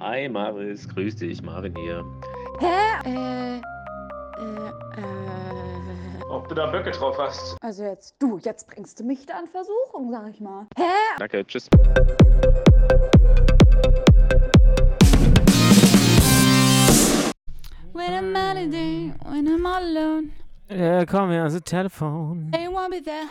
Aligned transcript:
Hi 0.00 0.28
Maris, 0.28 0.88
grüß 0.88 1.16
dich, 1.16 1.42
Marvin 1.42 1.74
hier. 1.76 2.04
Hä? 2.60 3.08
Äh, 3.08 3.56
äh, 3.58 4.68
äh. 5.00 6.22
Ob 6.30 6.48
du 6.48 6.54
da 6.54 6.66
Böcke 6.66 6.90
drauf 6.90 7.16
hast? 7.18 7.56
Also 7.62 7.84
jetzt, 7.84 8.14
du, 8.18 8.38
jetzt 8.38 8.66
bringst 8.68 9.00
du 9.00 9.04
mich 9.04 9.24
da 9.26 9.38
in 9.40 9.46
Versuchung, 9.48 10.10
sag 10.10 10.28
ich 10.30 10.40
mal. 10.40 10.66
Hä? 10.76 10.82
Danke, 11.18 11.44
tschüss. 11.46 11.68
When 17.92 18.12
I'm 18.12 18.36
out 18.36 18.56
of 18.58 18.70
day, 18.70 19.12
when 19.24 19.46
I'm 19.48 19.64
alone, 19.66 20.32
Ja, 20.68 21.04
komm 21.06 21.30
her, 21.30 21.44
also 21.44 21.60
Telefon. 21.60 22.50
they 22.52 22.66
won't 22.68 22.90
be 22.90 23.00
there. 23.00 23.28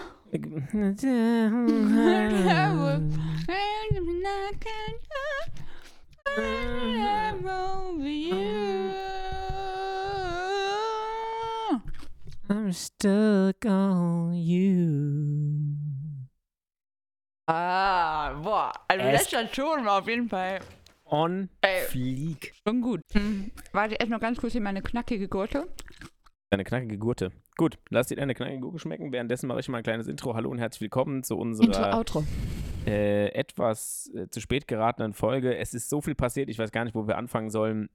I'm 12.49 12.71
stuck 12.71 13.65
on 13.65 14.33
you. 14.35 15.75
Ah, 17.47 18.33
boah, 18.41 18.71
also 18.87 19.03
Es- 19.05 19.29
das 19.29 19.43
ist 19.43 19.55
schon 19.55 19.87
auf 19.87 20.07
jeden 20.07 20.29
Fall 20.29 20.59
On 21.05 21.49
Ey. 21.61 21.83
Fleek. 21.87 22.53
schon 22.67 22.81
gut. 22.81 23.01
Hm. 23.13 23.51
Warte, 23.71 23.95
erst 23.95 24.09
noch 24.09 24.19
ganz 24.19 24.39
kurz 24.39 24.53
hier 24.53 24.61
meine 24.61 24.81
knackige 24.81 25.27
Gurte. 25.27 25.71
Eine 26.49 26.63
knackige 26.63 26.97
Gurte. 26.97 27.31
Gut, 27.57 27.77
lass 27.89 28.07
dir 28.07 28.17
deine 28.17 28.33
knackige 28.33 28.59
Gurke 28.59 28.79
schmecken. 28.79 29.13
Währenddessen 29.13 29.47
mache 29.47 29.61
ich 29.61 29.69
mal 29.69 29.77
ein 29.77 29.83
kleines 29.83 30.07
Intro. 30.07 30.35
Hallo 30.35 30.49
und 30.49 30.57
herzlich 30.57 30.81
willkommen 30.81 31.23
zu 31.23 31.37
unserer 31.37 31.97
Outro. 31.97 32.25
äh, 32.85 33.27
etwas 33.29 34.11
äh, 34.13 34.27
zu 34.29 34.41
spät 34.41 34.67
geratenen 34.67 35.13
Folge. 35.13 35.55
Es 35.57 35.73
ist 35.73 35.89
so 35.89 36.01
viel 36.01 36.15
passiert, 36.15 36.49
ich 36.49 36.59
weiß 36.59 36.71
gar 36.71 36.83
nicht, 36.83 36.95
wo 36.95 37.07
wir 37.07 37.17
anfangen 37.17 37.49
sollen. 37.49 37.89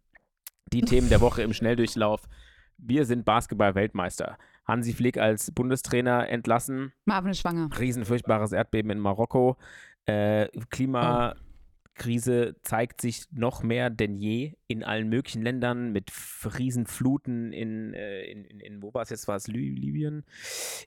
Die 0.72 0.80
Themen 0.80 1.11
der 1.11 1.20
Woche 1.20 1.42
im 1.42 1.52
Schnelldurchlauf. 1.52 2.22
Wir 2.78 3.05
sind 3.05 3.27
Basketball-Weltmeister. 3.27 4.39
Hansi 4.64 4.94
Flick 4.94 5.19
als 5.19 5.50
Bundestrainer 5.50 6.28
entlassen. 6.30 6.92
Marvin 7.05 7.33
ist 7.33 7.41
schwanger. 7.41 7.69
Riesenfurchtbares 7.78 8.52
Erdbeben 8.52 8.91
in 8.91 8.98
Marokko. 8.98 9.56
Äh, 10.06 10.48
Klimakrise 12.01 12.56
zeigt 12.62 13.03
sich 13.03 13.27
noch 13.31 13.62
mehr 13.62 13.91
denn 13.91 14.17
je 14.17 14.55
in 14.67 14.83
allen 14.83 15.09
möglichen 15.09 15.43
Ländern 15.43 15.93
mit 15.93 16.11
Riesenfluten 16.59 17.53
in, 17.53 17.92
äh, 17.92 18.23
in, 18.23 18.45
in, 18.45 18.61
in 18.61 18.83
wo 18.83 18.95
war 18.95 19.03
es 19.03 19.11
jetzt? 19.11 19.29
War 19.29 19.37
es 19.37 19.47
Li 19.48 19.69
Libyen? 19.69 20.25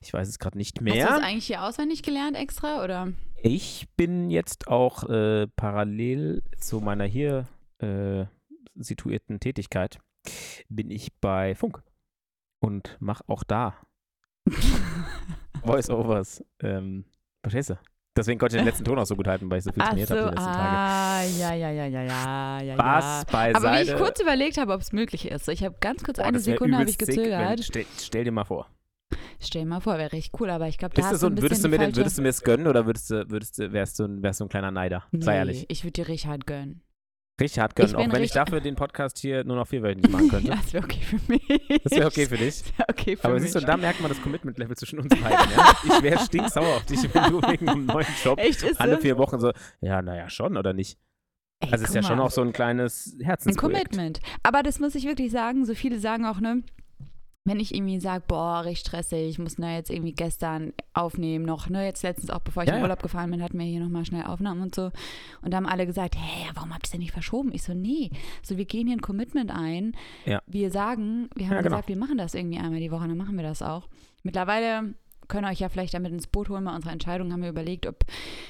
Ich 0.02 0.12
weiß 0.12 0.28
es 0.28 0.40
gerade 0.40 0.58
nicht 0.58 0.80
Hast 0.80 0.88
du 0.88 0.92
das 0.92 1.10
mehr. 1.20 1.22
eigentlich 1.22 1.46
hier 1.46 1.62
auswendig 1.62 2.02
gelernt 2.02 2.36
extra, 2.36 2.82
oder? 2.82 3.12
Ich 3.42 3.86
bin 3.96 4.28
jetzt 4.30 4.66
auch 4.66 5.08
äh, 5.08 5.46
parallel 5.46 6.42
zu 6.58 6.80
meiner 6.80 7.04
hier 7.04 7.46
äh, 7.78 8.24
situierten 8.74 9.38
Tätigkeit, 9.38 10.00
bin 10.68 10.90
ich 10.90 11.12
bei 11.20 11.54
Funk 11.54 11.82
und 12.58 12.96
mache 12.98 13.22
auch 13.28 13.44
da 13.44 13.76
Voice-Overs. 15.64 16.44
Ähm, 16.60 17.04
verstehst 17.42 17.70
du? 17.70 17.78
Deswegen 18.16 18.38
konnte 18.38 18.56
ich 18.56 18.60
den 18.62 18.66
letzten 18.66 18.84
Ton 18.84 18.98
auch 18.98 19.06
so 19.06 19.16
gut 19.16 19.26
halten, 19.26 19.50
weil 19.50 19.58
ich 19.58 19.64
so 19.64 19.72
viel 19.72 19.82
trainiert 19.82 20.08
so, 20.08 20.14
habe 20.16 20.30
die 20.30 20.34
letzten 20.36 20.52
Tage. 20.52 20.68
ah, 20.68 21.22
ja, 21.24 21.54
ja, 21.54 21.70
ja, 21.70 21.86
ja, 21.86 22.02
ja, 22.02 22.60
ja, 22.62 22.74
ja. 22.76 23.24
beiseite. 23.30 23.56
Aber 23.56 23.72
wie 23.76 23.82
ich 23.82 23.96
kurz 23.96 24.20
überlegt 24.20 24.56
habe, 24.56 24.72
ob 24.72 24.80
es 24.80 24.92
möglich 24.92 25.28
ist. 25.30 25.48
Ich 25.48 25.64
habe 25.64 25.74
ganz 25.80 26.04
kurz 26.04 26.18
Boah, 26.18 26.26
eine 26.26 26.38
Sekunde 26.38 26.76
habe 26.78 26.88
ich 26.88 26.94
übelst 26.94 27.12
sick, 27.12 27.18
wenn- 27.18 27.38
gezögert. 27.38 27.64
Stell, 27.64 27.86
stell 28.00 28.24
dir 28.24 28.30
mal 28.32 28.44
vor. 28.44 28.68
Stell 29.40 29.62
dir 29.62 29.68
mal 29.68 29.80
vor, 29.80 29.98
wäre 29.98 30.12
richtig 30.12 30.40
cool, 30.40 30.48
aber 30.50 30.68
ich 30.68 30.78
glaube, 30.78 30.94
da 30.94 31.10
Ist 31.10 31.20
so, 31.20 31.28
du 31.28 31.32
ein 31.32 31.34
bisschen 31.34 31.42
würdest, 31.50 31.64
du 31.64 31.68
mir 31.68 31.78
den, 31.78 31.96
würdest 31.96 32.18
du 32.18 32.22
mir 32.22 32.28
das 32.28 32.42
gönnen 32.42 32.66
oder 32.68 32.86
würdest 32.86 33.10
du, 33.10 33.28
würdest 33.30 33.58
du, 33.58 33.72
wärst, 33.72 33.98
du, 33.98 34.04
ein- 34.04 34.22
wärst 34.22 34.40
du 34.40 34.44
ein 34.44 34.48
kleiner 34.48 34.70
Neider? 34.70 35.04
Sei 35.12 35.32
Nee, 35.32 35.38
ehrlich. 35.38 35.66
Ich 35.68 35.82
würde 35.84 35.92
dir 35.92 36.08
Richard 36.08 36.46
gönnen. 36.46 36.82
Richard 37.40 37.74
gönnen, 37.74 37.90
Ich 37.90 37.96
auch 37.96 38.12
wenn 38.12 38.22
ich 38.22 38.30
dafür 38.30 38.60
den 38.60 38.76
Podcast 38.76 39.18
hier 39.18 39.42
nur 39.44 39.56
noch 39.56 39.66
vierwöchentlich 39.66 40.10
machen 40.12 40.28
könnte. 40.28 40.50
Das 40.56 40.72
wäre 40.72 40.84
okay 40.84 41.00
für 41.00 41.18
mich. 41.32 41.80
Das 41.82 41.92
wäre 41.92 42.06
okay 42.06 42.26
für 42.26 42.36
dich. 42.36 42.62
Das 42.76 42.88
okay 42.88 43.16
für 43.16 43.24
Aber 43.24 43.34
mich. 43.34 43.42
siehst 43.44 43.56
du, 43.56 43.60
da 43.60 43.76
merkt 43.76 44.00
man 44.00 44.08
das 44.08 44.22
Commitment-Level 44.22 44.76
zwischen 44.76 45.00
uns 45.00 45.08
beiden. 45.08 45.30
Ja? 45.56 45.72
Ich 45.84 46.02
wäre 46.02 46.18
stinksauer 46.24 46.76
auf 46.76 46.84
dich, 46.84 47.02
wenn 47.12 47.30
du 47.32 47.42
wegen 47.42 47.68
einem 47.68 47.86
neuen 47.86 48.06
Job 48.22 48.38
Echt 48.38 48.80
alle 48.80 48.98
vier 48.98 49.18
Wochen 49.18 49.40
so, 49.40 49.50
ja, 49.80 50.00
naja, 50.00 50.28
schon 50.30 50.56
oder 50.56 50.72
nicht? 50.72 50.96
Ey, 51.60 51.72
Also 51.72 51.84
es 51.84 51.90
ist 51.90 51.94
ja 51.96 52.02
schon 52.04 52.18
mal. 52.18 52.24
auch 52.24 52.30
so 52.30 52.40
ein 52.42 52.52
kleines 52.52 53.16
ein 53.18 53.24
Herzensprojekt. 53.24 53.90
Commitment. 53.90 54.20
Aber 54.44 54.62
das 54.62 54.78
muss 54.78 54.94
ich 54.94 55.04
wirklich 55.04 55.32
sagen, 55.32 55.64
so 55.64 55.74
viele 55.74 55.98
sagen 55.98 56.26
auch, 56.26 56.38
ne, 56.40 56.62
wenn 57.46 57.60
ich 57.60 57.74
irgendwie 57.74 58.00
sage, 58.00 58.24
boah, 58.26 58.64
richtig 58.64 58.86
stressig, 58.86 59.28
ich 59.28 59.38
muss 59.38 59.56
da 59.56 59.70
jetzt 59.70 59.90
irgendwie 59.90 60.12
gestern 60.14 60.72
aufnehmen 60.94 61.44
noch, 61.44 61.68
ne, 61.68 61.84
jetzt 61.84 62.02
letztens 62.02 62.30
auch, 62.30 62.40
bevor 62.40 62.62
ich 62.62 62.68
Ja, 62.70 62.74
in 62.76 62.80
ja. 62.80 62.84
Urlaub 62.84 63.02
gefahren 63.02 63.30
bin, 63.30 63.42
hatten 63.42 63.58
wir 63.58 63.66
hier 63.66 63.80
nochmal 63.80 64.06
schnell 64.06 64.24
Aufnahmen 64.24 64.62
und 64.62 64.74
so. 64.74 64.90
Und 65.42 65.50
da 65.52 65.58
haben 65.58 65.66
alle 65.66 65.86
gesagt, 65.86 66.16
hä, 66.16 66.48
warum 66.54 66.72
habt 66.72 66.88
ihr 66.88 66.92
denn 66.92 67.00
nicht 67.00 67.12
verschoben? 67.12 67.52
Ich 67.52 67.62
so, 67.62 67.74
nee, 67.74 68.10
so 68.42 68.56
wir 68.56 68.64
gehen 68.64 68.86
hier 68.86 68.96
ein 68.96 69.02
Commitment 69.02 69.50
ein. 69.50 69.94
Ja. 70.24 70.40
Wir 70.46 70.70
sagen, 70.70 71.28
wir 71.34 71.46
haben 71.46 71.56
Ja, 71.56 71.60
genau. 71.60 71.74
gesagt, 71.76 71.88
wir 71.88 71.96
machen 71.98 72.16
das 72.16 72.34
irgendwie 72.34 72.58
einmal 72.58 72.80
die 72.80 72.90
Woche, 72.90 73.06
dann 73.06 73.18
machen 73.18 73.36
wir 73.36 73.44
das 73.44 73.60
auch. 73.60 73.88
Mittlerweile 74.22 74.94
können 75.28 75.46
euch 75.46 75.60
ja 75.60 75.68
vielleicht 75.68 75.94
damit 75.94 76.12
ins 76.12 76.26
Boot 76.26 76.48
holen 76.48 76.64
bei 76.64 76.74
unserer 76.74 76.92
Entscheidung, 76.92 77.32
haben 77.32 77.42
wir 77.42 77.50
überlegt, 77.50 77.86
ob 77.86 78.04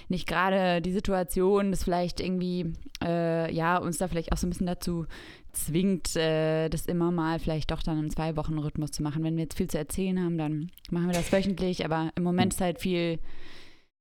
nicht 0.09 0.27
gerade 0.27 0.81
die 0.81 0.93
Situation 0.93 1.71
das 1.71 1.85
vielleicht 1.85 2.21
irgendwie, 2.21 2.73
äh, 3.03 3.53
ja, 3.55 3.79
uns 3.79 3.99
da 3.99 4.09
vielleicht 4.09 4.33
auch 4.33 4.37
so 4.37 4.47
ein 4.47 4.51
bisschen 4.51 4.67
dazu 4.67 5.07
zwingt, 5.53 6.17
äh, 6.17 6.69
das 6.69 6.87
immer 6.87 7.11
mal 7.11 7.39
vielleicht 7.39 7.71
doch 7.71 7.83
dann 7.83 7.99
im 7.99 8.11
Zwei-Wochen-Rhythmus 8.11 8.91
zu 8.91 9.03
machen. 9.03 9.23
Wenn 9.23 9.37
wir 9.37 9.45
jetzt 9.45 9.57
viel 9.57 9.69
zu 9.69 9.79
erzählen 9.79 10.21
haben, 10.21 10.39
dann 10.39 10.71
machen 10.91 11.07
wir 11.07 11.15
das 11.15 11.33
wöchentlich, 11.33 11.85
aber 11.85 12.11
im 12.17 12.23
Moment 12.23 12.55
ist 12.55 12.61
halt 12.61 12.81
viel, 12.81 13.19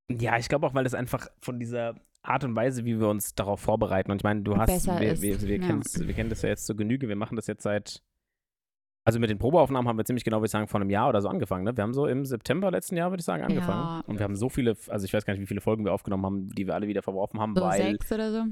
Ja, 0.09 0.37
ich 0.37 0.49
glaube 0.49 0.67
auch, 0.67 0.73
weil 0.73 0.85
es 0.85 0.93
einfach 0.93 1.27
von 1.39 1.59
dieser 1.59 1.95
Art 2.23 2.43
und 2.45 2.55
Weise, 2.55 2.85
wie 2.85 2.99
wir 2.99 3.09
uns 3.09 3.35
darauf 3.35 3.59
vorbereiten. 3.59 4.11
Und 4.11 4.17
ich 4.17 4.23
meine, 4.23 4.41
du 4.41 4.55
hast, 4.55 4.67
Besser 4.67 4.99
wir, 4.99 5.21
wir, 5.21 5.41
wir, 5.41 5.57
ja. 5.57 5.79
wir 5.79 6.13
kennen 6.13 6.29
das 6.29 6.41
ja 6.41 6.49
jetzt 6.49 6.65
zur 6.65 6.75
Genüge. 6.75 7.09
Wir 7.09 7.17
machen 7.17 7.35
das 7.35 7.47
jetzt 7.47 7.63
seit, 7.63 8.01
also 9.05 9.19
mit 9.19 9.29
den 9.29 9.37
Probeaufnahmen 9.37 9.87
haben 9.87 9.97
wir 9.97 10.05
ziemlich 10.05 10.23
genau, 10.23 10.37
würde 10.37 10.45
ich 10.45 10.51
sagen, 10.51 10.67
vor 10.67 10.79
einem 10.79 10.89
Jahr 10.89 11.09
oder 11.09 11.21
so 11.21 11.27
angefangen. 11.29 11.65
Ne? 11.65 11.75
Wir 11.75 11.83
haben 11.83 11.93
so 11.93 12.07
im 12.07 12.25
September 12.25 12.71
letzten 12.71 12.95
Jahr, 12.95 13.11
würde 13.11 13.19
ich 13.21 13.25
sagen, 13.25 13.43
angefangen. 13.43 13.81
Ja. 13.99 14.03
Und 14.07 14.17
wir 14.19 14.23
haben 14.23 14.35
so 14.35 14.49
viele, 14.49 14.75
also 14.87 15.05
ich 15.05 15.13
weiß 15.13 15.25
gar 15.25 15.33
nicht, 15.33 15.41
wie 15.41 15.47
viele 15.47 15.61
Folgen 15.61 15.83
wir 15.85 15.93
aufgenommen 15.93 16.25
haben, 16.25 16.47
die 16.49 16.65
wir 16.67 16.73
alle 16.75 16.87
wieder 16.87 17.01
verworfen 17.01 17.39
haben, 17.39 17.53
so 17.55 17.61
weil, 17.63 17.81
sechs 17.81 18.11
oder 18.11 18.31
so. 18.31 18.43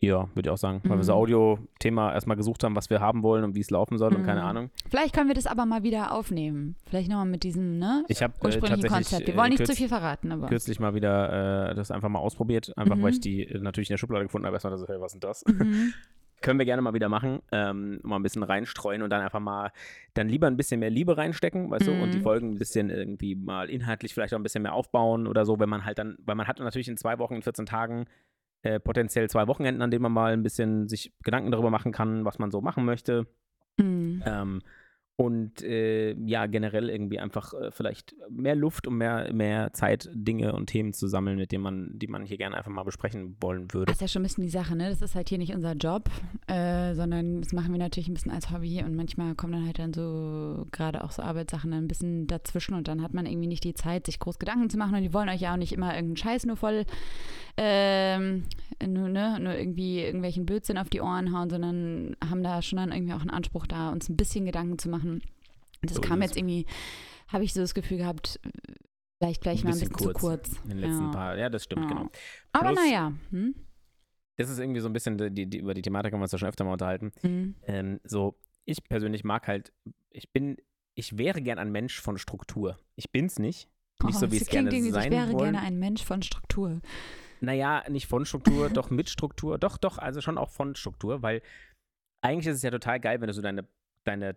ja, 0.00 0.28
würde 0.34 0.48
ich 0.48 0.50
auch 0.50 0.56
sagen, 0.58 0.80
weil 0.84 0.98
wir 0.98 1.04
so 1.04 1.12
Mhm. 1.14 1.18
Audio-Thema 1.20 2.12
erstmal 2.12 2.36
gesucht 2.36 2.64
haben, 2.64 2.74
was 2.76 2.90
wir 2.90 3.00
haben 3.00 3.22
wollen 3.22 3.44
und 3.44 3.54
wie 3.54 3.60
es 3.60 3.70
laufen 3.70 3.96
soll 3.96 4.14
und 4.14 4.24
keine 4.24 4.40
Mhm. 4.40 4.46
Ahnung. 4.46 4.70
Vielleicht 4.90 5.14
können 5.14 5.28
wir 5.28 5.34
das 5.34 5.46
aber 5.46 5.64
mal 5.66 5.82
wieder 5.84 6.12
aufnehmen. 6.12 6.74
Vielleicht 6.86 7.08
nochmal 7.08 7.26
mit 7.26 7.44
diesem, 7.44 7.78
ne? 7.78 8.04
Ich 8.08 8.22
habe 8.22 8.34
äh, 8.40 8.50
tatsächlich 8.58 8.90
Konzept. 8.92 9.26
Wir 9.26 9.34
äh, 9.34 9.36
wollen 9.38 9.50
nicht 9.50 9.58
kürz- 9.60 9.70
zu 9.70 9.76
viel 9.76 9.88
verraten, 9.88 10.32
aber. 10.32 10.48
kürzlich 10.48 10.80
mal 10.80 10.94
wieder 10.94 11.70
äh, 11.70 11.74
das 11.76 11.90
einfach 11.92 12.08
mal 12.08 12.18
ausprobiert, 12.18 12.76
einfach 12.76 12.96
weil 12.96 13.02
Mhm. 13.02 13.08
ich 13.08 13.20
die 13.20 13.42
äh, 13.46 13.58
natürlich 13.60 13.88
in 13.88 13.94
der 13.94 13.98
Schublade 13.98 14.24
gefunden 14.24 14.46
habe. 14.46 14.56
Erstmal 14.56 14.76
so, 14.76 14.86
hey, 14.88 15.00
was 15.00 15.14
ist 15.14 15.22
denn 15.22 15.28
das? 15.28 15.44
Mhm. 16.36 16.40
Können 16.42 16.58
wir 16.58 16.66
gerne 16.66 16.82
mal 16.82 16.94
wieder 16.94 17.08
machen, 17.08 17.40
ähm, 17.52 18.00
mal 18.02 18.16
ein 18.16 18.22
bisschen 18.22 18.42
reinstreuen 18.42 19.02
und 19.02 19.10
dann 19.10 19.22
einfach 19.22 19.40
mal, 19.40 19.72
dann 20.14 20.28
lieber 20.28 20.46
ein 20.46 20.56
bisschen 20.56 20.80
mehr 20.80 20.90
Liebe 20.90 21.16
reinstecken, 21.16 21.70
weißt 21.70 21.86
du, 21.88 21.92
und 21.92 22.12
die 22.12 22.18
Mhm. 22.18 22.22
Folgen 22.22 22.50
ein 22.52 22.58
bisschen 22.58 22.90
irgendwie 22.90 23.34
mal 23.34 23.70
inhaltlich 23.70 24.14
vielleicht 24.14 24.34
auch 24.34 24.38
ein 24.38 24.42
bisschen 24.42 24.62
mehr 24.62 24.74
aufbauen 24.74 25.26
oder 25.26 25.44
so, 25.44 25.58
wenn 25.58 25.68
man 25.68 25.84
halt 25.84 25.98
dann, 25.98 26.16
weil 26.24 26.34
man 26.34 26.46
hat 26.46 26.58
natürlich 26.58 26.88
in 26.88 26.96
zwei 26.96 27.18
Wochen, 27.18 27.34
in 27.36 27.42
14 27.42 27.66
Tagen 27.66 28.04
äh, 28.62 28.80
potenziell 28.80 29.28
zwei 29.30 29.46
Wochenenden, 29.46 29.82
an 29.82 29.90
denen 29.90 30.02
man 30.02 30.12
mal 30.12 30.32
ein 30.32 30.42
bisschen 30.42 30.88
sich 30.88 31.12
Gedanken 31.22 31.50
darüber 31.50 31.70
machen 31.70 31.92
kann, 31.92 32.24
was 32.24 32.38
man 32.38 32.50
so 32.50 32.60
machen 32.60 32.84
möchte. 32.84 33.26
Mhm. 33.78 34.22
Ähm, 34.26 34.62
und 35.18 35.62
äh, 35.62 36.12
ja, 36.26 36.44
generell 36.44 36.90
irgendwie 36.90 37.18
einfach 37.18 37.54
äh, 37.54 37.70
vielleicht 37.70 38.14
mehr 38.28 38.54
Luft 38.54 38.86
und 38.86 38.98
mehr, 38.98 39.32
mehr 39.32 39.72
Zeit, 39.72 40.10
Dinge 40.12 40.52
und 40.52 40.66
Themen 40.66 40.92
zu 40.92 41.08
sammeln, 41.08 41.38
mit 41.38 41.52
denen 41.52 41.62
man, 41.62 41.90
die 41.94 42.06
man 42.06 42.26
hier 42.26 42.36
gerne 42.36 42.54
einfach 42.54 42.70
mal 42.70 42.82
besprechen 42.82 43.34
wollen 43.40 43.72
würde. 43.72 43.86
Das 43.86 43.96
ist 43.96 44.02
ja 44.02 44.08
schon 44.08 44.20
ein 44.20 44.24
bisschen 44.24 44.44
die 44.44 44.50
Sache, 44.50 44.76
ne? 44.76 44.90
Das 44.90 45.00
ist 45.00 45.14
halt 45.14 45.30
hier 45.30 45.38
nicht 45.38 45.54
unser 45.54 45.72
Job, 45.72 46.10
äh, 46.48 46.94
sondern 46.94 47.40
das 47.40 47.54
machen 47.54 47.72
wir 47.72 47.78
natürlich 47.78 48.08
ein 48.08 48.14
bisschen 48.14 48.30
als 48.30 48.50
Hobby 48.50 48.82
und 48.84 48.94
manchmal 48.94 49.34
kommen 49.34 49.54
dann 49.54 49.64
halt 49.64 49.78
dann 49.78 49.94
so, 49.94 50.66
gerade 50.70 51.02
auch 51.02 51.12
so 51.12 51.22
Arbeitssachen 51.22 51.70
dann 51.70 51.84
ein 51.84 51.88
bisschen 51.88 52.26
dazwischen 52.26 52.74
und 52.74 52.86
dann 52.86 53.00
hat 53.02 53.14
man 53.14 53.24
irgendwie 53.24 53.48
nicht 53.48 53.64
die 53.64 53.74
Zeit, 53.74 54.04
sich 54.04 54.18
groß 54.18 54.38
Gedanken 54.38 54.68
zu 54.68 54.76
machen 54.76 54.96
und 54.96 55.02
die 55.02 55.14
wollen 55.14 55.30
euch 55.30 55.40
ja 55.40 55.54
auch 55.54 55.58
nicht 55.58 55.72
immer 55.72 55.94
irgendeinen 55.94 56.18
Scheiß 56.18 56.44
nur 56.44 56.56
voll, 56.56 56.84
ähm, 57.56 58.44
nur, 58.86 59.08
ne, 59.08 59.38
nur 59.40 59.54
irgendwie 59.54 60.00
irgendwelchen 60.00 60.44
Blödsinn 60.44 60.76
auf 60.76 60.90
die 60.90 61.00
Ohren 61.00 61.32
hauen, 61.32 61.48
sondern 61.48 62.16
haben 62.22 62.42
da 62.42 62.60
schon 62.60 62.76
dann 62.76 62.92
irgendwie 62.92 63.14
auch 63.14 63.20
einen 63.20 63.30
Anspruch 63.30 63.66
da, 63.66 63.90
uns 63.90 64.10
ein 64.10 64.16
bisschen 64.16 64.44
Gedanken 64.44 64.78
zu 64.78 64.90
machen. 64.90 65.05
Und 65.14 65.90
das 65.90 65.94
So 65.96 66.00
kam 66.00 66.22
jetzt 66.22 66.36
irgendwie, 66.36 66.66
habe 67.28 67.44
ich 67.44 67.52
so 67.52 67.60
das 67.60 67.74
Gefühl 67.74 67.98
gehabt, 67.98 68.40
vielleicht 69.18 69.42
gleich 69.42 69.64
mal 69.64 69.72
ein 69.72 69.78
bisschen 69.78 69.96
zu 69.96 70.12
kurz. 70.12 70.52
In 70.64 70.70
den 70.70 70.78
letzten 70.78 71.04
ja. 71.04 71.10
paar, 71.10 71.38
ja, 71.38 71.48
das 71.48 71.64
stimmt, 71.64 71.84
Ja. 71.84 71.88
genau. 71.88 72.10
Aber 72.52 72.72
naja, 72.72 73.12
hm? 73.30 73.54
Das 74.38 74.50
ist 74.50 74.58
irgendwie 74.58 74.80
so 74.80 74.88
ein 74.88 74.92
bisschen, 74.92 75.16
die, 75.34 75.46
die, 75.48 75.58
über 75.58 75.72
die 75.72 75.80
Thematik 75.82 76.12
haben 76.12 76.20
wir 76.20 76.24
uns 76.24 76.32
ja 76.32 76.38
schon 76.38 76.48
öfter 76.48 76.64
mal 76.64 76.72
unterhalten. 76.72 77.12
Hm. 77.22 77.54
Ähm, 77.62 78.00
so, 78.04 78.38
ich 78.66 78.84
persönlich 78.84 79.24
mag 79.24 79.48
halt, 79.48 79.72
ich 80.10 80.30
bin, 80.30 80.58
ich 80.94 81.16
wäre 81.16 81.40
gern 81.40 81.58
ein 81.58 81.72
Mensch 81.72 82.00
von 82.00 82.18
Struktur. 82.18 82.78
Ich 82.96 83.10
bin's 83.10 83.38
nicht. 83.38 83.68
Nicht 84.04 84.18
so, 84.18 84.30
wie 84.30 84.36
es 84.36 84.48
gerne 84.48 84.70
sein 84.70 84.84
ich 84.84 85.10
wäre 85.10 85.32
wollen. 85.32 85.52
gerne 85.52 85.60
ein 85.60 85.78
Mensch 85.78 86.04
von 86.04 86.22
Struktur. 86.22 86.82
Naja, 87.40 87.82
nicht 87.88 88.06
von 88.06 88.26
Struktur, 88.26 88.68
doch 88.70 88.90
mit 88.90 89.08
Struktur. 89.08 89.58
Doch, 89.58 89.78
doch, 89.78 89.96
also 89.96 90.20
schon 90.20 90.36
auch 90.36 90.50
von 90.50 90.74
Struktur, 90.74 91.22
weil 91.22 91.40
eigentlich 92.22 92.46
ist 92.46 92.56
es 92.56 92.62
ja 92.62 92.70
total 92.70 93.00
geil, 93.00 93.20
wenn 93.20 93.28
du 93.28 93.32
so 93.32 93.42
deine, 93.42 93.66
deine, 94.04 94.36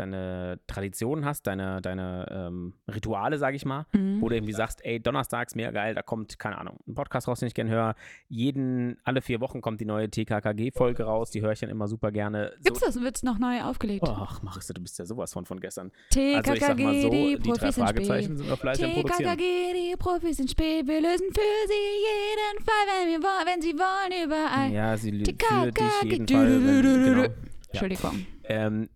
deine 0.00 0.58
Traditionen 0.66 1.24
hast, 1.24 1.46
deine, 1.46 1.80
deine 1.80 2.26
ähm, 2.30 2.74
Rituale, 2.92 3.38
sage 3.38 3.56
ich 3.56 3.64
mal, 3.64 3.86
Mhm. 3.92 4.20
wo 4.20 4.28
du 4.28 4.34
irgendwie 4.34 4.52
sagst, 4.52 4.84
ey, 4.84 4.98
donnerstags, 5.00 5.54
mega 5.54 5.70
geil, 5.70 5.94
da 5.94 6.02
kommt, 6.02 6.38
keine 6.38 6.58
Ahnung, 6.58 6.78
ein 6.88 6.94
Podcast 6.94 7.28
raus, 7.28 7.38
den 7.40 7.46
ich 7.48 7.54
gerne 7.54 7.70
höre. 7.70 7.94
Jeden, 8.28 8.96
alle 9.04 9.20
vier 9.22 9.40
Wochen 9.40 9.60
kommt 9.60 9.80
die 9.80 9.84
neue 9.84 10.08
TKKG-Folge 10.10 11.04
raus, 11.04 11.30
die 11.30 11.42
höre 11.42 11.52
ich 11.52 11.60
dann 11.60 11.70
immer 11.70 11.86
super 11.88 12.10
gerne. 12.10 12.52
So, 12.58 12.62
Gibt's 12.64 12.80
das? 12.80 13.00
Wird's 13.00 13.22
noch 13.22 13.38
neu 13.38 13.62
aufgelegt? 13.62 14.04
Ach, 14.08 14.42
Marissa, 14.42 14.72
du 14.72 14.80
bist 14.80 14.98
ja 14.98 15.04
sowas 15.06 15.32
von 15.32 15.44
von 15.46 15.60
gestern. 15.60 15.90
TKKG, 16.10 16.36
Also 16.36 16.52
ich 16.54 16.60
sag 16.60 16.78
mal 16.78 17.00
so, 17.00 17.10
die 17.10 17.36
die 17.36 17.50
drei 17.50 17.58
Profis 17.58 17.74
sind 17.74 17.84
Fragezeichen 17.84 18.24
spät. 18.26 18.38
sind 18.38 18.48
wir 18.48 18.56
fleißig 18.56 18.84
am 18.84 18.92
Produzieren. 18.92 19.36
TKKG, 19.38 19.72
die 19.74 19.96
Profis 19.98 20.36
sind 20.36 20.50
spät. 20.50 20.86
Wir 20.88 21.00
lösen 21.00 21.26
für 21.32 21.68
sie 21.68 21.90
jeden 22.08 22.64
Fall, 22.64 22.86
wenn, 22.88 23.08
wir, 23.08 23.22
wollen, 23.22 23.46
wenn 23.46 23.62
sie 23.62 23.74
wollen, 23.74 24.24
überall. 24.26 24.70
Ja, 24.72 24.96
sie 24.96 25.10
lü- 25.10 25.18
für 25.26 25.32
TKKG, 25.36 25.70
dich 26.04 26.10
jeden 26.12 26.26
du, 26.26 26.34
Fall. 26.34 26.46
du, 26.46 26.66
Wenn, 26.66 26.82
du, 26.82 26.82
du, 26.82 27.04
genau. 27.04 27.22
du. 27.28 27.34
Entschuldigung. 27.72 28.26
Ähm, 28.44 28.88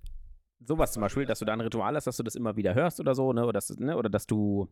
sowas 0.67 0.93
zum 0.93 1.01
Beispiel, 1.01 1.27
dass 1.27 1.39
du 1.39 1.45
da 1.45 1.53
ein 1.53 1.61
Ritual 1.61 1.95
hast, 1.95 2.07
dass 2.07 2.17
du 2.17 2.23
das 2.23 2.35
immer 2.35 2.57
wieder 2.57 2.75
hörst 2.75 3.01
oder 3.01 3.15
so, 3.15 3.33
ne? 3.33 3.45
Oder 3.45 3.53
dass, 3.53 3.71
ne? 3.79 3.97
oder 3.97 4.09
dass 4.09 4.27
du 4.27 4.69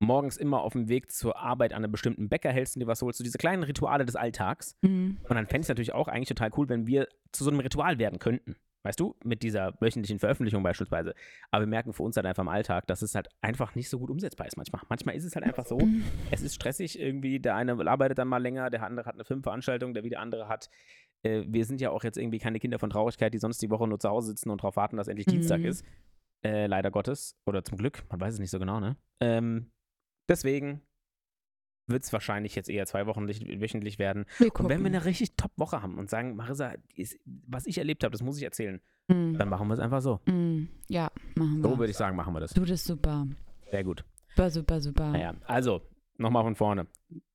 morgens 0.00 0.36
immer 0.36 0.62
auf 0.62 0.72
dem 0.72 0.88
Weg 0.88 1.12
zur 1.12 1.38
Arbeit 1.38 1.72
an 1.72 1.84
einem 1.84 1.92
bestimmten 1.92 2.28
Bäcker 2.28 2.50
hältst 2.50 2.76
und 2.76 2.80
dir 2.80 2.86
was 2.86 3.02
holst. 3.02 3.18
So 3.18 3.24
diese 3.24 3.38
kleinen 3.38 3.62
Rituale 3.62 4.06
des 4.06 4.16
Alltags. 4.16 4.76
Mhm. 4.80 5.18
Und 5.28 5.36
dann 5.36 5.46
fände 5.46 5.60
ich 5.60 5.66
es 5.66 5.68
natürlich 5.68 5.92
auch 5.92 6.08
eigentlich 6.08 6.28
total 6.28 6.50
cool, 6.56 6.68
wenn 6.68 6.86
wir 6.86 7.06
zu 7.32 7.44
so 7.44 7.50
einem 7.50 7.60
Ritual 7.60 7.98
werden 7.98 8.18
könnten. 8.18 8.56
Weißt 8.82 8.98
du, 8.98 9.14
mit 9.22 9.42
dieser 9.42 9.74
wöchentlichen 9.80 10.18
Veröffentlichung 10.18 10.62
beispielsweise. 10.62 11.14
Aber 11.50 11.64
wir 11.64 11.68
merken 11.68 11.92
für 11.92 12.02
uns 12.02 12.16
halt 12.16 12.24
einfach 12.24 12.42
im 12.42 12.48
Alltag, 12.48 12.86
dass 12.86 13.02
es 13.02 13.14
halt 13.14 13.28
einfach 13.42 13.74
nicht 13.74 13.90
so 13.90 13.98
gut 13.98 14.08
umsetzbar 14.08 14.46
ist 14.46 14.56
manchmal. 14.56 14.80
Manchmal 14.88 15.16
ist 15.16 15.24
es 15.24 15.34
halt 15.34 15.44
einfach 15.44 15.66
so, 15.66 15.78
es 16.30 16.40
ist 16.40 16.54
stressig 16.54 16.98
irgendwie. 16.98 17.40
Der 17.40 17.56
eine 17.56 17.72
arbeitet 17.86 18.16
dann 18.16 18.28
mal 18.28 18.40
länger, 18.40 18.70
der 18.70 18.82
andere 18.82 19.04
hat 19.04 19.16
eine 19.16 19.24
Filmveranstaltung, 19.24 19.92
der 19.92 20.02
wieder 20.02 20.20
andere 20.20 20.48
hat. 20.48 20.70
Äh, 21.22 21.44
wir 21.46 21.64
sind 21.64 21.80
ja 21.80 21.90
auch 21.90 22.04
jetzt 22.04 22.16
irgendwie 22.18 22.38
keine 22.38 22.58
Kinder 22.58 22.78
von 22.78 22.90
Traurigkeit, 22.90 23.32
die 23.34 23.38
sonst 23.38 23.60
die 23.62 23.70
Woche 23.70 23.86
nur 23.86 23.98
zu 23.98 24.08
Hause 24.08 24.28
sitzen 24.28 24.50
und 24.50 24.60
darauf 24.62 24.76
warten, 24.76 24.96
dass 24.96 25.08
endlich 25.08 25.26
Dienstag 25.26 25.60
Mhm. 25.60 25.66
ist. 25.66 25.84
Äh, 26.42 26.66
leider 26.66 26.90
Gottes. 26.90 27.36
Oder 27.46 27.62
zum 27.64 27.76
Glück, 27.78 28.04
man 28.10 28.20
weiß 28.20 28.34
es 28.34 28.40
nicht 28.40 28.50
so 28.50 28.58
genau, 28.58 28.80
ne? 28.80 28.96
Ähm, 29.20 29.70
deswegen 30.28 30.80
wird 31.86 32.04
es 32.04 32.12
wahrscheinlich 32.12 32.54
jetzt 32.54 32.70
eher 32.70 32.86
zwei 32.86 33.06
Wochen 33.06 33.26
wöchentlich 33.28 33.98
werden. 33.98 34.24
Und 34.38 34.68
wenn 34.68 34.80
wir 34.80 34.86
eine 34.86 35.04
richtig 35.04 35.34
Top-Woche 35.36 35.82
haben 35.82 35.98
und 35.98 36.08
sagen, 36.08 36.36
Marissa, 36.36 36.74
ist, 36.94 37.18
was 37.24 37.66
ich 37.66 37.78
erlebt 37.78 38.04
habe, 38.04 38.12
das 38.12 38.22
muss 38.22 38.36
ich 38.38 38.44
erzählen, 38.44 38.80
Mhm. 39.08 39.36
dann 39.38 39.48
machen 39.48 39.66
wir 39.66 39.74
es 39.74 39.80
einfach 39.80 40.00
so. 40.00 40.20
Mhm. 40.26 40.68
Ja, 40.88 41.10
machen 41.34 41.62
So 41.62 41.70
wir. 41.70 41.78
würde 41.80 41.90
ich 41.90 41.96
sagen, 41.96 42.14
machen 42.16 42.32
wir 42.32 42.38
das. 42.40 42.52
Du, 42.52 42.64
das 42.64 42.84
super. 42.84 43.26
Sehr 43.70 43.82
gut. 43.82 44.04
Super, 44.36 44.50
super, 44.50 44.80
super. 44.80 45.10
Naja, 45.10 45.34
also, 45.46 45.82
nochmal 46.16 46.44
von 46.44 46.54
vorne. 46.54 46.86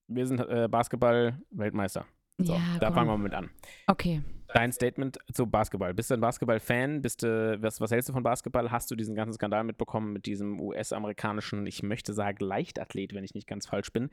Wir 0.08 0.26
sind 0.26 0.40
äh, 0.40 0.70
Basketball-Weltmeister. 0.72 2.06
So, 2.38 2.54
ja, 2.54 2.78
da 2.80 2.88
komm. 2.88 2.96
fangen 2.96 3.10
wir 3.10 3.18
mit 3.18 3.34
an. 3.34 3.50
Okay. 3.88 4.22
Dein 4.54 4.72
Statement 4.72 5.18
zu 5.34 5.48
Basketball. 5.48 5.94
Bist 5.94 6.10
du 6.10 6.14
ein 6.14 6.22
Basketball-Fan? 6.22 7.02
Bist 7.02 7.24
du, 7.24 7.58
was, 7.62 7.82
was 7.82 7.92
hältst 7.92 8.10
du 8.10 8.14
von 8.14 8.24
Basketball? 8.24 8.72
Hast 8.72 8.90
du 8.92 8.96
diesen 8.96 9.16
ganzen 9.16 9.34
Skandal 9.34 9.64
mitbekommen 9.64 10.14
mit 10.14 10.26
diesem 10.26 10.60
US-amerikanischen, 10.60 11.66
ich 11.66 11.84
möchte 11.84 12.14
sagen, 12.14 12.38
Leichtathlet, 12.40 13.14
wenn 13.14 13.24
ich 13.24 13.34
nicht 13.34 13.48
ganz 13.48 13.68
falsch 13.68 13.92
bin, 13.92 14.10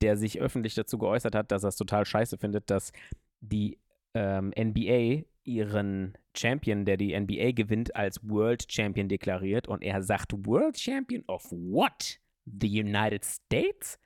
der 0.00 0.16
sich 0.16 0.40
öffentlich 0.40 0.74
dazu 0.74 0.98
geäußert 0.98 1.34
hat, 1.34 1.50
dass 1.50 1.64
er 1.64 1.68
es 1.68 1.76
total 1.76 2.04
scheiße 2.06 2.38
findet, 2.38 2.70
dass 2.70 2.92
die 3.40 3.78
ähm, 4.14 4.52
NBA 4.58 5.24
ihren 5.44 6.16
Champion, 6.36 6.84
der 6.84 6.96
die 6.96 7.18
NBA 7.18 7.52
gewinnt, 7.52 7.94
als 7.94 8.26
World 8.28 8.70
Champion 8.70 9.08
deklariert 9.08 9.68
und 9.68 9.82
er 9.82 10.02
sagt, 10.02 10.32
World 10.46 10.78
Champion 10.78 11.24
of 11.26 11.44
what? 11.50 12.20
The 12.46 12.80
United 12.80 13.24
States? 13.24 13.98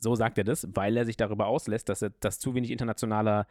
So 0.00 0.14
sagt 0.14 0.38
er 0.38 0.44
das, 0.44 0.66
weil 0.74 0.96
er 0.96 1.04
sich 1.04 1.16
darüber 1.16 1.46
auslässt, 1.46 1.88
dass, 1.88 2.02
er, 2.02 2.10
dass 2.20 2.38
zu 2.38 2.54
wenig 2.54 2.70
internationaler 2.70 3.46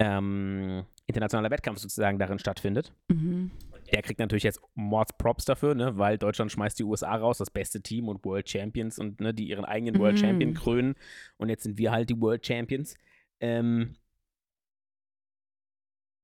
ähm, 0.00 0.84
internationaler 1.06 1.50
Wettkampf 1.50 1.78
sozusagen 1.80 2.18
darin 2.18 2.38
stattfindet. 2.38 2.92
Mhm. 3.08 3.50
Der 3.92 4.02
kriegt 4.02 4.20
natürlich 4.20 4.44
jetzt 4.44 4.60
Mords 4.74 5.14
Props 5.16 5.46
dafür, 5.46 5.74
ne, 5.74 5.96
weil 5.96 6.18
Deutschland 6.18 6.52
schmeißt 6.52 6.78
die 6.78 6.84
USA 6.84 7.16
raus, 7.16 7.38
das 7.38 7.50
beste 7.50 7.80
Team 7.80 8.08
und 8.08 8.24
World 8.24 8.48
Champions 8.48 8.98
und 8.98 9.18
ne, 9.20 9.32
die 9.32 9.48
ihren 9.48 9.64
eigenen 9.64 9.98
World 9.98 10.16
Mhm. 10.16 10.20
Champion 10.20 10.54
krönen. 10.54 10.94
Und 11.38 11.48
jetzt 11.48 11.62
sind 11.62 11.78
wir 11.78 11.90
halt 11.90 12.10
die 12.10 12.20
World 12.20 12.46
Champions. 12.46 12.94
Ähm, 13.40 13.96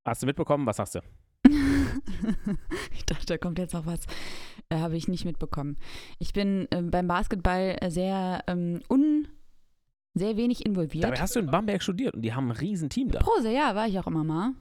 hast 0.04 0.22
du 0.22 0.26
mitbekommen? 0.26 0.66
Was 0.66 0.76
sagst 0.76 0.96
du? 0.96 1.00
ich 2.92 3.04
dachte, 3.06 3.26
da 3.26 3.38
kommt 3.38 3.58
jetzt 3.58 3.72
noch 3.74 3.86
was. 3.86 4.00
Äh, 4.68 4.76
Habe 4.76 4.96
ich 4.96 5.08
nicht 5.08 5.24
mitbekommen. 5.24 5.78
Ich 6.18 6.32
bin 6.32 6.68
äh, 6.70 6.82
beim 6.82 7.08
Basketball 7.08 7.78
sehr 7.88 8.44
ähm, 8.46 8.82
un, 8.90 9.26
sehr 10.14 10.36
wenig 10.36 10.64
involviert. 10.64 11.04
Dabei 11.04 11.20
hast 11.20 11.34
du 11.36 11.40
in 11.40 11.46
Bamberg 11.46 11.82
studiert 11.82 12.14
und 12.14 12.22
die 12.22 12.32
haben 12.32 12.48
ein 12.48 12.56
Riesenteam 12.56 13.10
da. 13.10 13.18
Prose, 13.20 13.50
ja, 13.52 13.74
war 13.74 13.86
ich 13.88 13.98
auch 13.98 14.06
immer 14.06 14.24
mal. 14.24 14.52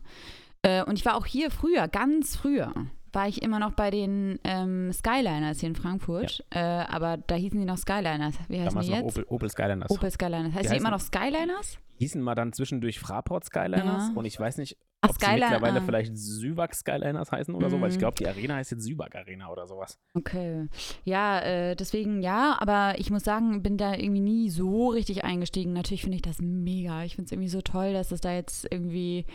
Äh, 0.63 0.83
und 0.83 0.97
ich 0.97 1.05
war 1.05 1.15
auch 1.15 1.25
hier 1.25 1.51
früher, 1.51 1.87
ganz 1.87 2.35
früher, 2.35 2.73
war 3.11 3.27
ich 3.27 3.43
immer 3.43 3.59
noch 3.59 3.73
bei 3.73 3.91
den 3.91 4.39
ähm, 4.43 4.91
Skyliners 4.91 5.59
hier 5.59 5.69
in 5.69 5.75
Frankfurt. 5.75 6.43
Äh, 6.49 6.59
aber 6.59 7.17
da 7.17 7.35
hießen 7.35 7.59
die 7.59 7.65
noch 7.65 7.77
Skyliners. 7.77 8.35
Wie 8.47 8.55
heißen 8.59 8.69
Damals 8.69 8.85
die 8.87 8.91
noch 8.93 8.97
jetzt? 8.99 9.17
Opel, 9.17 9.25
Opel 9.29 9.49
Skyliners. 9.49 9.91
Opel 9.91 10.09
Skyliners. 10.11 10.53
Heißt 10.53 10.65
Die 10.65 10.73
die 10.73 10.77
immer 10.79 10.89
noch 10.91 10.99
Skyliners? 10.99 11.77
Hießen 11.99 12.21
mal 12.21 12.33
dann 12.33 12.53
zwischendurch 12.53 12.99
Fraport 12.99 13.45
Skyliners 13.45 14.09
Ja. 14.09 14.11
und 14.15 14.25
ich 14.25 14.39
weiß 14.39 14.57
nicht, 14.57 14.77
Ach, 15.03 15.09
ob 15.09 15.15
sie 15.19 15.25
Skyline- 15.25 15.39
mittlerweile 15.51 15.79
ah. 15.79 15.83
vielleicht 15.85 16.17
Süwag 16.17 16.73
Skyliners 16.73 17.31
heißen 17.31 17.53
oder 17.53 17.69
so, 17.69 17.79
weil 17.81 17.89
ich 17.89 17.95
Mhm. 17.95 17.99
glaube, 17.99 18.15
die 18.17 18.27
Arena 18.27 18.55
heißt 18.55 18.71
jetzt 18.71 18.83
Süwag 18.83 19.15
Arena 19.15 19.49
oder 19.51 19.67
sowas. 19.67 19.99
Okay. 20.15 20.67
Ja, 21.03 21.39
äh, 21.41 21.75
deswegen 21.75 22.21
ja, 22.21 22.57
aber 22.59 22.95
ich 22.97 23.09
muss 23.11 23.23
sagen, 23.23 23.61
bin 23.61 23.77
da 23.77 23.93
irgendwie 23.93 24.21
nie 24.21 24.49
so 24.49 24.87
richtig 24.89 25.23
eingestiegen. 25.23 25.73
Natürlich 25.73 26.01
finde 26.01 26.15
ich 26.15 26.21
das 26.23 26.39
mega. 26.41 27.03
Ich 27.03 27.15
finde 27.15 27.27
es 27.27 27.31
irgendwie 27.31 27.49
so 27.49 27.61
toll, 27.61 27.93
dass 27.93 28.11
es 28.11 28.21
da 28.21 28.33
jetzt 28.33 28.65
irgendwie, 28.71 29.25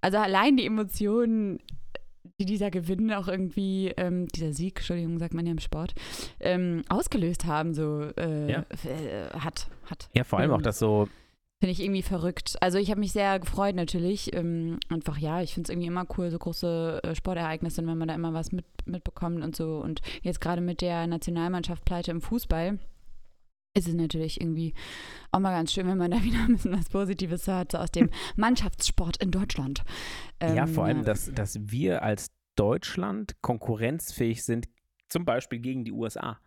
also 0.00 0.18
allein 0.18 0.56
die 0.56 0.66
Emotionen, 0.66 1.60
die 2.40 2.46
dieser 2.46 2.70
Gewinn 2.70 3.12
auch 3.12 3.28
irgendwie, 3.28 3.88
ähm, 3.96 4.26
dieser 4.28 4.52
Sieg, 4.52 4.76
Entschuldigung, 4.78 5.18
sagt 5.18 5.34
man 5.34 5.44
ja 5.46 5.52
im 5.52 5.58
Sport, 5.58 5.94
ähm, 6.40 6.82
ausgelöst 6.88 7.46
haben, 7.46 7.74
so 7.74 8.00
äh, 8.16 8.50
Ja. 8.50 8.60
äh, 8.84 9.30
hat, 9.38 9.68
hat. 9.86 10.08
Ja, 10.14 10.24
vor 10.24 10.38
allem 10.38 10.50
auch 10.52 10.56
Ähm, 10.58 10.62
das 10.62 10.78
so, 10.78 11.08
Finde 11.62 11.74
ich 11.74 11.80
irgendwie 11.80 12.02
verrückt. 12.02 12.56
Also 12.60 12.78
ich 12.78 12.90
habe 12.90 12.98
mich 12.98 13.12
sehr 13.12 13.38
gefreut 13.38 13.76
natürlich. 13.76 14.34
Ähm, 14.34 14.80
einfach 14.88 15.16
ja, 15.16 15.42
ich 15.42 15.54
finde 15.54 15.68
es 15.68 15.70
irgendwie 15.70 15.86
immer 15.86 16.04
cool, 16.18 16.28
so 16.28 16.36
große 16.36 17.00
äh, 17.04 17.14
Sportereignisse, 17.14 17.86
wenn 17.86 17.96
man 17.98 18.08
da 18.08 18.16
immer 18.16 18.34
was 18.34 18.50
mit, 18.50 18.64
mitbekommt 18.84 19.44
und 19.44 19.54
so. 19.54 19.76
Und 19.78 20.00
jetzt 20.22 20.40
gerade 20.40 20.60
mit 20.60 20.80
der 20.80 21.06
Nationalmannschaft 21.06 21.84
Pleite 21.84 22.10
im 22.10 22.20
Fußball 22.20 22.80
ist 23.74 23.86
es 23.86 23.94
natürlich 23.94 24.40
irgendwie 24.40 24.74
auch 25.30 25.38
mal 25.38 25.52
ganz 25.52 25.72
schön, 25.72 25.86
wenn 25.86 25.98
man 25.98 26.10
da 26.10 26.24
wieder 26.24 26.40
ein 26.40 26.56
bisschen 26.56 26.76
was 26.76 26.88
Positives 26.88 27.46
hört, 27.46 27.70
so 27.70 27.78
aus 27.78 27.92
dem 27.92 28.10
Mannschaftssport 28.34 29.18
in 29.18 29.30
Deutschland. 29.30 29.84
ja, 30.42 30.64
Ähm, 30.64 30.66
vor 30.66 30.86
allem, 30.86 31.04
dass, 31.04 31.30
dass 31.32 31.56
wir 31.62 32.02
als 32.02 32.32
Deutschland 32.56 33.36
konkurrenzfähig 33.40 34.42
sind, 34.42 34.68
zum 35.08 35.24
Beispiel 35.24 35.60
gegen 35.60 35.84
die 35.84 35.92
USA. 35.92 36.40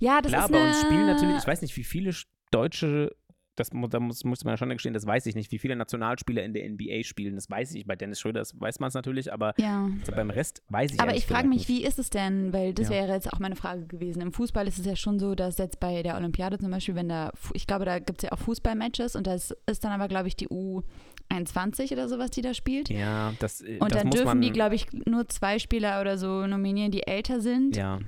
ja, 0.00 0.22
das 0.22 0.32
Klar, 0.32 0.46
ist 0.46 0.50
bei 0.50 0.56
eine, 0.58 0.68
uns 0.68 0.80
spielen 0.80 1.06
natürlich, 1.06 1.36
ich 1.36 1.46
weiß 1.46 1.60
nicht, 1.60 1.76
wie 1.76 1.84
viele 1.84 2.12
Sch- 2.12 2.24
deutsche, 2.50 3.14
das 3.56 3.70
da 3.70 4.00
muss, 4.00 4.24
musste 4.24 4.46
man 4.46 4.54
ja 4.54 4.56
schon 4.56 4.70
gestehen, 4.70 4.94
das 4.94 5.06
weiß 5.06 5.26
ich 5.26 5.34
nicht, 5.34 5.52
wie 5.52 5.58
viele 5.58 5.76
Nationalspieler 5.76 6.42
in 6.42 6.54
der 6.54 6.68
NBA 6.68 7.02
spielen. 7.04 7.34
Das 7.34 7.50
weiß 7.50 7.74
ich. 7.74 7.86
Bei 7.86 7.96
Dennis 7.96 8.18
Schröder 8.20 8.40
das 8.40 8.58
weiß 8.58 8.80
man 8.80 8.88
es 8.88 8.94
natürlich, 8.94 9.32
aber 9.32 9.52
Ja. 9.58 9.90
so 10.04 10.12
beim 10.12 10.30
Rest 10.30 10.62
weiß 10.68 10.94
ich 10.94 11.00
Aber 11.00 11.14
ich 11.14 11.26
frage 11.26 11.48
gesagt 11.48 11.48
mich, 11.48 11.68
wie 11.68 11.84
ist 11.84 11.98
es 11.98 12.08
denn? 12.10 12.52
Weil 12.52 12.72
das 12.72 12.88
Ja. 12.88 12.94
wäre 12.94 13.12
jetzt 13.12 13.30
auch 13.32 13.38
meine 13.40 13.56
Frage 13.56 13.86
gewesen. 13.86 14.22
Im 14.22 14.32
Fußball 14.32 14.66
ist 14.66 14.78
es 14.78 14.86
ja 14.86 14.96
schon 14.96 15.18
so, 15.18 15.34
dass 15.34 15.58
jetzt 15.58 15.80
bei 15.80 16.02
der 16.02 16.16
Olympiade 16.16 16.58
zum 16.58 16.70
Beispiel, 16.70 16.94
wenn 16.94 17.08
da, 17.10 17.30
ich 17.52 17.66
glaube, 17.66 17.84
da 17.84 17.98
gibt 17.98 18.22
es 18.22 18.28
ja 18.28 18.32
auch 18.32 18.38
Fußballmatches 18.38 19.16
und 19.16 19.26
das 19.26 19.54
ist 19.66 19.84
dann 19.84 19.92
aber, 19.92 20.08
glaube 20.08 20.28
ich, 20.28 20.36
die 20.36 20.48
U21 20.48 21.92
oder 21.92 22.08
sowas, 22.08 22.30
die 22.30 22.42
da 22.42 22.54
spielt. 22.54 22.88
Ja, 22.90 23.34
das, 23.38 23.60
äh, 23.60 23.78
Und 23.80 23.92
das 23.92 23.98
dann 23.98 24.08
muss 24.08 24.16
dürfen 24.16 24.40
die, 24.40 24.50
glaube 24.50 24.74
ich, 24.74 24.86
nur 25.06 25.28
zwei 25.28 25.58
Spieler 25.58 26.00
oder 26.00 26.18
so 26.18 26.46
nominieren, 26.46 26.90
die 26.90 27.06
älter 27.06 27.40
sind. 27.40 27.76
Ja, 27.76 28.00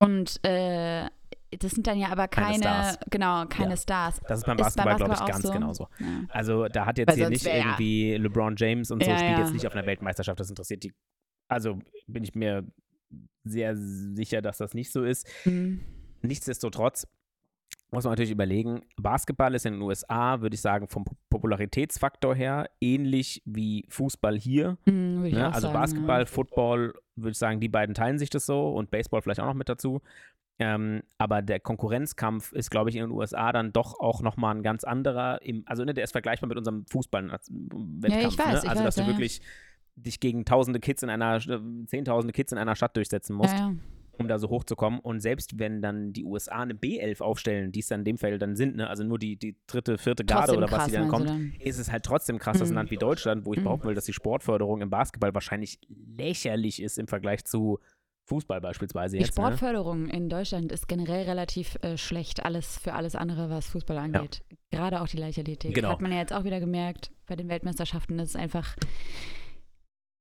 Und 0.00 0.40
äh, 0.44 1.06
das 1.58 1.72
sind 1.72 1.86
dann 1.86 1.98
ja 1.98 2.08
aber 2.10 2.28
Keine 2.28 2.46
keine, 2.48 2.58
Stars. 2.62 2.98
genau, 3.10 3.44
keine 3.46 3.70
Ja. 3.70 3.76
Stars. 3.76 4.20
das 4.28 4.40
ist 4.40 4.46
beim 4.46 4.56
Basketball, 4.56 4.96
glaube 4.96 5.14
ich, 5.14 5.24
ganz 5.24 5.42
so? 5.42 5.52
genauso. 5.52 5.88
Ja. 5.98 6.06
Also 6.30 6.68
da 6.68 6.86
hat 6.86 6.98
jetzt 6.98 7.08
Weil 7.10 7.16
hier 7.16 7.28
nicht 7.30 7.44
wär 7.44 7.56
ja- 7.56 7.64
irgendwie 7.64 8.16
LeBron 8.16 8.54
James 8.56 8.90
und 8.90 9.02
so 9.02 9.10
Ja, 9.10 9.16
spielt 9.18 9.32
ja. 9.32 9.40
jetzt 9.40 9.52
nicht 9.52 9.66
auf 9.66 9.74
einer 9.74 9.86
Weltmeisterschaft. 9.86 10.38
Das 10.40 10.48
interessiert 10.50 10.82
die. 10.82 10.92
Also 11.48 11.78
bin 12.06 12.24
ich 12.24 12.34
mir 12.34 12.64
sehr 13.44 13.76
sicher, 13.76 14.40
dass 14.42 14.58
das 14.58 14.74
nicht 14.74 14.90
so 14.92 15.04
ist. 15.04 15.26
Mhm. 15.44 15.80
Nichtsdestotrotz 16.22 17.06
muss 17.90 18.02
man 18.04 18.12
natürlich 18.12 18.32
überlegen, 18.32 18.82
Basketball 18.96 19.54
ist 19.54 19.66
in 19.66 19.74
den 19.74 19.82
USA, 19.82 20.40
würde 20.40 20.54
ich 20.54 20.60
sagen, 20.60 20.88
vom 20.88 21.04
Popularitätsfaktor 21.30 22.34
her 22.34 22.68
ähnlich 22.80 23.40
wie 23.44 23.84
Fußball 23.88 24.36
hier. 24.36 24.78
Mhm, 24.86 25.22
Ne? 25.30 25.46
Also 25.46 25.68
sagen, 25.68 25.74
Basketball, 25.74 26.26
Football, 26.26 26.94
würde 27.14 27.30
ich 27.32 27.38
sagen, 27.38 27.60
die 27.60 27.68
beiden 27.68 27.94
teilen 27.94 28.18
sich 28.18 28.30
das 28.30 28.46
so 28.46 28.70
und 28.70 28.90
Baseball 28.90 29.22
vielleicht 29.22 29.38
auch 29.40 29.46
noch 29.46 29.54
mit 29.54 29.68
dazu. 29.68 30.00
Ähm, 30.58 31.02
aber 31.18 31.42
der 31.42 31.58
Konkurrenzkampf 31.58 32.52
ist, 32.52 32.70
glaube 32.70 32.88
ich, 32.90 32.96
in 32.96 33.02
den 33.02 33.10
USA 33.10 33.50
dann 33.52 33.72
doch 33.72 33.98
auch 33.98 34.22
nochmal 34.22 34.54
ein 34.54 34.62
ganz 34.62 34.84
anderer. 34.84 35.42
Im, 35.42 35.64
also 35.66 35.84
ne, 35.84 35.94
der 35.94 36.04
ist 36.04 36.12
vergleichbar 36.12 36.48
mit 36.48 36.56
unserem 36.58 36.86
Fußball-Wettkampf. 36.90 38.12
Ja, 38.12 38.28
ich 38.28 38.38
weiß, 38.38 38.62
ne? 38.64 38.70
Also, 38.70 38.82
dass 38.84 38.84
weiß, 38.84 38.94
du 38.96 39.00
ja, 39.00 39.06
ja. 39.08 39.12
wirklich 39.12 39.40
dich 39.96 40.20
gegen 40.20 40.44
tausende 40.44 40.80
Kids 40.80 41.02
in 41.02 41.10
einer, 41.10 41.40
zehntausende 41.86 42.32
Kids 42.32 42.52
in 42.52 42.58
einer 42.58 42.74
Stadt 42.76 42.96
durchsetzen 42.96 43.32
Ja, 43.34 43.36
musst. 43.38 43.58
ja. 43.58 43.74
um 44.16 44.28
da 44.28 44.38
so 44.38 44.48
hochzukommen. 44.48 45.00
Und 45.00 45.18
selbst 45.20 45.58
wenn 45.58 45.82
dann 45.82 46.12
die 46.12 46.24
USA 46.24 46.60
eine 46.62 46.74
B11 46.74 47.20
aufstellen, 47.20 47.72
die 47.72 47.80
es 47.80 47.88
dann 47.88 48.00
in 48.00 48.04
dem 48.04 48.18
Fall 48.18 48.38
dann 48.38 48.54
sind, 48.54 48.76
ne? 48.76 48.88
also 48.88 49.02
nur 49.02 49.18
die, 49.18 49.36
die 49.36 49.56
dritte, 49.66 49.98
vierte 49.98 50.24
Garde 50.24 50.46
Trotzdem 50.52 50.58
oder 50.58 50.66
was 50.70 50.78
krass, 50.78 50.86
die 50.86 50.92
dann 50.92 51.08
kommt, 51.08 51.28
dann? 51.28 51.52
ist 51.58 51.78
es 51.80 51.90
halt 51.90 52.04
trotzdem 52.04 52.38
krass, 52.38 52.58
dass 52.58 52.68
ein 52.68 52.74
Mhm. 52.74 52.76
Land 52.76 52.90
wie 52.92 52.96
Deutschland, 52.96 53.44
wo 53.44 53.54
ich 53.54 53.58
Mhm. 53.58 53.64
behaupten 53.64 53.88
will, 53.88 53.94
dass 53.96 54.04
die 54.04 54.12
Sportförderung 54.12 54.82
im 54.82 54.90
Basketball 54.90 55.34
wahrscheinlich 55.34 55.80
lächerlich 56.16 56.80
ist 56.80 56.96
im 56.98 57.08
Vergleich 57.08 57.44
zu 57.44 57.80
Fußball 58.26 58.60
beispielsweise 58.60 59.16
Die 59.16 59.22
jetzt. 59.22 59.36
Ne? 59.36 59.42
Sportförderung 59.44 60.08
in 60.08 60.28
Deutschland 60.28 60.72
ist 60.72 60.88
generell 60.88 61.24
relativ 61.24 61.76
äh, 61.82 61.96
schlecht, 61.98 62.44
alles 62.44 62.78
für 62.78 62.94
alles 62.94 63.14
andere, 63.16 63.50
was 63.50 63.66
Fußball 63.68 63.98
angeht. 63.98 64.42
Gerade 64.70 65.02
auch 65.02 65.08
die 65.08 65.18
Leichtathletik. 65.18 65.74
Genau. 65.74 65.90
Hat 65.90 66.00
man 66.00 66.10
ja 66.12 66.18
jetzt 66.18 66.32
auch 66.32 66.44
wieder 66.44 66.58
gemerkt 66.60 67.10
bei 67.26 67.36
den 67.36 67.48
Weltmeisterschaften. 67.48 68.16
Das 68.16 68.28
ist 68.30 68.36
einfach, 68.36 68.76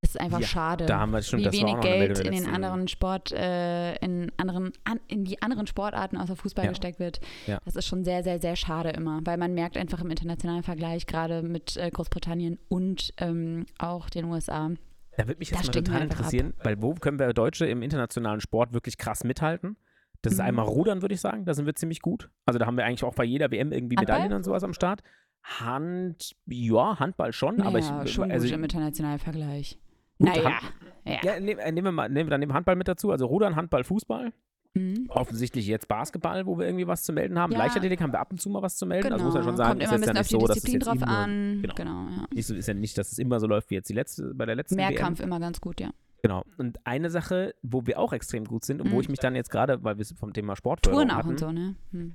das 0.01 0.11
ist 0.11 0.19
einfach 0.19 0.41
Ja, 0.41 0.47
schade. 0.47 0.85
Da 0.85 0.99
haben 0.99 1.11
wir 1.11 1.21
schon, 1.21 1.39
wie 1.39 1.43
das 1.43 1.53
wenig 1.53 1.79
Geld 1.79 2.19
in 2.19 2.33
den 2.33 2.45
anderen 2.47 2.89
Sport, 2.89 3.31
äh, 3.31 3.95
in 3.95 4.31
anderen, 4.35 4.73
an, 4.83 4.99
in 5.07 5.23
die 5.23 5.41
anderen 5.41 5.65
Sportarten 5.65 6.17
außer 6.17 6.35
Fußball 6.35 6.65
Ja. 6.65 6.71
gesteckt 6.71 6.99
wird. 6.99 7.21
Ja. 7.47 7.59
Das 7.63 7.77
ist 7.77 7.87
schon 7.87 8.03
sehr, 8.03 8.21
sehr, 8.23 8.41
sehr 8.41 8.57
schade 8.57 8.89
immer, 8.89 9.21
weil 9.23 9.37
man 9.37 9.53
merkt 9.53 9.77
einfach 9.77 10.01
im 10.01 10.09
internationalen 10.11 10.63
Vergleich, 10.63 11.07
gerade 11.07 11.41
mit 11.41 11.77
äh, 11.77 11.89
Großbritannien 11.89 12.59
und 12.67 13.13
ähm, 13.17 13.65
auch 13.79 14.09
den 14.09 14.25
USA, 14.25 14.71
Da 15.17 15.27
würde 15.27 15.39
mich 15.39 15.49
Da 15.49 15.57
jetzt 15.57 15.67
mal 15.67 15.71
stinken 15.73 15.91
wir 15.93 15.99
total 15.99 16.01
einfach 16.03 16.15
ab. 16.25 16.33
interessieren, 16.33 16.53
weil 16.63 16.81
wo 16.81 16.93
können 16.95 17.19
wir 17.19 17.33
Deutsche 17.33 17.65
im 17.65 17.81
internationalen 17.81 18.41
Sport 18.41 18.73
wirklich 18.73 18.97
krass 18.97 19.23
mithalten? 19.23 19.77
Das 20.21 20.33
ist 20.33 20.39
Mhm. 20.39 20.45
einmal 20.45 20.65
Rudern, 20.65 21.01
würde 21.01 21.13
ich 21.15 21.21
sagen, 21.21 21.45
da 21.45 21.53
sind 21.53 21.65
wir 21.65 21.75
ziemlich 21.75 22.01
gut. 22.01 22.29
Also 22.45 22.57
da 22.59 22.65
haben 22.65 22.77
wir 22.77 22.85
eigentlich 22.85 23.03
auch 23.03 23.13
bei 23.13 23.23
jeder 23.25 23.51
WM 23.51 23.71
irgendwie? 23.71 23.95
Medaillen 23.97 24.33
und 24.33 24.43
sowas 24.43 24.63
am 24.63 24.73
Start. 24.73 25.01
Hand, 25.43 26.35
ja, 26.45 26.99
Handball 26.99 27.33
schon, 27.33 27.61
aber 27.61 27.79
ich, 27.79 27.85
schon 28.11 28.31
also, 28.31 28.47
gut 28.47 28.55
im 28.55 28.63
internationalen 28.63 29.19
Vergleich. 29.19 29.77
Gut, 30.17 30.29
naja, 30.29 30.43
Hand- 30.61 30.73
ja. 31.05 31.19
ja, 31.23 31.39
nehmen, 31.39 31.59
äh, 31.59 31.71
nehmen 31.71 31.87
wir 31.87 31.91
mal, 31.91 32.07
nehmen 32.09 32.27
wir 32.27 32.31
dann 32.31 32.39
nehmen 32.39 32.51
wir 32.51 32.55
Handball 32.55 32.77
mit 32.77 32.87
dazu, 32.87 33.11
also 33.11 33.25
Rudern, 33.25 33.55
Handball, 33.57 33.83
Fußball. 33.83 34.31
Mhm. 34.75 35.05
Offensichtlich 35.09 35.67
jetzt 35.67 35.87
Basketball, 35.87 36.45
wo 36.47 36.57
wir 36.57 36.65
irgendwie 36.65 36.87
was 36.87 37.03
zu 37.03 37.13
melden 37.13 37.37
haben. 37.37 37.51
Ja. 37.51 37.59
Leichtathletik 37.59 38.01
haben 38.01 38.11
wir 38.11 38.19
ab 38.19 38.31
und 38.31 38.39
zu 38.41 38.49
mal 38.49 38.61
was 38.63 38.75
zu 38.75 38.85
melden. 38.87 39.03
Genau. 39.03 39.15
Also 39.15 39.25
muss 39.25 39.33
man 39.35 39.43
schon 39.43 39.57
sagen, 39.57 39.69
Kommt 39.79 39.83
ist 39.83 39.89
immer 39.89 39.95
ein 39.97 40.01
jetzt 40.01 40.07
ja 40.07 40.13
bisschen 40.21 40.37
nicht 40.37 40.43
auf 40.43 40.47
die 40.47 40.47
so, 40.47 40.47
dass 40.47 40.57
es 40.57 40.73
jetzt 40.73 40.85
drauf 40.87 40.95
immer, 40.95 41.07
an. 41.07 41.59
genau. 41.61 41.73
Genau, 41.75 42.07
ja. 42.09 42.27
Nicht 42.33 42.45
so, 42.47 42.55
ist 42.55 42.67
ja 42.67 42.73
nicht, 42.73 42.97
dass 42.97 43.11
es 43.11 43.19
immer 43.19 43.39
so 43.39 43.45
läuft 43.47 43.69
wie 43.69 43.75
jetzt 43.75 43.89
die 43.89 43.93
letzte, 43.93 44.33
bei 44.33 44.45
der 44.47 44.55
letzten 44.55 44.77
WM. 44.77 44.89
Mehrkampf 44.89 45.19
immer 45.19 45.39
ganz 45.39 45.61
gut, 45.61 45.79
ja. 45.79 45.91
Genau. 46.23 46.43
Und 46.57 46.79
eine 46.85 47.09
Sache, 47.11 47.53
wo 47.61 47.85
wir 47.85 47.99
auch 47.99 48.13
extrem 48.13 48.45
gut 48.45 48.65
sind 48.65 48.81
und 48.81 48.89
wo 48.91 48.95
Mhm. 48.95 49.01
ich 49.01 49.09
mich 49.09 49.19
dann 49.19 49.35
jetzt 49.35 49.51
gerade, 49.51 49.83
weil 49.83 49.97
wir 49.99 50.05
vom 50.05 50.33
Thema 50.33 50.55
Sportförderung 50.55 51.07
Touren 51.07 51.11
auch 51.11 51.17
hatten, 51.19 51.29
und 51.29 51.39
so, 51.39 51.51
ne? 51.51 51.75
Hm. 51.91 52.13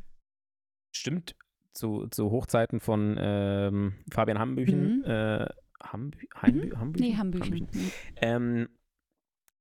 stimmt, 0.90 1.36
zu, 1.74 2.06
zu 2.08 2.30
Hochzeiten 2.30 2.80
von 2.80 3.16
ähm, 3.20 3.92
Fabian 4.10 4.38
Hambüchen, 4.38 4.98
Mhm. 5.00 5.04
äh, 5.04 5.46
Hambü 5.80 6.26
Heinbü 6.42 6.74
Hambüchen? 6.76 7.06
Nee, 7.06 7.16
Hambüchen. 7.16 7.68
Mhm. 7.72 7.90
Ähm, 8.16 8.68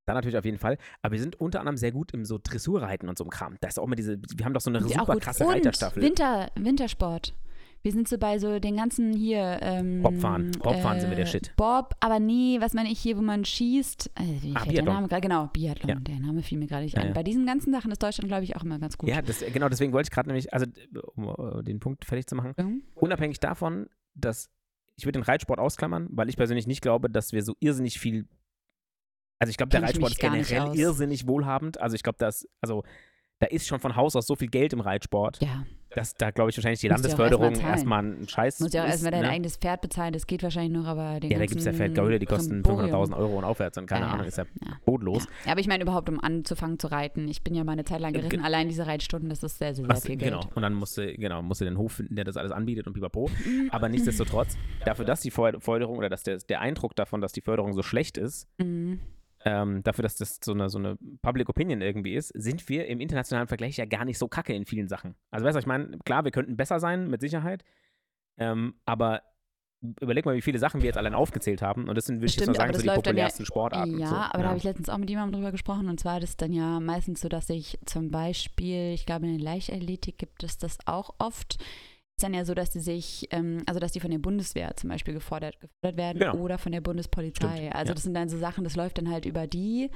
dann 0.07 0.15
natürlich 0.15 0.37
auf 0.37 0.45
jeden 0.45 0.57
Fall. 0.57 0.77
Aber 1.01 1.11
wir 1.13 1.19
sind 1.19 1.39
unter 1.39 1.59
anderem 1.59 1.77
sehr 1.77 1.91
gut 1.91 2.11
im 2.13 2.25
so 2.25 2.39
Dressurreiten 2.41 3.07
und 3.09 3.17
so 3.17 3.25
Kram. 3.25 3.57
Da 3.61 3.67
ist 3.67 3.79
auch 3.79 3.85
immer 3.85 3.95
diese, 3.95 4.17
wir 4.35 4.45
haben 4.45 4.53
doch 4.53 4.61
so 4.61 4.69
eine 4.71 4.79
auch 4.79 4.89
super 4.89 5.17
krasse 5.17 5.45
und 5.45 5.51
Reiterstaffel. 5.53 6.01
Winter, 6.01 6.49
Wintersport. 6.55 7.35
Wir 7.83 7.91
sind 7.91 8.07
so 8.07 8.17
bei 8.17 8.39
so 8.39 8.57
den 8.59 8.75
ganzen 8.75 9.13
hier. 9.13 9.59
Ähm, 9.61 10.01
Bobfahren. 10.01 10.51
Bobfahren 10.63 10.99
sind 10.99 11.09
wir 11.11 11.15
der 11.15 11.25
äh, 11.25 11.29
Shit. 11.29 11.53
Bob, 11.57 11.93
aber 11.99 12.19
nee, 12.19 12.57
was 12.59 12.73
meine 12.73 12.89
ich 12.89 12.99
hier, 12.99 13.17
wo 13.17 13.21
man 13.21 13.45
schießt? 13.45 14.11
Äh, 14.15 14.23
wie 14.41 14.55
Ah, 14.55 14.61
fällt 14.61 14.77
der 14.77 14.81
Biathlon. 14.83 15.07
Name? 15.09 15.21
Genau, 15.21 15.47
Biathlon. 15.53 15.89
Ja. 15.89 15.95
Der 15.99 16.19
Name 16.19 16.41
fiel 16.41 16.57
mir 16.57 16.65
gerade 16.67 16.83
nicht 16.85 16.95
Ja, 16.95 17.01
ein. 17.03 17.09
ja. 17.09 17.13
Bei 17.13 17.21
diesen 17.23 17.45
ganzen 17.45 17.71
Sachen 17.71 17.91
ist 17.91 18.01
Deutschland, 18.01 18.27
glaube 18.29 18.43
ich, 18.43 18.55
auch 18.55 18.63
immer 18.63 18.79
ganz 18.79 18.97
gut. 18.97 19.09
Ja, 19.09 19.21
das, 19.21 19.43
genau, 19.53 19.69
deswegen 19.69 19.93
wollte 19.93 20.07
ich 20.07 20.11
gerade 20.11 20.27
nämlich, 20.27 20.51
also 20.53 20.65
um 21.15 21.59
äh, 21.59 21.63
den 21.63 21.79
Punkt 21.79 22.03
fertig 22.03 22.25
zu 22.27 22.35
machen, 22.35 22.53
Mhm. 22.57 22.81
unabhängig 22.95 23.39
davon, 23.39 23.87
dass 24.15 24.49
ich 24.95 25.05
würde 25.05 25.19
den 25.19 25.23
Reitsport 25.23 25.59
ausklammern, 25.59 26.07
weil 26.11 26.27
ich 26.29 26.35
persönlich 26.35 26.65
nicht 26.65 26.81
glaube, 26.81 27.09
dass 27.11 27.31
wir 27.31 27.43
so 27.43 27.55
irrsinnig 27.59 27.99
viel. 27.99 28.25
Also 29.39 29.51
ich 29.51 29.57
glaube, 29.57 29.69
der 29.69 29.83
Reitsport 29.83 30.11
ist 30.13 30.19
generell 30.19 30.75
irrsinnig 30.75 31.27
wohlhabend. 31.27 31.79
Also 31.79 31.95
ich 31.95 32.03
glaube, 32.03 32.17
dass, 32.19 32.47
also 32.61 32.83
da 33.39 33.45
ist 33.47 33.67
schon 33.67 33.79
von 33.79 33.95
Haus 33.95 34.15
aus 34.15 34.25
so 34.25 34.35
viel 34.35 34.47
Geld 34.47 34.73
im 34.73 34.79
Reitsport, 34.79 35.39
Ja, 35.43 35.63
dass 35.91 36.15
da, 36.15 36.31
glaube 36.31 36.49
ich, 36.49 36.57
wahrscheinlich 36.57 36.79
die 36.79 36.89
Musst 36.89 37.03
du 37.03 37.09
Landesförderung 37.09 37.51
erstmal 37.53 37.71
erstmal 37.71 38.03
ein 38.03 38.27
Scheiß 38.27 38.59
muss 38.61 38.73
ja 38.73 38.83
auch 38.83 38.87
erstmal 38.87 39.11
dein 39.11 39.21
ne? 39.21 39.29
eigenes 39.29 39.57
Pferd 39.57 39.81
bezahlen, 39.81 40.11
das 40.11 40.25
geht 40.25 40.41
wahrscheinlich 40.41 40.71
noch, 40.73 40.87
aber 40.87 41.19
den 41.19 41.29
Ja, 41.29 41.37
da 41.37 41.45
gibt 41.45 41.59
es 41.59 41.65
ja 41.65 41.71
Pferdgaule, 41.71 42.17
die 42.17 42.25
kosten 42.25 42.63
Brimborium. 42.63 42.95
500.000 42.95 43.15
Euro 43.15 43.37
und 43.37 43.43
aufwärts 43.43 43.77
und 43.77 43.85
keine 43.85 44.07
Ja. 44.07 44.11
Ahnung, 44.13 44.25
ist 44.25 44.39
ja 44.39 44.45
Ja. 44.65 44.79
bodenlos. 44.85 45.27
Ja, 45.45 45.51
aber 45.51 45.59
ich 45.61 45.67
meine 45.67 45.83
überhaupt, 45.83 46.09
um 46.09 46.19
anzufangen 46.19 46.79
zu 46.79 46.87
reiten. 46.87 47.27
Ich 47.27 47.43
bin 47.43 47.53
ja 47.53 47.63
mal 47.63 47.73
eine 47.73 47.85
Zeit 47.85 47.99
lang 48.01 48.11
geritten. 48.13 48.37
ge- 48.37 48.41
Allein 48.43 48.69
diese 48.69 48.87
Reitstunden, 48.87 49.29
das 49.29 49.43
ist 49.43 49.59
sehr, 49.59 49.75
sehr, 49.75 49.85
sehr 49.85 49.95
Was, 49.95 50.03
viel 50.03 50.15
Geld. 50.15 50.31
genau. 50.33 50.49
Und 50.55 50.63
dann 50.63 50.73
musste, 50.73 51.13
genau, 51.13 51.43
musste 51.43 51.65
den 51.65 51.77
Hof 51.77 51.91
finden, 51.91 52.15
der 52.15 52.25
das 52.25 52.37
alles 52.37 52.51
anbietet 52.51 52.87
und 52.87 52.93
pipapo. 52.93 53.29
Mhm. 53.45 53.69
Aber 53.71 53.87
nichtsdestotrotz, 53.87 54.57
dafür, 54.85 55.05
dass 55.05 55.21
die 55.21 55.29
Förder- 55.29 55.61
Förderung 55.61 55.99
oder 55.99 56.09
dass 56.09 56.23
der, 56.23 56.37
der 56.39 56.59
Eindruck 56.61 56.95
davon, 56.95 57.21
dass 57.21 57.33
die 57.33 57.41
Förderung 57.41 57.73
so 57.73 57.83
schlecht 57.83 58.17
ist, 58.17 58.47
Mhm. 58.57 58.99
Ähm, 59.45 59.83
dafür, 59.83 60.03
dass 60.03 60.15
das 60.15 60.39
so 60.43 60.53
eine, 60.53 60.69
so 60.69 60.77
eine 60.79 60.97
Public 61.21 61.49
Opinion 61.49 61.81
irgendwie 61.81 62.15
ist, 62.15 62.29
sind 62.29 62.67
wir 62.69 62.87
im 62.87 62.99
internationalen 62.99 63.47
Vergleich 63.47 63.77
ja 63.77 63.85
gar 63.85 64.05
nicht 64.05 64.17
so 64.17 64.27
kacke 64.27 64.53
in 64.53 64.65
vielen 64.65 64.87
Sachen. 64.87 65.15
Also 65.31 65.45
weißt 65.45 65.55
du, 65.55 65.57
was 65.57 65.63
ich 65.63 65.67
meine, 65.67 65.97
klar, 66.05 66.23
wir 66.23 66.31
könnten 66.31 66.57
besser 66.57 66.79
sein, 66.79 67.09
mit 67.09 67.21
Sicherheit, 67.21 67.63
ähm, 68.37 68.75
aber 68.85 69.21
überleg 70.01 70.25
mal, 70.25 70.35
wie 70.35 70.41
viele 70.41 70.59
Sachen 70.59 70.81
wir 70.81 70.87
jetzt 70.87 70.97
allein 70.97 71.13
aufgezählt 71.13 71.61
haben 71.61 71.87
und 71.87 71.95
das 71.95 72.05
sind, 72.05 72.17
würde 72.17 72.25
ich 72.25 72.35
jetzt 72.35 72.47
mal 72.47 72.55
sagen, 72.55 72.73
so 72.73 72.81
die 72.81 72.87
dann 72.87 72.95
ja- 72.95 73.01
populärsten 73.01 73.45
Sportarten. 73.45 73.99
Ja, 73.99 74.07
so, 74.07 74.15
aber 74.15 74.43
da 74.43 74.49
habe 74.49 74.57
ich 74.57 74.63
letztens 74.63 74.89
auch 74.89 74.97
mit 74.97 75.09
jemandem 75.09 75.39
drüber 75.39 75.51
gesprochen 75.51 75.87
und 75.87 75.99
zwar 75.99 76.17
ist 76.17 76.29
es 76.29 76.37
dann 76.37 76.51
ja 76.51 76.79
meistens 76.79 77.21
so, 77.21 77.29
dass 77.29 77.49
ich 77.49 77.77
zum 77.85 78.09
Beispiel, 78.09 78.93
ich 78.93 79.05
glaube 79.05 79.27
in 79.27 79.37
der 79.37 79.45
Leichtathletik 79.45 80.17
gibt 80.17 80.43
es 80.43 80.57
das 80.57 80.79
auch 80.85 81.13
oft, 81.19 81.59
ist 82.17 82.23
dann 82.23 82.33
ja 82.33 82.45
so, 82.45 82.55
dass 82.55 82.71
die 82.71 82.79
sich, 82.79 83.27
ähm, 83.29 83.61
also 83.67 83.79
dass 83.79 83.91
die 83.91 83.99
von 83.99 84.09
der 84.09 84.17
Bundeswehr 84.17 84.75
zum 84.75 84.89
Beispiel 84.89 85.13
gefordert, 85.13 85.59
gefordert 85.59 85.97
werden 85.97 86.17
Genau. 86.19 86.33
oder 86.37 86.57
von 86.57 86.71
der 86.71 86.81
Bundespolizei. 86.81 87.55
Stimmt, 87.57 87.75
also 87.75 87.89
ja. 87.89 87.93
das 87.93 88.03
sind 88.03 88.15
dann 88.15 88.27
so 88.27 88.39
Sachen, 88.39 88.63
das 88.63 88.75
läuft 88.75 88.97
dann 88.97 89.11
halt 89.11 89.25
über 89.27 89.45
die. 89.45 89.91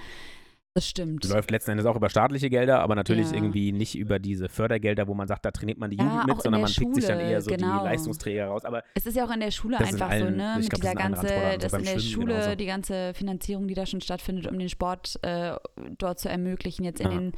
Das 0.75 0.87
stimmt. 0.87 1.27
Läuft 1.27 1.49
letzten 1.51 1.71
Endes 1.71 1.85
auch 1.87 1.95
über 1.97 2.09
staatliche 2.09 2.49
Gelder, 2.51 2.79
aber 2.79 2.93
natürlich 2.95 3.27
Ja. 3.31 3.33
irgendwie 3.37 3.71
nicht 3.73 3.95
über 3.97 4.19
diese 4.19 4.47
Fördergelder, 4.49 5.07
wo 5.07 5.13
man 5.15 5.27
sagt, 5.27 5.43
da 5.45 5.51
trainiert 5.51 5.79
man 5.79 5.89
die 5.89 5.97
Jugend 5.97 6.27
mit, 6.27 6.41
sondern 6.43 6.61
der 6.61 6.69
man 6.69 6.73
pickt 6.73 6.95
sich 6.95 7.05
dann 7.07 7.19
eher 7.19 7.41
so 7.41 7.49
genau. 7.49 7.79
die 7.79 7.85
Leistungsträger 7.85 8.45
raus. 8.45 8.63
Aber 8.65 8.83
Es 8.93 9.05
ist 9.07 9.17
ja 9.17 9.25
auch 9.25 9.33
in 9.33 9.39
der 9.41 9.51
Schule 9.51 9.79
einfach 9.79 9.97
so, 9.97 10.03
allen- 10.05 10.37
ne? 10.37 10.53
ich 10.59 10.69
Mit 10.69 10.69
glaub, 10.69 10.81
dieser 10.81 10.93
ganze, 10.93 11.27
so, 11.27 11.57
dass 11.59 11.73
in 11.73 11.79
der 11.83 11.89
Schwimmen 11.99 11.99
Schule 11.99 12.33
genauso. 12.35 12.55
die 12.55 12.65
ganze 12.67 13.13
Finanzierung, 13.15 13.67
die 13.67 13.73
da 13.73 13.85
schon 13.87 13.99
stattfindet, 13.99 14.45
um 14.47 14.57
den 14.59 14.69
Sport 14.69 15.19
äh, 15.23 15.55
dort 15.97 16.19
zu 16.19 16.29
ermöglichen, 16.29 16.85
jetzt 16.85 17.01
in 17.01 17.11
Ja. 17.11 17.17
den, 17.17 17.31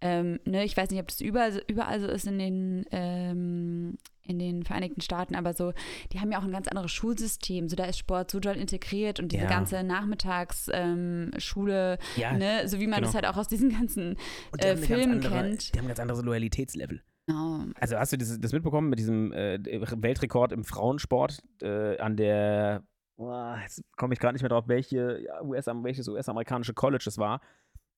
ähm, 0.00 0.40
ne, 0.46 0.64
ich 0.64 0.74
weiß 0.74 0.88
nicht, 0.90 1.00
ob 1.00 1.08
das 1.08 1.20
überall, 1.20 1.62
überall 1.66 2.00
so 2.00 2.06
ist 2.06 2.26
in 2.26 2.38
den, 2.38 2.84
ähm, 2.92 3.98
in 4.26 4.38
den 4.38 4.64
Vereinigten 4.64 5.00
Staaten, 5.00 5.34
aber 5.34 5.54
so, 5.54 5.72
die 6.12 6.20
haben 6.20 6.30
ja 6.30 6.38
auch 6.38 6.44
ein 6.44 6.52
ganz 6.52 6.68
anderes 6.68 6.92
Schulsystem. 6.92 7.68
So, 7.68 7.76
da 7.76 7.84
ist 7.84 7.98
Sport 7.98 8.30
so 8.30 8.40
doll 8.40 8.56
integriert 8.56 9.20
und 9.20 9.32
diese 9.32 9.44
Ja. 9.44 9.50
ganze 9.50 9.82
Nachmittagsschule, 9.82 11.92
ähm, 11.92 11.98
ja, 12.16 12.32
ne, 12.32 12.68
so 12.68 12.78
wie 12.78 12.86
man 12.86 13.00
genau. 13.00 13.08
das 13.08 13.14
halt 13.14 13.26
auch 13.26 13.36
aus 13.36 13.48
diesen 13.48 13.70
ganzen 13.70 14.16
die 14.54 14.66
äh, 14.66 14.74
ganz 14.74 14.86
Filmen 14.86 15.12
andere, 15.14 15.42
kennt. 15.42 15.74
Die 15.74 15.78
haben 15.78 15.88
ganz 15.88 16.00
anderes 16.00 16.22
Loyalitätslevel. 16.22 17.02
Genau. 17.26 17.64
Also 17.78 17.96
hast 17.96 18.12
du 18.12 18.18
das, 18.18 18.38
das 18.40 18.52
mitbekommen 18.52 18.88
mit 18.88 18.98
diesem 18.98 19.32
äh, 19.32 19.58
Weltrekord 19.62 20.52
im 20.52 20.64
Frauensport 20.64 21.42
äh, 21.62 21.98
an 21.98 22.16
der, 22.16 22.82
boah, 23.16 23.58
jetzt 23.62 23.82
komme 23.96 24.14
ich 24.14 24.20
gerade 24.20 24.34
nicht 24.34 24.42
mehr 24.42 24.48
drauf, 24.48 24.64
welche, 24.66 25.20
ja, 25.24 25.42
US, 25.42 25.66
welches 25.66 26.08
US-amerikanische 26.08 26.74
College 26.74 27.04
es 27.06 27.18
war, 27.18 27.40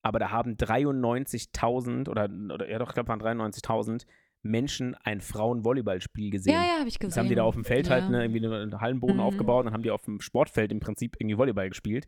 aber 0.02 0.18
da 0.18 0.30
haben 0.30 0.56
93.000 0.56 2.08
oder, 2.08 2.28
oder 2.52 2.68
ja 2.68 2.78
doch, 2.78 2.88
ich 2.88 2.94
glaube, 2.94 3.08
waren 3.08 3.22
93.000 3.22 4.04
Menschen 4.42 4.94
ein 4.96 5.20
Frauenvolleyballspiel 5.20 6.30
gesehen. 6.30 6.54
Ja, 6.54 6.62
ja, 6.64 6.78
habe 6.80 6.88
ich 6.88 6.98
gesehen. 6.98 7.10
Das 7.10 7.16
haben 7.18 7.28
die 7.28 7.34
da 7.34 7.44
auf 7.44 7.54
dem 7.54 7.64
Feld 7.64 7.88
halt 7.90 8.04
Ja. 8.04 8.10
ne, 8.10 8.24
irgendwie 8.24 8.44
einen 8.46 8.80
Hallenboden 8.80 9.16
Mhm. 9.16 9.22
aufgebaut 9.22 9.60
und 9.60 9.66
dann 9.66 9.74
haben 9.74 9.82
die 9.82 9.90
auf 9.90 10.02
dem 10.04 10.20
Sportfeld 10.20 10.72
im 10.72 10.80
Prinzip 10.80 11.16
irgendwie 11.18 11.38
Volleyball 11.38 11.68
gespielt. 11.68 12.06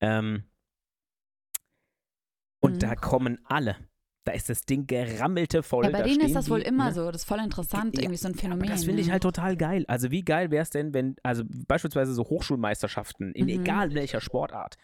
Ähm, 0.00 0.44
und 2.60 2.74
Mhm. 2.74 2.78
da 2.78 2.94
kommen 2.94 3.38
alle. 3.44 3.76
Da 4.24 4.32
ist 4.32 4.48
das 4.48 4.62
Ding 4.62 4.86
gerammelte 4.88 5.62
voll. 5.62 5.84
Ja, 5.84 5.90
bei 5.90 6.02
denen 6.02 6.20
ist 6.22 6.34
das 6.34 6.50
wohl 6.50 6.58
die, 6.60 6.66
immer 6.66 6.86
ne? 6.86 6.92
so. 6.94 7.06
Das 7.12 7.22
ist 7.22 7.28
voll 7.28 7.38
interessant, 7.38 7.94
Ja, 7.94 8.02
irgendwie 8.02 8.16
so 8.16 8.26
ein 8.28 8.34
Phänomen. 8.34 8.66
Das 8.68 8.84
finde 8.84 9.00
ich 9.00 9.10
halt 9.10 9.22
total 9.22 9.56
geil. 9.56 9.84
Also 9.86 10.10
wie 10.10 10.24
geil 10.24 10.50
wäre 10.50 10.62
es 10.62 10.70
denn, 10.70 10.92
wenn, 10.94 11.14
also 11.22 11.44
beispielsweise 11.68 12.12
so 12.12 12.24
Hochschulmeisterschaften, 12.24 13.32
in 13.32 13.44
Mhm. 13.44 13.50
egal 13.62 13.94
welcher 13.94 14.20
Sportart. 14.20 14.76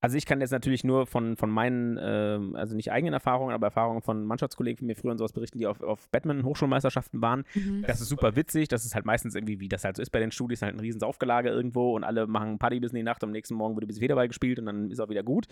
Also 0.00 0.16
ich 0.16 0.24
kann 0.24 0.40
jetzt 0.40 0.50
natürlich 0.50 0.82
nur 0.82 1.06
von, 1.06 1.36
von 1.36 1.50
meinen, 1.50 1.98
ähm, 2.00 2.56
also 2.56 2.74
nicht 2.74 2.90
eigenen 2.90 3.12
Erfahrungen, 3.12 3.52
aber 3.54 3.66
Erfahrungen 3.66 4.00
von 4.00 4.24
Mannschaftskollegen 4.24 4.78
von 4.78 4.86
mir 4.86 4.96
früher 4.96 5.10
und 5.12 5.18
sowas 5.18 5.32
berichten, 5.32 5.58
die 5.58 5.66
auf, 5.66 5.82
auf 5.82 6.08
Badminton-Hochschulmeisterschaften 6.10 7.20
waren. 7.20 7.44
Mhm. 7.54 7.84
Das 7.86 8.00
ist 8.00 8.08
super 8.08 8.34
witzig. 8.34 8.68
Das 8.68 8.86
ist 8.86 8.94
halt 8.94 9.04
meistens 9.04 9.34
irgendwie, 9.34 9.60
wie 9.60 9.68
das 9.68 9.84
halt 9.84 9.96
so 9.96 10.02
ist 10.02 10.10
bei 10.10 10.20
den 10.20 10.30
Studis, 10.30 10.62
halt 10.62 10.74
ein 10.74 10.80
riesen 10.80 11.00
Saufgelage 11.00 11.50
irgendwo 11.50 11.94
und 11.94 12.04
alle 12.04 12.26
machen 12.26 12.58
Party 12.58 12.80
bis 12.80 12.92
in 12.92 12.96
die 12.96 13.02
Nacht. 13.02 13.22
Am 13.22 13.30
nächsten 13.30 13.54
Morgen 13.54 13.76
wird 13.76 13.84
ein 13.84 13.88
bisschen 13.88 14.00
Federball 14.00 14.28
gespielt 14.28 14.58
und 14.58 14.66
dann 14.66 14.90
ist 14.90 15.00
auch 15.00 15.10
wieder 15.10 15.22
gut. 15.22 15.46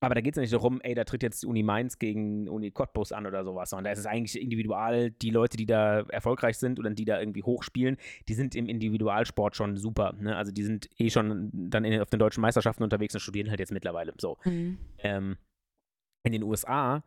Aber 0.00 0.14
da 0.14 0.20
geht 0.20 0.34
es 0.34 0.36
ja 0.36 0.42
nicht 0.42 0.52
darum, 0.52 0.80
ey, 0.82 0.94
da 0.94 1.04
tritt 1.04 1.22
jetzt 1.22 1.42
die 1.42 1.46
Uni 1.46 1.62
Mainz 1.62 1.98
gegen 1.98 2.48
Uni 2.48 2.70
Cottbus 2.70 3.12
an 3.12 3.26
oder 3.26 3.44
sowas, 3.44 3.70
sondern 3.70 3.84
da 3.84 3.90
ist 3.92 4.00
es 4.00 4.06
eigentlich 4.06 4.40
individual, 4.40 5.10
die 5.10 5.30
Leute, 5.30 5.56
die 5.56 5.66
da 5.66 6.00
erfolgreich 6.00 6.58
sind 6.58 6.78
oder 6.78 6.90
die 6.90 7.04
da 7.04 7.20
irgendwie 7.20 7.42
hochspielen, 7.42 7.96
die 8.28 8.34
sind 8.34 8.54
im 8.54 8.66
Individualsport 8.66 9.56
schon 9.56 9.76
super. 9.76 10.14
Ne? 10.18 10.36
Also 10.36 10.52
die 10.52 10.62
sind 10.62 10.90
eh 10.98 11.10
schon 11.10 11.50
dann 11.52 11.84
in, 11.84 12.00
auf 12.00 12.10
den 12.10 12.18
deutschen 12.18 12.42
Meisterschaften 12.42 12.82
unterwegs 12.82 13.14
und 13.14 13.20
studieren 13.20 13.48
halt 13.50 13.60
jetzt 13.60 13.72
mittlerweile. 13.72 14.12
So. 14.18 14.36
Mhm. 14.44 14.78
Ähm, 14.98 15.36
in 16.24 16.32
den 16.32 16.42
USA 16.42 17.02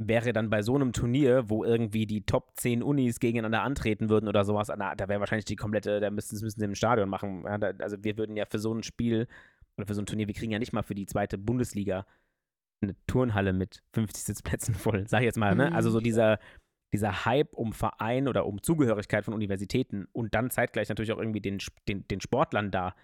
wäre 0.00 0.32
dann 0.32 0.48
bei 0.48 0.62
so 0.62 0.74
einem 0.74 0.92
Turnier, 0.92 1.50
wo 1.50 1.62
irgendwie 1.62 2.06
die 2.06 2.22
Top 2.22 2.52
10 2.56 2.82
Unis 2.82 3.20
gegeneinander 3.20 3.62
antreten 3.62 4.08
würden 4.08 4.28
oder 4.28 4.44
sowas, 4.44 4.72
na, 4.76 4.94
da 4.94 5.08
wäre 5.08 5.20
wahrscheinlich 5.20 5.44
die 5.44 5.56
komplette, 5.56 6.00
da 6.00 6.10
müssten, 6.10 6.40
müssen 6.42 6.58
sie 6.58 6.64
im 6.64 6.74
Stadion 6.74 7.10
machen. 7.10 7.44
Ja, 7.44 7.58
da, 7.58 7.72
also 7.78 8.02
wir 8.02 8.16
würden 8.16 8.36
ja 8.36 8.46
für 8.46 8.58
so 8.58 8.72
ein 8.72 8.82
Spiel 8.82 9.28
oder 9.76 9.86
für 9.86 9.94
so 9.94 10.02
ein 10.02 10.06
Turnier, 10.06 10.26
wir 10.26 10.34
kriegen 10.34 10.52
ja 10.52 10.58
nicht 10.58 10.72
mal 10.72 10.82
für 10.82 10.94
die 10.94 11.06
zweite 11.06 11.38
Bundesliga 11.38 12.06
eine 12.82 12.94
Turnhalle 13.06 13.52
mit 13.52 13.82
50 13.94 14.24
Sitzplätzen 14.24 14.74
voll, 14.74 15.04
sag 15.08 15.20
ich 15.20 15.26
jetzt 15.26 15.38
mal. 15.38 15.54
Ne? 15.54 15.68
Mhm. 15.70 15.76
Also 15.76 15.90
so 15.90 16.00
dieser, 16.00 16.38
dieser 16.92 17.24
Hype 17.24 17.54
um 17.54 17.72
Verein 17.72 18.28
oder 18.28 18.46
um 18.46 18.62
Zugehörigkeit 18.62 19.24
von 19.24 19.34
Universitäten 19.34 20.06
und 20.12 20.34
dann 20.34 20.50
zeitgleich 20.50 20.88
natürlich 20.88 21.12
auch 21.12 21.18
irgendwie 21.18 21.40
den, 21.40 21.58
den, 21.88 22.06
den 22.08 22.20
Sportlern 22.20 22.70
da, 22.70 22.94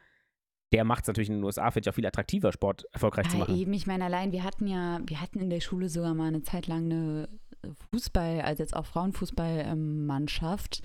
der 0.72 0.84
macht 0.84 1.02
es 1.02 1.08
natürlich 1.08 1.28
in 1.28 1.36
den 1.36 1.44
USA, 1.44 1.70
finde 1.70 1.86
ich, 1.86 1.90
auch 1.90 1.94
viel 1.94 2.06
attraktiver, 2.06 2.52
Sport 2.52 2.86
erfolgreich 2.92 3.28
zu 3.28 3.36
Ja, 3.36 3.44
machen. 3.44 3.56
eben, 3.56 3.72
ich 3.72 3.86
meine, 3.86 4.04
allein, 4.04 4.32
wir 4.32 4.42
hatten 4.42 4.66
ja, 4.66 5.00
wir 5.06 5.20
hatten 5.20 5.38
in 5.38 5.50
der 5.50 5.60
Schule 5.60 5.88
sogar 5.88 6.14
mal 6.14 6.26
eine 6.26 6.42
Zeit 6.42 6.66
lang 6.66 6.86
eine 6.86 7.28
Fußball, 7.92 8.40
also 8.40 8.62
jetzt 8.62 8.74
auch 8.74 8.86
Frauenfußballmannschaft. 8.86 10.82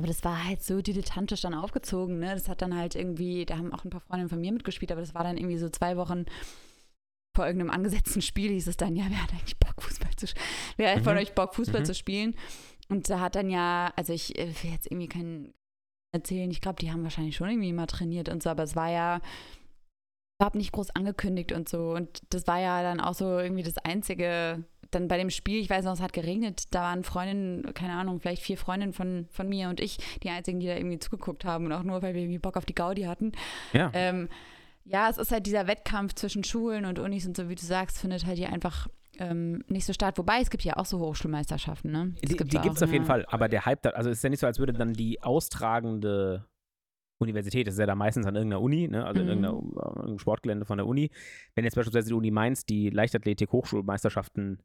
Aber 0.00 0.06
das 0.06 0.24
war 0.24 0.46
halt 0.46 0.62
so 0.62 0.80
dilettantisch 0.80 1.42
dann 1.42 1.52
aufgezogen, 1.52 2.20
ne? 2.20 2.32
Das 2.32 2.48
hat 2.48 2.62
dann 2.62 2.74
halt 2.74 2.94
irgendwie, 2.94 3.44
da 3.44 3.58
haben 3.58 3.70
auch 3.74 3.84
ein 3.84 3.90
paar 3.90 4.00
Freundinnen 4.00 4.30
von 4.30 4.40
mir 4.40 4.50
mitgespielt, 4.50 4.90
aber 4.92 5.02
das 5.02 5.14
war 5.14 5.24
dann 5.24 5.36
irgendwie 5.36 5.58
so 5.58 5.68
zwei 5.68 5.98
Wochen 5.98 6.24
vor 7.36 7.44
irgendeinem 7.46 7.68
angesetzten 7.68 8.22
Spiel 8.22 8.50
hieß 8.50 8.66
es 8.66 8.78
dann, 8.78 8.96
ja, 8.96 9.04
wer 9.10 9.22
hat 9.22 9.30
eigentlich 9.32 9.58
Bock, 9.58 9.74
Fußball 9.82 10.16
zu 10.16 10.26
spielen? 10.26 10.44
Wer 10.78 10.94
hat 10.96 11.04
von 11.04 11.12
Mhm. 11.12 11.18
euch 11.20 11.34
Bock, 11.34 11.54
Fußball 11.54 11.82
Mhm. 11.82 11.84
zu 11.84 11.94
spielen? 11.94 12.34
Und 12.88 13.10
da 13.10 13.20
hat 13.20 13.34
dann 13.34 13.50
ja, 13.50 13.92
also 13.94 14.14
ich 14.14 14.38
äh, 14.38 14.46
will 14.62 14.70
jetzt 14.72 14.86
irgendwie 14.90 15.08
keinen 15.08 15.52
erzählen, 16.14 16.50
ich 16.50 16.62
glaube, 16.62 16.80
die 16.80 16.90
haben 16.90 17.02
wahrscheinlich 17.02 17.36
schon 17.36 17.50
irgendwie 17.50 17.74
mal 17.74 17.86
trainiert 17.86 18.30
und 18.30 18.42
so, 18.42 18.48
aber 18.48 18.62
es 18.62 18.76
war 18.76 18.90
ja, 18.90 19.20
überhaupt 20.40 20.56
nicht 20.56 20.72
groß 20.72 20.96
angekündigt 20.96 21.52
und 21.52 21.68
so. 21.68 21.90
Und 21.92 22.22
das 22.30 22.46
war 22.46 22.58
ja 22.58 22.82
dann 22.82 23.00
auch 23.00 23.12
so 23.12 23.38
irgendwie 23.38 23.64
das 23.64 23.76
Einzige. 23.76 24.64
Dann 24.90 25.08
bei 25.08 25.16
dem 25.18 25.30
Spiel, 25.30 25.60
ich 25.60 25.70
weiß 25.70 25.84
noch, 25.84 25.92
es 25.92 26.00
hat 26.00 26.12
geregnet, 26.12 26.64
da 26.74 26.82
waren 26.82 27.04
Freundinnen, 27.04 27.72
keine 27.74 27.94
Ahnung, 27.94 28.20
vielleicht 28.20 28.42
vier 28.42 28.56
Freundinnen 28.58 28.92
von, 28.92 29.26
von 29.30 29.48
mir 29.48 29.68
und 29.68 29.80
ich, 29.80 29.98
die 30.22 30.30
einzigen, 30.30 30.60
die 30.60 30.66
da 30.66 30.74
irgendwie 30.76 30.98
zugeguckt 30.98 31.44
haben 31.44 31.66
und 31.66 31.72
auch 31.72 31.82
nur, 31.82 32.02
weil 32.02 32.14
wir 32.14 32.22
irgendwie 32.22 32.38
Bock 32.38 32.56
auf 32.56 32.64
die 32.66 32.74
Gaudi 32.74 33.02
hatten. 33.02 33.32
Ja. 33.72 33.90
Ähm, 33.94 34.28
ja, 34.84 35.08
es 35.08 35.18
ist 35.18 35.30
halt 35.30 35.46
dieser 35.46 35.66
Wettkampf 35.66 36.14
zwischen 36.14 36.42
Schulen 36.42 36.84
und 36.84 36.98
Unis 36.98 37.26
und 37.26 37.36
so, 37.36 37.48
wie 37.48 37.54
du 37.54 37.64
sagst, 37.64 37.98
findet 37.98 38.26
halt 38.26 38.38
hier 38.38 38.52
einfach 38.52 38.88
ähm, 39.18 39.62
nicht 39.68 39.84
so 39.84 39.92
statt. 39.92 40.18
Wobei, 40.18 40.40
es 40.40 40.50
gibt 40.50 40.64
ja 40.64 40.76
auch 40.76 40.86
so 40.86 40.98
Hochschulmeisterschaften, 40.98 41.92
ne? 41.92 42.12
Das 42.22 42.30
Die, 42.30 42.36
die 42.36 42.58
gibt 42.58 42.76
es 42.76 42.82
auf 42.82 42.90
jeden 42.90 43.04
ja. 43.04 43.08
Fall, 43.08 43.26
aber 43.28 43.48
der 43.48 43.66
Hype, 43.66 43.82
da, 43.82 43.90
also 43.90 44.10
es 44.10 44.18
ist 44.18 44.24
ja 44.24 44.30
nicht 44.30 44.40
so, 44.40 44.46
als 44.46 44.58
würde 44.58 44.72
dann 44.72 44.94
die 44.94 45.22
austragende 45.22 46.46
Universität, 47.18 47.66
das 47.66 47.74
ist 47.74 47.80
ja 47.80 47.86
da 47.86 47.94
meistens 47.94 48.26
an 48.26 48.34
irgendeiner 48.34 48.62
Uni, 48.62 48.88
ne? 48.88 49.04
also 49.04 49.20
in 49.20 49.26
Mhm. 49.26 49.44
irgendeiner, 49.44 49.58
äh, 49.58 49.88
irgendeinem 49.88 50.18
Sportgelände 50.18 50.64
von 50.64 50.78
der 50.78 50.86
Uni. 50.86 51.10
Wenn 51.54 51.64
jetzt 51.64 51.74
beispielsweise 51.74 52.08
die 52.08 52.14
Uni 52.14 52.30
Mainz 52.30 52.64
die 52.64 52.88
Leichtathletik-Hochschulmeisterschaften 52.88 54.62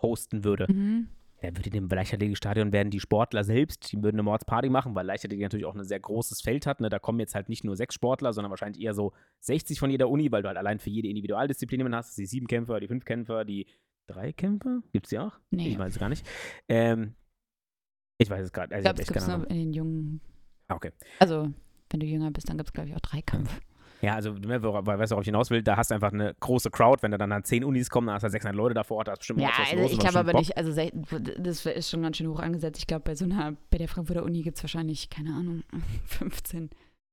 hosten 0.00 0.44
würde, 0.44 0.66
Mhm. 0.72 1.08
dann 1.42 1.56
würde 1.56 1.68
in 1.68 1.72
dem 1.74 1.88
Leichtathletikstadion 1.88 2.72
werden 2.72 2.90
die 2.90 3.00
Sportler 3.00 3.42
selbst, 3.44 3.90
die 3.92 3.96
würden 4.02 4.16
eine 4.16 4.22
Mordsparty 4.22 4.68
machen, 4.70 4.94
weil 4.94 5.04
Leichtathletik 5.04 5.42
natürlich 5.42 5.66
auch 5.66 5.74
ein 5.74 5.84
sehr 5.84 5.98
großes 6.00 6.40
Feld 6.40 6.66
hat. 6.66 6.80
Ne? 6.80 6.88
Da 6.88 6.98
kommen 6.98 7.18
jetzt 7.20 7.34
halt 7.34 7.48
nicht 7.48 7.64
nur 7.64 7.76
sechs 7.76 7.94
Sportler, 7.96 8.32
sondern 8.32 8.50
wahrscheinlich 8.50 8.82
eher 8.82 8.94
so 8.94 9.12
60 9.40 9.78
von 9.80 9.90
jeder 9.90 10.08
Uni, 10.08 10.30
weil 10.30 10.42
du 10.42 10.48
halt 10.48 10.56
allein 10.58 10.78
für 10.78 10.90
jede 10.90 11.08
Individualdisziplin 11.08 11.80
jemanden 11.80 11.96
hast. 11.96 12.16
Die 12.16 12.26
sieben 12.26 12.46
Kämpfer, 12.46 12.78
die 12.80 12.86
fünf 12.88 13.04
Kämpfer, 13.04 13.44
die 13.44 13.66
drei 14.06 14.32
Kämpfer. 14.32 14.82
Gibt 14.92 15.06
es 15.06 15.10
die 15.10 15.18
auch? 15.18 15.38
Nee. 15.50 15.68
Ich 15.68 15.78
weiß 15.78 15.94
es 15.94 15.98
gar 15.98 16.08
nicht. 16.08 16.24
Ähm, 16.68 17.14
ich 18.18 18.30
weiß 18.30 18.44
es 18.44 18.52
gerade. 18.52 18.68
Ich 18.68 18.74
Also 18.76 18.84
glaube, 18.84 19.02
ich 19.02 19.08
es 19.08 19.08
hab 19.08 19.14
gibt 19.14 19.26
keine 19.26 19.38
nur 19.38 19.50
in 19.50 19.56
den 19.56 19.72
jungen, 19.72 20.20
Ah, 20.68 20.74
okay. 20.76 20.92
also 21.18 21.52
wenn 21.90 22.00
du 22.00 22.06
jünger 22.06 22.30
bist, 22.30 22.48
dann 22.48 22.56
gibt 22.56 22.68
es, 22.68 22.72
glaube 22.72 22.88
ich, 22.88 22.94
auch 22.94 23.00
Dreikampf. 23.00 23.52
Ja, 23.52 23.60
also, 24.10 24.32
ne, 24.32 24.60
weißt 24.62 24.64
du, 25.12 25.14
worauf 25.14 25.20
ich 25.22 25.26
hinaus 25.26 25.50
will? 25.50 25.62
Da 25.62 25.76
hast 25.76 25.90
du 25.90 25.94
einfach 25.94 26.12
eine 26.12 26.34
große 26.40 26.70
Crowd. 26.70 27.02
Wenn 27.02 27.12
da 27.12 27.18
dann, 27.18 27.44
zehn 27.44 27.62
Unis 27.64 27.88
kommen, 27.88 28.08
dann 28.08 28.14
hast 28.14 28.22
du 28.24 28.30
600 28.30 28.56
Leute 28.56 28.74
da 28.74 28.82
vor 28.82 28.96
Ort, 28.98 29.08
da 29.08 29.12
ist 29.12 29.18
bestimmt 29.20 29.40
Ja, 29.40 29.50
was 29.50 29.70
also 29.70 29.76
los 29.82 29.92
ich 29.92 29.98
da 29.98 30.02
glaube 30.08 30.18
aber 30.18 30.32
Bock. 30.32 30.40
nicht, 30.40 30.56
also 30.56 30.72
das 31.38 31.64
ist 31.66 31.90
schon 31.90 32.02
ganz 32.02 32.16
schön 32.16 32.26
hoch 32.28 32.40
angesetzt. 32.40 32.78
Ich 32.80 32.86
glaube, 32.88 33.04
bei 33.04 33.14
so 33.14 33.24
einer, 33.24 33.56
bei 33.70 33.78
der 33.78 33.86
Frankfurter 33.88 34.24
Uni 34.24 34.42
gibt 34.42 34.56
es 34.58 34.64
wahrscheinlich, 34.64 35.08
keine 35.08 35.30
Ahnung, 35.30 35.62
15, 36.06 36.70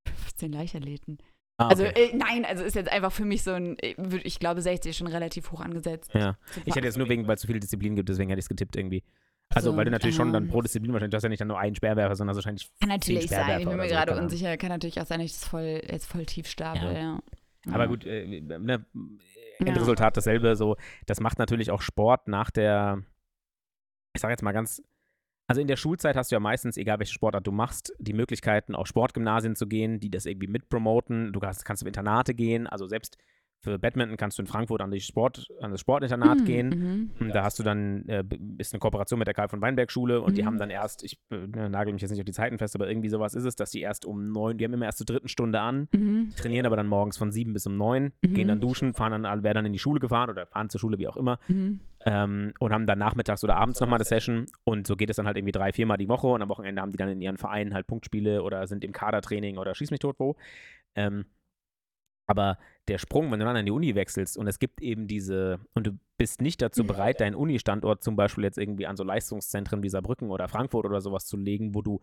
15 0.08 0.52
Leichtathleten. 0.52 1.20
Ah, 1.58 1.68
Also 1.68 1.84
okay. 1.86 2.12
äh, 2.12 2.16
nein, 2.16 2.46
also 2.46 2.64
ist 2.64 2.76
jetzt 2.76 2.92
einfach 2.92 3.12
für 3.12 3.26
mich 3.26 3.44
so 3.44 3.52
ein, 3.52 3.76
ich 3.82 3.98
würd- 3.98 4.22
ich 4.24 4.40
glaube 4.40 4.62
60 4.62 4.90
ist 4.92 4.98
schon 4.98 5.08
relativ 5.08 5.52
hoch 5.52 5.60
angesetzt. 5.62 6.10
ja. 6.14 6.38
Ich 6.66 6.76
hätte 6.76 6.88
jetzt 6.88 6.98
nur 6.98 7.10
wegen, 7.10 7.28
weil 7.28 7.36
es 7.36 7.42
so 7.42 7.48
viele 7.48 7.60
Disziplinen 7.60 7.96
gibt, 7.98 8.08
deswegen 8.10 8.30
hätte 8.30 8.40
ich 8.40 8.46
es 8.46 8.50
getippt 8.50 8.76
irgendwie. 8.78 9.04
Also, 9.54 9.72
So, 9.72 9.78
weil 9.78 9.86
du 9.86 9.92
natürlich 9.92 10.16
schon 10.16 10.32
dann 10.32 10.48
pro 10.48 10.62
Disziplin 10.62 10.94
wahrscheinlich, 10.94 11.12
du 11.12 11.16
hast 11.18 11.24
ja 11.24 11.30
nicht 11.30 11.42
dann 11.42 11.48
nur 11.48 11.60
einen 11.60 11.76
Sperrwerfer, 11.76 12.16
sondern 12.16 12.36
wahrscheinlich 12.36 12.70
Kann 12.80 12.90
natürlich 12.90 13.30
sein, 13.30 13.60
ich 13.62 13.68
bin 13.68 13.78
mir 13.78 13.84
so, 13.90 13.96
gerade 13.96 14.16
unsicher. 14.16 14.58
Kann 14.58 14.70
natürlich 14.70 15.02
auch 15.02 15.06
sein, 15.08 15.20
dass 15.20 15.32
ich 15.32 15.40
das 15.40 15.48
voll, 15.48 15.82
jetzt 15.88 16.06
voll 16.06 16.26
tief 16.26 16.48
stapel, 16.48 16.94
Ja. 16.94 17.00
ja. 17.00 17.20
Aber 17.74 17.88
gut, 17.88 18.06
äh, 18.06 18.42
ne. 18.42 18.86
Endresultat 19.60 20.16
dasselbe. 20.16 20.56
So, 20.56 20.78
das 21.06 21.20
macht 21.20 21.40
natürlich 21.40 21.72
auch 21.72 21.82
Sport 21.82 22.28
nach 22.28 22.52
der, 22.52 23.04
ich 24.16 24.22
sage 24.22 24.32
jetzt 24.32 24.44
mal 24.44 24.54
ganz, 24.54 24.82
also 25.48 25.60
in 25.62 25.68
der 25.68 25.76
Schulzeit 25.76 26.16
hast 26.16 26.32
du 26.32 26.36
ja 26.36 26.40
meistens, 26.40 26.78
egal 26.78 27.00
welche 27.00 27.14
Sportart 27.14 27.46
du 27.46 27.52
machst, 27.52 27.92
die 28.00 28.14
Möglichkeiten, 28.14 28.76
auf 28.76 28.88
Sportgymnasien 28.88 29.56
zu 29.56 29.68
gehen, 29.68 30.00
die 30.00 30.12
das 30.12 30.26
irgendwie 30.26 30.48
mitpromoten. 30.48 31.34
Du 31.34 31.40
kannst, 31.40 31.66
kannst 31.66 31.84
auf 31.84 31.88
Internate 31.88 32.34
gehen. 32.36 32.68
Also 32.68 32.88
selbst 32.88 33.18
für 33.62 33.78
Badminton 33.78 34.16
kannst 34.16 34.38
du 34.38 34.42
in 34.42 34.48
Frankfurt 34.48 34.80
an, 34.82 34.90
die 34.90 35.02
Sport, 35.02 35.46
an 35.60 35.72
das 35.72 35.82
Sportinternat 35.82 36.40
Mhm, 36.42 36.46
gehen. 36.46 37.12
mhm. 37.20 37.32
Da 37.34 37.44
hast 37.44 37.60
du 37.60 37.64
dann, 37.64 38.08
äh, 38.08 38.24
ist 38.58 38.74
eine 38.74 38.80
Kooperation 38.80 39.20
mit 39.20 39.28
der 39.28 39.34
Karl 39.34 39.50
von 39.50 39.62
Weinberg 39.62 39.92
Schule 39.92 40.22
und 40.22 40.38
die 40.38 40.44
Mhm. 40.44 40.46
haben 40.48 40.58
dann 40.60 40.70
erst, 40.70 41.04
ich 41.04 41.20
äh, 41.30 41.46
nagel 41.70 41.92
mich 41.92 42.02
jetzt 42.02 42.12
nicht 42.12 42.22
auf 42.22 42.26
die 42.26 42.32
Zeiten 42.32 42.58
fest, 42.58 42.76
aber 42.76 42.88
irgendwie 42.88 43.10
sowas 43.10 43.34
ist 43.34 43.44
es, 43.44 43.56
dass 43.58 43.72
die 43.72 43.82
erst 43.82 44.06
um 44.06 44.32
neun, 44.32 44.58
die 44.58 44.64
haben 44.66 44.74
immer 44.74 44.86
erst 44.86 45.00
zur 45.00 45.06
dritten 45.06 45.28
Stunde 45.28 45.60
an, 45.60 45.90
Mhm. 45.92 46.32
trainieren 46.38 46.66
aber 46.66 46.78
dann 46.78 46.88
morgens 46.88 47.18
von 47.18 47.32
sieben 47.34 47.52
bis 47.52 47.68
um 47.68 47.76
neun, 47.76 48.14
Mhm. 48.22 48.34
gehen 48.34 48.48
dann 48.48 48.62
duschen, 48.62 48.94
fahren 48.94 49.24
dann, 49.24 49.44
werden 49.44 49.56
dann 49.56 49.66
in 49.66 49.74
die 49.74 49.80
Schule 49.80 50.00
gefahren 50.00 50.30
oder 50.30 50.46
fahren 50.46 50.70
zur 50.70 50.80
Schule, 50.80 50.98
wie 50.98 51.10
auch 51.10 51.18
immer, 51.18 51.38
Mhm. 51.50 51.82
ähm, 52.06 52.54
und 52.60 52.72
haben 52.72 52.86
dann 52.86 52.98
nachmittags 53.00 53.44
oder 53.44 53.58
abends 53.58 53.82
nochmal 53.82 53.98
eine 53.98 54.06
Session 54.06 54.46
und 54.64 54.88
so 54.88 54.96
geht 54.96 55.10
es 55.10 55.18
dann 55.18 55.26
halt 55.28 55.36
irgendwie 55.36 55.52
drei, 55.52 55.74
viermal 55.74 55.98
die 55.98 56.08
Woche 56.08 56.28
und 56.28 56.42
am 56.42 56.48
Wochenende 56.48 56.82
haben 56.82 56.92
die 56.92 56.98
dann 56.98 57.10
in 57.10 57.20
ihren 57.22 57.38
Vereinen 57.38 57.74
halt 57.74 57.88
Punktspiele 57.88 58.42
oder 58.42 58.66
sind 58.68 58.86
im 58.86 58.94
Kadertraining 58.94 59.58
oder 59.58 59.76
schieß 59.76 59.92
mich 59.92 60.00
tot 60.00 60.16
wo. 60.18 60.38
Ähm, 60.96 61.26
aber 62.30 62.60
der 62.88 63.00
Sprung, 63.00 63.32
wenn 63.32 63.40
du 63.40 63.46
dann 63.46 63.58
an 63.58 63.66
die 63.66 63.72
Uni 63.72 63.96
wechselst 63.96 64.38
und 64.38 64.48
es 64.48 64.60
gibt 64.60 64.82
eben 64.82 65.08
diese, 65.08 65.60
und 65.74 65.88
du 65.88 65.98
bist 66.18 66.42
nicht 66.42 66.62
dazu 66.62 66.84
bereit, 66.84 67.22
deinen 67.22 67.34
Uni-Standort 67.34 68.04
zum 68.04 68.16
Beispiel 68.16 68.44
jetzt 68.44 68.60
irgendwie 68.60 68.86
an 68.86 68.96
so 68.96 69.04
Leistungszentren 69.04 69.82
wie 69.82 69.90
Saarbrücken 69.90 70.30
oder 70.30 70.48
Frankfurt 70.48 70.86
oder 70.86 71.02
sowas 71.02 71.26
zu 71.26 71.38
legen, 71.38 71.74
wo 71.74 71.82
du 71.82 72.02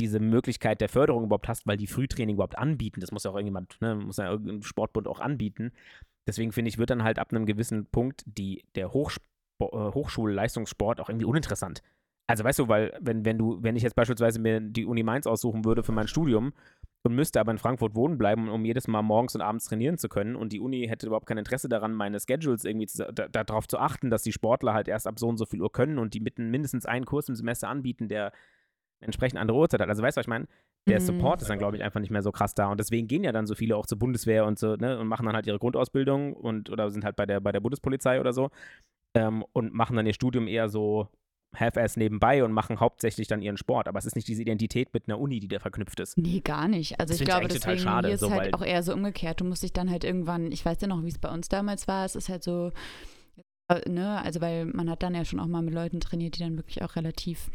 diese 0.00 0.18
Möglichkeit 0.18 0.80
der 0.80 0.88
Förderung 0.88 1.24
überhaupt 1.24 1.46
hast, 1.46 1.68
weil 1.68 1.76
die 1.76 1.86
Frühtraining 1.86 2.34
überhaupt 2.34 2.58
anbieten. 2.58 3.00
Das 3.00 3.12
muss 3.12 3.22
ja 3.22 3.30
auch 3.30 3.36
irgendjemand, 3.36 3.80
ne, 3.80 3.94
muss 3.94 4.16
ja 4.16 4.28
irgendein 4.28 4.62
Sportbund 4.62 5.06
auch 5.06 5.20
anbieten. 5.20 5.72
Deswegen 6.26 6.50
finde 6.50 6.70
ich, 6.70 6.78
wird 6.78 6.90
dann 6.90 7.04
halt 7.04 7.20
ab 7.20 7.30
einem 7.30 7.46
gewissen 7.46 7.86
Punkt 7.86 8.24
die, 8.26 8.64
der 8.74 8.92
Hochsp 8.92 9.22
äh, 9.60 9.66
Hochschulleistungssport 9.66 11.00
auch 11.00 11.08
irgendwie 11.08 11.26
uninteressant. 11.26 11.82
Also 12.26 12.42
weißt 12.42 12.58
du, 12.58 12.68
weil 12.68 12.96
wenn, 13.00 13.24
wenn 13.24 13.38
du, 13.38 13.62
wenn 13.62 13.76
ich 13.76 13.82
jetzt 13.84 13.94
beispielsweise 13.94 14.40
mir 14.40 14.60
die 14.60 14.84
Uni 14.84 15.04
Mainz 15.04 15.26
aussuchen 15.26 15.64
würde 15.64 15.82
für 15.82 15.92
mein 15.92 16.08
Studium 16.08 16.54
und 17.02 17.14
müsste 17.14 17.40
aber 17.40 17.52
in 17.52 17.58
Frankfurt 17.58 17.94
wohnen 17.94 18.18
bleiben, 18.18 18.48
um 18.48 18.64
jedes 18.64 18.86
Mal 18.86 19.02
morgens 19.02 19.34
und 19.34 19.40
abends 19.40 19.64
trainieren 19.64 19.98
zu 19.98 20.08
können 20.08 20.36
und 20.36 20.52
die 20.52 20.60
Uni 20.60 20.86
hätte 20.86 21.06
überhaupt 21.06 21.26
kein 21.26 21.38
Interesse 21.38 21.68
daran, 21.68 21.94
meine 21.94 22.18
Schedules 22.20 22.64
irgendwie 22.64 22.86
zu, 22.86 23.10
da, 23.12 23.28
darauf 23.28 23.66
zu 23.68 23.78
achten, 23.78 24.10
dass 24.10 24.22
die 24.22 24.32
Sportler 24.32 24.74
halt 24.74 24.88
erst 24.88 25.06
ab 25.06 25.18
so 25.18 25.28
und 25.28 25.38
so 25.38 25.46
viel 25.46 25.62
Uhr 25.62 25.72
können 25.72 25.98
und 25.98 26.14
die 26.14 26.20
mitten, 26.20 26.50
mindestens 26.50 26.86
einen 26.86 27.06
Kurs 27.06 27.28
im 27.28 27.34
Semester 27.36 27.68
anbieten, 27.68 28.08
der 28.08 28.32
entsprechend 29.00 29.40
andere 29.40 29.56
Uhrzeit 29.56 29.80
hat. 29.80 29.88
Also 29.88 30.02
weißt 30.02 30.16
du, 30.16 30.20
was 30.20 30.24
ich 30.24 30.28
meine? 30.28 30.46
Der 30.88 31.00
Mhm. 31.00 31.04
Support 31.04 31.42
ist 31.42 31.48
dann, 31.48 31.58
glaube 31.58 31.76
ich, 31.76 31.82
einfach 31.82 32.00
nicht 32.00 32.10
mehr 32.10 32.22
so 32.22 32.32
krass 32.32 32.54
da. 32.54 32.68
Und 32.70 32.80
deswegen 32.80 33.06
gehen 33.06 33.24
ja 33.24 33.32
dann 33.32 33.46
so 33.46 33.54
viele 33.54 33.76
auch 33.76 33.86
zur 33.86 33.98
Bundeswehr 33.98 34.46
und 34.46 34.58
so, 34.58 34.76
ne, 34.76 34.98
und 34.98 35.08
machen 35.08 35.26
dann 35.26 35.34
halt 35.34 35.46
ihre 35.46 35.58
Grundausbildung 35.58 36.34
und 36.34 36.70
oder 36.70 36.90
sind 36.90 37.04
halt 37.04 37.16
bei 37.16 37.26
der, 37.26 37.40
bei 37.40 37.52
der 37.52 37.60
Bundespolizei 37.60 38.20
oder 38.20 38.32
so 38.32 38.50
ähm, 39.14 39.44
und 39.52 39.72
machen 39.72 39.96
dann 39.96 40.06
ihr 40.06 40.14
Studium 40.14 40.48
eher 40.48 40.68
so 40.68 41.08
half-ass 41.56 41.96
nebenbei 41.96 42.44
und 42.44 42.52
machen 42.52 42.78
hauptsächlich 42.80 43.26
dann 43.28 43.42
ihren 43.42 43.56
Sport. 43.56 43.88
Aber 43.88 43.98
es 43.98 44.06
ist 44.06 44.14
nicht 44.16 44.28
diese 44.28 44.42
Identität 44.42 44.94
mit 44.94 45.08
einer 45.08 45.18
Uni, 45.18 45.40
die 45.40 45.48
da 45.48 45.58
verknüpft 45.58 45.98
ist. 46.00 46.16
Nee, 46.16 46.40
gar 46.40 46.68
nicht. 46.68 47.00
Also 47.00 47.12
Das 47.12 47.16
ich 47.16 47.22
ich 47.22 47.26
glaube, 47.26 47.48
total 47.48 47.58
deswegen 47.58 47.78
schade, 47.80 48.08
hier 48.08 48.14
ist 48.14 48.20
so, 48.20 48.30
halt 48.30 48.54
auch 48.54 48.62
eher 48.62 48.82
so 48.82 48.92
umgekehrt. 48.94 49.40
Du 49.40 49.44
musst 49.44 49.62
dich 49.62 49.72
dann 49.72 49.90
halt 49.90 50.04
irgendwann, 50.04 50.52
ich 50.52 50.64
weiß 50.64 50.78
ja 50.80 50.86
noch, 50.88 51.02
wie 51.04 51.08
es 51.08 51.18
bei 51.18 51.28
uns 51.30 51.48
damals 51.48 51.88
war, 51.88 52.04
es 52.04 52.14
ist 52.14 52.28
halt 52.28 52.44
so, 52.44 52.70
äh, 53.68 53.88
ne, 53.88 54.22
also 54.22 54.40
weil 54.40 54.66
man 54.66 54.88
hat 54.88 55.02
dann 55.02 55.14
ja 55.14 55.24
schon 55.24 55.40
auch 55.40 55.46
mal 55.46 55.62
mit 55.62 55.74
Leuten 55.74 56.00
trainiert, 56.00 56.36
die 56.36 56.40
dann 56.40 56.56
wirklich 56.56 56.82
auch 56.82 56.94
relativ 56.96 57.50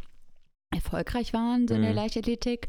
erfolgreich 0.73 1.33
waren, 1.33 1.67
so 1.67 1.75
in 1.75 1.81
der 1.81 1.91
Mhm. 1.91 1.95
Leichtathletik. 1.97 2.67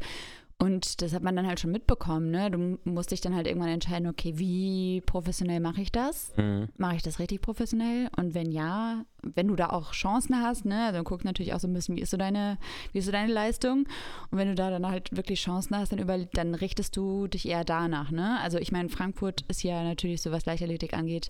Und 0.59 1.03
das 1.03 1.13
hat 1.13 1.21
man 1.21 1.35
dann 1.35 1.45
halt 1.45 1.59
schon 1.59 1.71
mitbekommen, 1.71 2.31
ne? 2.31 2.49
Du 2.49 2.79
musst 2.83 3.11
dich 3.11 3.21
dann 3.21 3.35
halt 3.35 3.45
irgendwann 3.45 3.69
entscheiden, 3.69 4.07
okay, 4.07 4.33
wie 4.37 5.01
professionell 5.05 5.59
mache 5.59 5.81
ich 5.81 5.91
das? 5.91 6.33
Mache 6.77 6.95
ich 6.95 7.03
das 7.03 7.19
richtig 7.19 7.41
professionell? 7.41 8.09
Und 8.17 8.33
wenn 8.33 8.51
ja, 8.51 9.05
wenn 9.21 9.47
du 9.49 9.55
da 9.55 9.69
auch 9.69 9.91
Chancen 9.91 10.41
hast, 10.41 10.65
ne, 10.65 10.85
also 10.87 11.03
guck 11.03 11.23
natürlich 11.25 11.53
auch 11.53 11.59
so 11.59 11.67
ein 11.67 11.73
bisschen, 11.73 11.95
wie 11.95 12.01
ist 12.01 12.09
so 12.09 12.17
deine, 12.17 12.57
wie 12.91 12.97
ist 12.99 13.05
so 13.05 13.11
deine 13.11 13.31
Leistung? 13.31 13.87
Und 14.31 14.37
wenn 14.39 14.47
du 14.47 14.55
da 14.55 14.71
dann 14.71 14.87
halt 14.87 15.15
wirklich 15.15 15.39
Chancen 15.41 15.77
hast, 15.77 15.91
dann, 15.91 15.99
über, 15.99 16.17
dann 16.17 16.55
richtest 16.55 16.97
du 16.97 17.27
dich 17.27 17.47
eher 17.47 17.63
danach, 17.63 18.09
ne? 18.09 18.39
Also 18.41 18.57
ich 18.57 18.71
meine, 18.71 18.89
Frankfurt 18.89 19.41
ist 19.49 19.61
ja 19.61 19.83
natürlich 19.83 20.23
so, 20.23 20.31
was 20.31 20.47
Leichtathletik 20.47 20.95
angeht, 20.95 21.29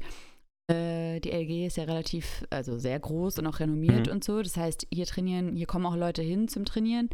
äh, 0.72 1.20
die 1.20 1.32
LG 1.32 1.68
ist 1.68 1.76
ja 1.78 1.84
relativ, 1.84 2.46
also 2.50 2.78
sehr 2.80 3.00
groß 3.00 3.40
und 3.40 3.48
auch 3.48 3.60
renommiert 3.60 4.08
Mhm. 4.08 4.14
und 4.14 4.24
so. 4.24 4.42
Das 4.42 4.56
heißt, 4.56 4.88
hier 4.90 5.06
trainieren, 5.06 5.56
hier 5.58 5.66
kommen 5.68 5.86
auch 5.86 5.96
Leute 5.98 6.22
hin 6.22 6.48
zum 6.48 6.64
Trainieren. 6.64 7.10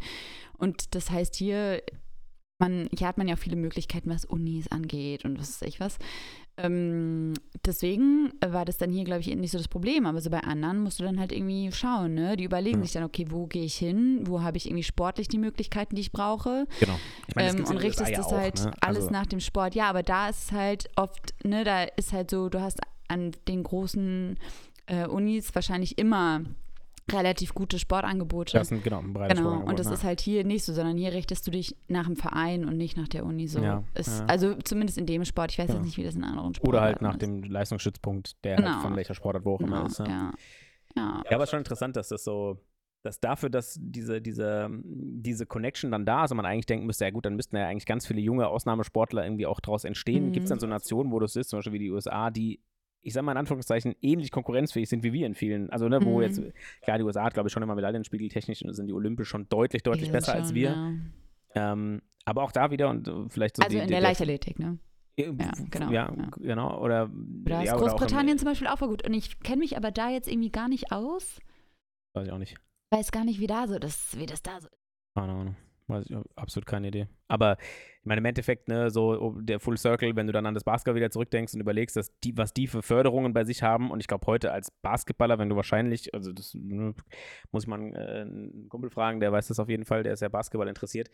Und 0.58 0.94
das 0.94 1.10
heißt, 1.10 1.34
hier, 1.34 1.82
man, 2.58 2.88
hier 2.96 3.08
hat 3.08 3.18
man 3.18 3.26
ja 3.28 3.34
auch 3.34 3.38
viele 3.38 3.56
Möglichkeiten, 3.56 4.10
was 4.10 4.24
Unis 4.24 4.68
angeht 4.68 5.24
und 5.24 5.38
was 5.40 5.60
weiß 5.60 5.68
ich 5.68 5.80
was. 5.80 5.98
Ähm, 6.56 7.34
deswegen 7.66 8.32
war 8.46 8.64
das 8.64 8.76
dann 8.76 8.92
hier, 8.92 9.02
glaube 9.02 9.20
ich, 9.22 9.34
nicht 9.34 9.50
so 9.50 9.58
das 9.58 9.66
Problem. 9.66 10.06
Aber 10.06 10.20
so 10.20 10.30
bei 10.30 10.38
anderen 10.40 10.80
musst 10.80 11.00
du 11.00 11.04
dann 11.04 11.18
halt 11.18 11.32
irgendwie 11.32 11.72
schauen, 11.72 12.14
ne? 12.14 12.36
Die 12.36 12.44
überlegen 12.44 12.78
Ja. 12.78 12.82
sich 12.84 12.92
dann, 12.92 13.02
okay, 13.02 13.26
wo 13.28 13.46
gehe 13.46 13.64
ich 13.64 13.74
hin? 13.74 14.20
Wo 14.26 14.42
habe 14.42 14.56
ich 14.56 14.66
irgendwie 14.66 14.84
sportlich 14.84 15.26
die 15.26 15.38
Möglichkeiten, 15.38 15.96
die 15.96 16.02
ich 16.02 16.12
brauche? 16.12 16.66
Genau. 16.78 16.94
Ich 17.26 17.34
meine, 17.34 17.58
ähm, 17.58 17.64
und 17.64 17.76
richtest 17.78 18.12
das 18.16 18.26
auch, 18.26 18.32
halt 18.32 18.64
ne? 18.64 18.72
alles 18.80 18.98
Also- 19.04 19.10
nach 19.10 19.26
dem 19.26 19.40
Sport. 19.40 19.74
Ja, 19.74 19.90
aber 19.90 20.04
da 20.04 20.28
ist 20.28 20.44
es 20.44 20.52
halt 20.52 20.88
oft, 20.94 21.34
ne, 21.44 21.64
da 21.64 21.82
ist 21.82 22.12
halt 22.12 22.30
so, 22.30 22.48
du 22.48 22.60
hast 22.60 22.78
an 23.08 23.32
den 23.48 23.64
großen 23.64 24.38
äh, 24.86 25.06
Unis 25.06 25.54
wahrscheinlich 25.54 25.98
immer 25.98 26.42
relativ 27.12 27.54
gute 27.54 27.78
Sportangebote. 27.78 28.56
Das 28.56 28.68
sind 28.68 28.82
genau 28.82 28.98
ein 29.00 29.12
breites 29.12 29.36
Genau, 29.36 29.50
Sportangebot, 29.50 29.70
und 29.70 29.78
das 29.78 29.86
ja. 29.88 29.92
ist 29.94 30.04
halt 30.04 30.20
hier 30.20 30.44
nicht 30.44 30.64
so, 30.64 30.72
sondern 30.72 30.96
hier 30.96 31.12
richtest 31.12 31.46
du 31.46 31.50
dich 31.50 31.76
nach 31.88 32.06
dem 32.06 32.16
Verein 32.16 32.64
und 32.64 32.76
nicht 32.76 32.96
nach 32.96 33.08
der 33.08 33.24
Uni 33.26 33.46
so. 33.46 33.60
Ja, 33.60 33.84
ist, 33.94 34.20
ja. 34.20 34.26
Also 34.26 34.54
zumindest 34.64 34.96
in 34.98 35.06
dem 35.06 35.24
Sport. 35.24 35.52
Ich 35.52 35.58
weiß 35.58 35.68
Ja. 35.68 35.74
jetzt 35.74 35.84
nicht, 35.84 35.96
wie 35.98 36.02
das 36.04 36.14
in 36.14 36.24
anderen 36.24 36.54
Sportarten 36.54 36.68
Oder 36.76 36.80
halt 36.82 37.02
nach 37.02 37.12
ist. 37.14 37.22
dem 37.22 37.42
Leistungsstützpunkt, 37.42 38.42
der 38.44 38.56
Genau. 38.56 38.70
halt 38.70 38.82
von 38.82 38.96
welcher 38.96 39.14
Sportart 39.14 39.44
wo 39.44 39.54
auch 39.56 39.60
immer 39.60 39.76
Genau, 39.76 39.86
ist. 39.86 39.98
Ja. 39.98 40.06
ja. 40.06 40.32
Ja. 40.96 41.22
Ja, 41.28 41.32
aber 41.32 41.42
es 41.44 41.48
ist 41.48 41.50
schon 41.50 41.58
interessant, 41.58 41.96
dass 41.96 42.08
das 42.08 42.22
so, 42.24 42.58
dass 43.02 43.20
dafür, 43.20 43.50
dass 43.50 43.76
diese, 43.80 44.22
diese, 44.22 44.70
diese 44.84 45.44
Connection 45.44 45.90
dann 45.90 46.06
da 46.06 46.24
ist 46.24 46.30
und 46.30 46.36
man 46.38 46.46
eigentlich 46.46 46.66
denken 46.66 46.86
müsste, 46.86 47.04
ja 47.04 47.10
gut, 47.10 47.26
dann 47.26 47.36
müssten 47.36 47.56
ja 47.56 47.66
eigentlich 47.66 47.84
ganz 47.84 48.06
viele 48.06 48.20
junge 48.20 48.46
Ausnahmesportler 48.48 49.24
irgendwie 49.24 49.44
auch 49.46 49.60
daraus 49.60 49.84
entstehen. 49.84 50.28
Mhm. 50.28 50.32
Gibt 50.32 50.44
es 50.44 50.50
dann 50.50 50.60
so 50.60 50.66
Nationen, 50.66 51.10
wo 51.12 51.18
das 51.20 51.36
ist, 51.36 51.50
zum 51.50 51.58
Beispiel 51.58 51.74
wie 51.74 51.78
die 51.80 51.90
USA, 51.90 52.30
die, 52.30 52.60
ich 53.04 53.12
sag 53.12 53.22
mal 53.22 53.32
in 53.32 53.38
Anführungszeichen, 53.38 53.94
ähnlich 54.00 54.30
konkurrenzfähig 54.30 54.88
sind 54.88 55.02
wie 55.04 55.12
wir 55.12 55.26
in 55.26 55.34
vielen, 55.34 55.70
also 55.70 55.88
ne, 55.88 56.02
wo 56.04 56.16
Mhm. 56.16 56.22
jetzt, 56.22 56.42
klar, 56.82 56.98
die 56.98 57.04
USA 57.04 57.24
hat, 57.24 57.34
glaube 57.34 57.48
ich, 57.48 57.52
schon 57.52 57.62
immer 57.62 57.74
Medaillenspiegel 57.74 58.28
technisch 58.28 58.62
und 58.62 58.72
sind 58.74 58.86
die 58.86 58.92
Olympisch 58.94 59.28
schon 59.28 59.48
deutlich, 59.48 59.82
deutlich 59.82 60.10
besser 60.10 60.32
sind 60.32 60.40
als 60.40 60.48
schon, 60.48 60.54
wir. 60.56 61.00
Ja. 61.54 61.72
Ähm, 61.72 62.02
aber 62.24 62.42
auch 62.42 62.52
da 62.52 62.70
wieder 62.70 62.88
und 62.90 63.06
äh, 63.06 63.12
vielleicht 63.28 63.56
so 63.56 63.62
Also 63.62 63.76
die, 63.76 63.82
in 63.82 63.86
die, 63.88 63.92
der 63.92 64.00
Leichtathletik, 64.00 64.58
ne? 64.58 64.78
Ja, 65.16 65.26
genau, 65.70 65.90
Ja, 65.92 66.12
ja. 66.16 66.30
genau. 66.38 66.80
Oder, 66.82 67.08
Da 67.12 67.60
ist 67.60 67.66
ja, 67.68 67.74
oder 67.76 67.84
im- 67.84 67.90
Großbritannien 67.90 68.36
zum 68.38 68.46
Beispiel 68.48 68.66
auch 68.66 68.78
voll 68.78 68.88
gut. 68.88 69.06
Und 69.06 69.14
ich 69.14 69.38
kenne 69.40 69.58
mich 69.58 69.76
aber 69.76 69.92
da 69.92 70.10
jetzt 70.10 70.26
irgendwie 70.26 70.50
gar 70.50 70.68
nicht 70.68 70.90
aus. 70.90 71.38
Weiß 72.14 72.26
ich 72.26 72.32
auch 72.32 72.38
nicht. 72.38 72.56
Weiß 72.90 73.12
gar 73.12 73.24
nicht, 73.24 73.38
wie 73.38 73.46
da 73.46 73.68
so 73.68 73.78
das, 73.78 74.18
wie 74.18 74.26
das 74.26 74.42
da 74.42 74.60
so 74.60 74.66
ist. 74.66 74.78
Keine 75.16 75.32
Ahnung. 75.32 75.56
Weiß 75.86 76.06
ich, 76.08 76.16
absolut 76.34 76.64
keine 76.66 76.88
Idee. 76.88 77.08
Aber 77.28 77.58
ich 77.58 78.06
meine, 78.06 78.20
im 78.20 78.24
Endeffekt, 78.24 78.68
ne, 78.68 78.90
so 78.90 79.20
oh, 79.20 79.34
der 79.38 79.60
Full 79.60 79.76
Circle, 79.76 80.16
wenn 80.16 80.26
du 80.26 80.32
dann 80.32 80.46
an 80.46 80.54
das 80.54 80.64
Basketball 80.64 80.94
wieder 80.94 81.10
zurückdenkst 81.10 81.52
und 81.52 81.60
überlegst, 81.60 81.94
dass 81.96 82.18
die, 82.20 82.34
was 82.38 82.54
die 82.54 82.66
für 82.68 82.82
Förderungen 82.82 83.34
bei 83.34 83.44
sich 83.44 83.62
haben, 83.62 83.90
und 83.90 84.00
ich 84.00 84.06
glaube, 84.06 84.26
heute 84.26 84.50
als 84.52 84.70
Basketballer, 84.70 85.38
wenn 85.38 85.50
du 85.50 85.56
wahrscheinlich, 85.56 86.14
also 86.14 86.32
das 86.32 86.54
ne, 86.54 86.94
muss 87.52 87.66
man 87.66 87.94
äh, 87.94 88.22
einen 88.22 88.68
Kumpel 88.70 88.88
fragen, 88.88 89.20
der 89.20 89.30
weiß 89.30 89.48
das 89.48 89.58
auf 89.60 89.68
jeden 89.68 89.84
Fall, 89.84 90.02
der 90.02 90.14
ist 90.14 90.20
ja 90.22 90.28
Basketball 90.30 90.68
interessiert, 90.68 91.10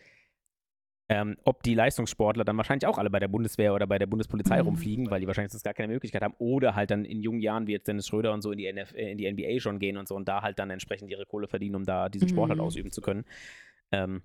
ähm, 1.09 1.35
ob 1.43 1.61
die 1.63 1.73
Leistungssportler 1.73 2.45
dann 2.45 2.55
wahrscheinlich 2.55 2.87
auch 2.87 2.97
alle 2.97 3.09
bei 3.09 3.19
der 3.19 3.27
Bundeswehr 3.27 3.73
oder 3.73 3.85
bei 3.87 3.99
der 3.99 4.07
Bundespolizei 4.07 4.59
Mhm. 4.61 4.67
rumfliegen, 4.67 5.11
weil 5.11 5.19
die 5.19 5.27
wahrscheinlich 5.27 5.51
sonst 5.51 5.63
gar 5.63 5.73
keine 5.73 5.91
Möglichkeit 5.91 6.21
haben, 6.21 6.35
oder 6.37 6.75
halt 6.75 6.91
dann 6.91 7.03
in 7.03 7.19
jungen 7.19 7.41
Jahren, 7.41 7.67
wie 7.67 7.73
jetzt 7.73 7.89
Dennis 7.89 8.07
Schröder 8.07 8.31
und 8.31 8.41
so, 8.41 8.53
in 8.53 8.57
die, 8.57 8.67
NF 8.67 8.93
äh, 8.93 9.11
in 9.11 9.17
die 9.17 9.29
NBA 9.29 9.59
schon 9.59 9.79
gehen 9.79 9.97
und 9.97 10.07
so 10.07 10.15
und 10.15 10.29
da 10.29 10.41
halt 10.41 10.59
dann 10.59 10.69
entsprechend 10.69 11.11
ihre 11.11 11.25
Kohle 11.25 11.49
verdienen, 11.49 11.75
um 11.75 11.83
da 11.83 12.07
diesen 12.07 12.29
Sport 12.29 12.49
halt 12.51 12.59
Mhm. 12.59 12.65
ausüben 12.65 12.91
zu 12.91 13.01
können. 13.01 13.25
Ähm, 13.91 14.21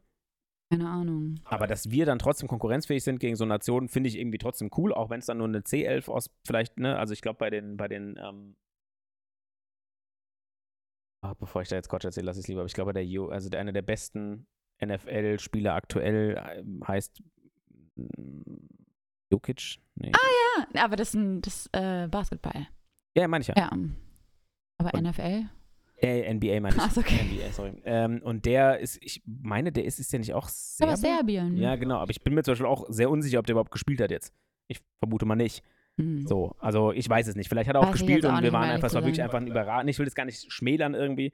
Keine 0.71 0.89
Ahnung. 0.89 1.37
aber 1.45 1.67
dass 1.69 1.91
wir 1.91 2.07
dann 2.07 2.19
trotzdem 2.19 2.49
konkurrenzfähig 2.49 3.05
sind 3.05 3.21
gegen 3.21 3.37
so 3.37 3.45
Nationen, 3.45 3.89
finde 3.89 4.09
ich 4.09 4.19
irgendwie 4.19 4.39
trotzdem 4.39 4.69
cool, 4.77 4.93
auch 4.93 5.11
wenn 5.11 5.21
es 5.21 5.27
dann 5.27 5.39
nur 5.39 5.47
eine 5.47 5.61
C11 5.61 6.09
aus 6.11 6.29
vielleicht, 6.45 6.79
ne, 6.79 6.99
also 6.99 7.13
ich 7.13 7.21
glaube 7.23 7.39
bei 7.39 7.51
den, 7.51 7.77
bei 7.77 7.87
den, 7.87 8.17
ähm, 8.19 8.57
ah, 11.23 11.35
bevor 11.35 11.63
ich 11.63 11.69
da 11.69 11.77
jetzt 11.77 11.89
Quatsch 11.89 12.05
erzähle, 12.05 12.27
lasse 12.27 12.41
ich 12.41 12.45
es 12.45 12.49
lieber, 12.49 12.61
aber 12.63 12.67
ich 12.67 12.75
glaube 12.75 12.93
der, 12.93 13.05
Jo- 13.07 13.29
also 13.29 13.49
der, 13.49 13.61
einer 13.61 13.73
der 13.73 13.83
besten 13.83 14.47
NFL-Spieler 14.85 15.75
aktuell 15.75 16.43
ähm, 16.57 16.83
heißt 16.87 17.23
mm, 17.97 18.67
Jokic? 19.31 19.79
Nee. 19.95 20.13
Ja, 20.75 20.85
aber 20.85 20.97
das 20.97 21.09
ist 21.11 21.15
ein 21.15 21.41
das, 21.43 21.69
äh, 21.73 22.09
Basketball. 22.09 22.67
ja, 23.17 23.29
meine 23.29 23.43
ich 23.43 23.49
ja. 23.49 23.55
Ja. 23.57 23.71
Aber 24.79 24.95
Und- 24.95 25.05
NFL? 25.05 25.49
Äh, 25.99 26.33
NBA 26.35 26.61
meine 26.61 26.77
ich. 26.77 26.83
Ach 26.83 26.97
okay. 26.97 27.21
NBA, 27.25 27.53
sorry. 27.53 27.73
Ähm, 27.85 28.21
und 28.23 28.45
der 28.45 28.81
ist, 28.81 28.99
ich 29.03 29.23
meine, 29.25 29.73
der 29.73 29.85
ist, 29.85 29.99
ist 29.99 30.13
ja 30.13 30.19
nicht 30.19 30.35
auch 30.35 30.49
Serbe? 30.49 30.93
Aber 30.93 30.97
Serbien. 30.99 31.57
Ja, 31.57 31.77
genau, 31.77 31.97
aber 31.97 32.11
ich 32.11 32.23
bin 32.23 32.35
mir 32.35 32.43
zum 32.43 32.53
Beispiel 32.53 32.67
auch 32.67 32.85
sehr 32.89 33.11
unsicher, 33.11 33.39
ob 33.39 33.47
der 33.47 33.55
überhaupt 33.55 33.71
gespielt 33.71 34.01
hat 34.01 34.11
jetzt. 34.11 34.35
Ich 34.69 34.81
vermute 34.99 35.25
mal 35.25 35.37
nicht. 35.37 35.63
Hm. 35.99 36.27
So, 36.27 36.55
also 36.59 36.93
ich 36.93 37.09
weiß 37.09 37.27
es 37.29 37.37
nicht. 37.37 37.49
Vielleicht 37.49 37.69
hat 37.69 37.77
er 37.77 37.81
auch 37.81 37.87
Weiß 37.87 37.93
gespielt 37.93 38.27
auch 38.27 38.37
und 38.37 38.43
wir 38.43 38.53
waren 38.53 38.69
einfach, 38.69 38.89
es 38.89 38.95
war 38.95 39.03
wirklich 39.03 39.23
einfach 39.23 39.39
ein 39.39 39.47
überragend. 39.47 39.89
Ich 39.89 39.99
will 39.99 40.05
das 40.05 40.15
gar 40.15 40.27
nicht 40.27 40.53
schmälern 40.53 40.95
irgendwie. 40.95 41.33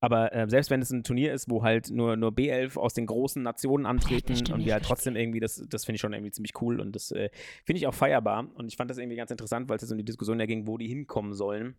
Aber 0.00 0.32
äh, 0.32 0.48
selbst 0.48 0.70
wenn 0.70 0.80
es 0.80 0.90
ein 0.90 1.02
Turnier 1.02 1.34
ist, 1.34 1.50
wo 1.50 1.62
halt 1.62 1.90
nur, 1.90 2.16
nur 2.16 2.30
B11 2.30 2.78
aus 2.78 2.94
den 2.94 3.06
großen 3.06 3.42
Nationen 3.42 3.84
antreten 3.84 4.28
bestimmt 4.28 4.52
und 4.52 4.64
wir 4.64 4.74
halt 4.74 4.84
trotzdem 4.84 5.16
irgendwie, 5.16 5.40
das, 5.40 5.62
das 5.68 5.84
finde 5.84 5.96
ich 5.96 6.00
schon 6.00 6.12
irgendwie 6.12 6.30
ziemlich 6.30 6.52
cool 6.62 6.80
und 6.80 6.94
das 6.94 7.10
äh, 7.10 7.30
finde 7.64 7.78
ich 7.78 7.86
auch 7.86 7.94
feierbar. 7.94 8.48
Und 8.54 8.68
ich 8.68 8.76
fand 8.76 8.90
das 8.90 8.98
irgendwie 8.98 9.16
ganz 9.16 9.32
interessant, 9.32 9.68
weil 9.68 9.76
es 9.76 9.82
jetzt 9.82 9.90
um 9.90 9.98
die 9.98 10.04
Diskussion 10.04 10.38
ja 10.38 10.46
ging, 10.46 10.66
wo 10.66 10.78
die 10.78 10.86
hinkommen 10.86 11.34
sollen. 11.34 11.74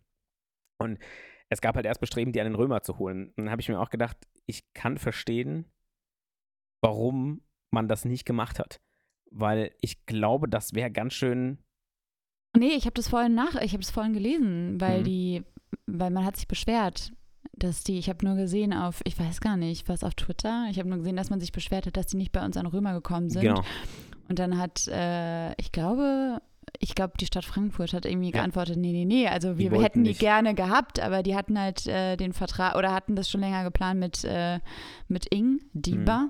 Und 0.78 0.98
es 1.50 1.60
gab 1.60 1.76
halt 1.76 1.84
erst 1.84 2.00
Bestreben, 2.00 2.32
die 2.32 2.40
an 2.40 2.46
den 2.46 2.54
Römer 2.54 2.82
zu 2.82 2.98
holen. 2.98 3.28
Und 3.28 3.44
dann 3.44 3.50
habe 3.50 3.60
ich 3.60 3.68
mir 3.68 3.78
auch 3.80 3.90
gedacht, 3.90 4.16
ich 4.46 4.72
kann 4.72 4.96
verstehen, 4.98 5.66
warum 6.80 7.42
man 7.70 7.88
das 7.88 8.04
nicht 8.04 8.24
gemacht 8.24 8.58
hat. 8.58 8.80
Weil 9.30 9.72
ich 9.80 10.06
glaube, 10.06 10.48
das 10.48 10.74
wäre 10.74 10.90
ganz 10.90 11.12
schön 11.14 11.58
Nee, 12.56 12.72
ich 12.74 12.84
habe 12.86 12.94
das 12.94 13.08
vorhin 13.08 13.34
nach, 13.34 13.54
ich 13.62 13.72
habe 13.72 13.82
das 13.82 13.92
vorhin 13.92 14.12
gelesen, 14.12 14.80
weil 14.80 15.00
Mhm. 15.00 15.04
die, 15.04 15.44
weil 15.86 16.10
man 16.10 16.24
hat 16.24 16.34
sich 16.36 16.48
beschwert, 16.48 17.12
dass 17.52 17.84
die, 17.84 17.96
ich 17.96 18.08
habe 18.08 18.24
nur 18.26 18.34
gesehen 18.34 18.72
auf, 18.72 19.00
ich 19.04 19.16
weiß 19.16 19.40
gar 19.40 19.56
nicht, 19.56 19.88
was 19.88 20.02
auf 20.02 20.14
Twitter, 20.16 20.66
ich 20.68 20.80
habe 20.80 20.88
nur 20.88 20.98
gesehen, 20.98 21.14
dass 21.14 21.30
man 21.30 21.38
sich 21.38 21.52
beschwert 21.52 21.86
hat, 21.86 21.96
dass 21.96 22.06
die 22.06 22.16
nicht 22.16 22.32
bei 22.32 22.44
uns 22.44 22.56
an 22.56 22.66
Römer 22.66 22.92
gekommen 22.92 23.30
sind. 23.30 23.42
Genau. 23.42 23.62
Und 24.28 24.40
dann 24.40 24.58
hat, 24.58 24.88
äh, 24.88 25.52
ich 25.60 25.70
glaube, 25.70 26.42
ich 26.78 26.94
glaube, 26.94 27.14
die 27.20 27.26
Stadt 27.26 27.44
Frankfurt 27.44 27.92
hat 27.92 28.04
irgendwie 28.06 28.28
Ja. 28.30 28.38
geantwortet, 28.38 28.76
nee, 28.76 28.92
nee, 28.92 29.04
nee, 29.04 29.26
also 29.28 29.58
wir, 29.58 29.70
wollten 29.70 29.82
hätten 29.82 30.04
die 30.04 30.10
nicht. 30.10 30.20
gerne 30.20 30.54
gehabt, 30.54 31.00
aber 31.00 31.22
die 31.22 31.34
hatten 31.36 31.58
halt 31.58 31.86
äh, 31.86 32.16
den 32.16 32.32
Vertrag 32.32 32.76
oder 32.76 32.92
hatten 32.94 33.16
das 33.16 33.30
schon 33.30 33.40
länger 33.40 33.64
geplant 33.64 33.98
mit, 34.00 34.24
äh, 34.24 34.60
mit 35.08 35.32
Ing, 35.34 35.60
Diba. 35.72 36.28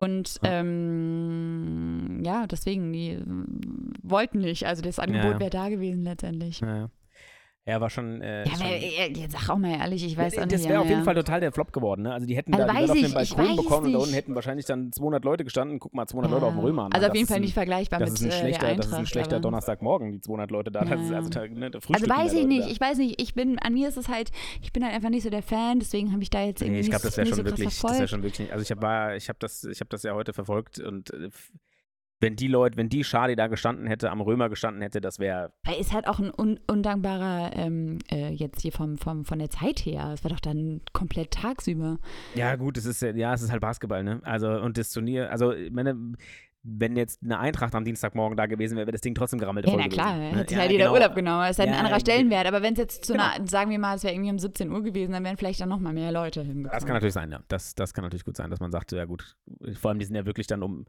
Und 0.00 0.38
Ja. 0.44 0.60
ähm, 0.60 2.22
ja, 2.24 2.46
deswegen, 2.46 2.92
die 2.92 3.18
wollten 4.02 4.38
nicht. 4.38 4.64
Also 4.66 4.80
das 4.82 4.98
Angebot 5.00 5.32
ja. 5.34 5.40
wäre 5.40 5.50
da 5.50 5.68
gewesen 5.68 6.04
letztendlich. 6.04 6.60
Ja, 7.68 7.80
war 7.82 7.90
schon. 7.90 8.22
Äh, 8.22 8.44
Ja, 8.48 8.50
schon 8.56 8.62
aber, 8.66 8.74
äh, 8.76 9.12
jetzt 9.12 9.32
sag 9.32 9.50
auch 9.50 9.58
mal 9.58 9.72
ehrlich, 9.78 10.04
ich 10.04 10.16
weiß 10.16 10.34
Ja, 10.34 10.40
auch 10.42 10.46
nicht. 10.46 10.54
das 10.54 10.62
wäre 10.64 10.72
ja, 10.74 10.80
auf 10.80 10.86
jeden 10.86 11.00
ja. 11.00 11.04
Fall 11.04 11.14
total 11.14 11.40
der 11.40 11.52
Flop 11.52 11.72
geworden. 11.72 12.02
Ne? 12.02 12.12
Also 12.14 12.26
die 12.26 12.34
hätten 12.34 12.54
Also 12.54 12.66
da 12.66 12.72
die 12.72 12.90
auf 12.90 12.92
den 12.98 13.12
Balkon 13.12 13.56
bekommen 13.56 13.86
und 13.86 13.92
da 13.92 13.98
unten 13.98 14.10
nicht. 14.10 14.16
hätten 14.18 14.34
wahrscheinlich 14.34 14.64
dann 14.66 14.90
200 14.90 15.22
Leute 15.24 15.44
gestanden. 15.44 15.78
Guck 15.78 15.92
mal, 15.92 16.06
200 16.06 16.30
Leute 16.32 16.46
auf 16.46 16.52
dem 16.54 16.60
Römer. 16.60 16.84
Ne? 16.88 16.94
Also 16.94 17.06
auf 17.06 17.12
Das 17.12 17.16
jeden 17.18 17.28
Fall 17.28 17.40
nicht 17.40 17.52
vergleichbar 17.54 18.00
Das 18.00 18.10
mit 18.10 18.20
ist 18.20 18.24
ein 18.24 18.30
äh, 18.30 18.32
schlechter, 18.40 18.66
der 18.66 18.76
das 18.76 18.86
ist 18.86 18.92
ein 18.92 18.96
Eintracht, 18.96 19.12
schlechter 19.12 19.40
Donnerstagmorgen, 19.40 20.12
die 20.12 20.20
200 20.22 20.50
Leute 20.50 20.70
da. 20.70 20.80
Das 20.84 20.92
also, 21.12 21.28
ne, 21.28 21.70
Also 21.74 22.08
weiß 22.08 22.32
ich 22.32 22.46
nicht, 22.46 22.64
da. 22.66 22.70
ich 22.70 22.80
weiß 22.80 22.98
nicht, 22.98 23.20
ich 23.20 23.34
bin, 23.34 23.58
an 23.58 23.74
mir 23.74 23.88
ist 23.88 23.98
es 23.98 24.08
halt, 24.08 24.30
ich 24.62 24.72
bin 24.72 24.82
halt 24.84 24.94
einfach 24.94 25.10
nicht 25.10 25.22
so 25.24 25.30
der 25.30 25.42
Fan, 25.42 25.78
deswegen 25.78 26.12
habe 26.12 26.22
ich 26.22 26.30
da 26.30 26.42
jetzt 26.42 26.62
irgendwie 26.62 26.76
Nee, 26.80 26.80
ich 26.80 26.90
glaube, 26.90 27.04
nicht, 27.04 27.06
das 27.06 27.16
wäre 27.18 27.26
nicht 27.26 27.36
schon 27.36 27.44
so 27.44 27.50
wirklich, 27.50 27.80
das 27.80 27.98
wäre 27.98 28.08
schon 28.08 28.22
wirklich 28.22 28.40
nicht. 28.40 28.52
Also 28.52 28.62
ich 28.62 28.70
habe 28.70 29.16
ich 29.16 29.30
das, 29.38 29.64
ich 29.64 29.78
das 29.90 30.02
ja 30.02 30.14
heute 30.14 30.32
verfolgt 30.32 30.78
und 30.80 31.10
äh, 31.10 31.28
wenn 32.20 32.34
die 32.36 32.48
Leute, 32.48 32.76
wenn 32.76 32.88
die 32.88 33.04
Schadi 33.04 33.36
da 33.36 33.46
gestanden 33.46 33.86
hätte, 33.86 34.10
am 34.10 34.20
Römer 34.20 34.48
gestanden 34.48 34.82
hätte, 34.82 35.00
das 35.00 35.18
wäre 35.18 35.52
Weil 35.64 35.80
ist 35.80 35.92
halt 35.92 36.08
auch 36.08 36.18
ein 36.18 36.32
un 36.36 36.58
undankbarer, 36.66 37.52
ähm, 37.54 37.98
äh, 38.10 38.30
jetzt 38.32 38.62
hier 38.62 38.72
vom, 38.72 38.98
vom, 38.98 39.24
von 39.24 39.38
der 39.38 39.50
Zeit 39.50 39.80
her. 39.86 40.10
Es 40.14 40.24
war 40.24 40.30
doch 40.30 40.40
dann 40.40 40.80
komplett 40.92 41.30
tagsüber. 41.30 41.98
Ja, 42.34 42.56
gut, 42.56 42.76
es 42.76 42.86
ist 42.86 43.02
ja, 43.02 43.32
es 43.34 43.42
ist 43.42 43.52
halt 43.52 43.60
Basketball, 43.60 44.02
ne? 44.02 44.20
Also, 44.24 44.48
und 44.50 44.76
das 44.78 44.90
Turnier, 44.90 45.30
also, 45.30 45.52
ich 45.52 45.70
meine, 45.70 45.96
wenn 46.64 46.96
jetzt 46.96 47.22
eine 47.22 47.38
Eintracht 47.38 47.72
am 47.76 47.84
Dienstagmorgen 47.84 48.36
da 48.36 48.46
gewesen 48.46 48.76
wäre, 48.76 48.86
wäre 48.88 48.92
das 48.92 49.00
Ding 49.00 49.14
trotzdem 49.14 49.38
gerammelt 49.38 49.66
Ja, 49.66 49.76
na 49.76 49.88
klar, 49.88 50.14
gewesen. 50.16 50.32
ne? 50.32 50.38
hätte 50.40 50.54
Ja, 50.54 50.60
halt 50.60 50.70
jeder 50.72 50.84
genau. 50.86 50.94
Urlaub 50.96 51.14
genommen. 51.14 51.44
Es 51.44 51.50
ist 51.50 51.58
halt 51.60 51.68
ein 51.68 51.74
Ja, 51.74 51.78
anderer 51.78 51.96
ge- 51.98 52.00
Stellenwert. 52.00 52.46
Aber 52.48 52.62
wenn 52.62 52.72
es 52.72 52.78
jetzt 52.80 53.04
zu 53.04 53.12
Genau. 53.12 53.24
einer, 53.32 53.46
sagen 53.46 53.70
wir 53.70 53.78
mal, 53.78 53.94
es 53.94 54.02
wäre 54.02 54.12
irgendwie 54.12 54.30
um 54.32 54.38
17 54.40 54.70
Uhr 54.72 54.82
gewesen, 54.82 55.12
dann 55.12 55.22
wären 55.24 55.36
vielleicht 55.36 55.60
dann 55.60 55.68
nochmal 55.68 55.94
mehr 55.94 56.10
Leute 56.10 56.40
hingekommen. 56.40 56.70
Das 56.72 56.84
kann 56.84 56.94
natürlich 56.94 57.14
sein, 57.14 57.30
ja. 57.30 57.40
Das, 57.46 57.76
das 57.76 57.94
kann 57.94 58.02
natürlich 58.02 58.24
gut 58.24 58.36
sein, 58.36 58.50
dass 58.50 58.58
man 58.58 58.72
sagt, 58.72 58.90
ja 58.90 59.04
gut, 59.04 59.36
vor 59.80 59.90
allem 59.90 60.00
die 60.00 60.04
sind 60.04 60.16
ja 60.16 60.26
wirklich 60.26 60.48
dann 60.48 60.64
um 60.64 60.84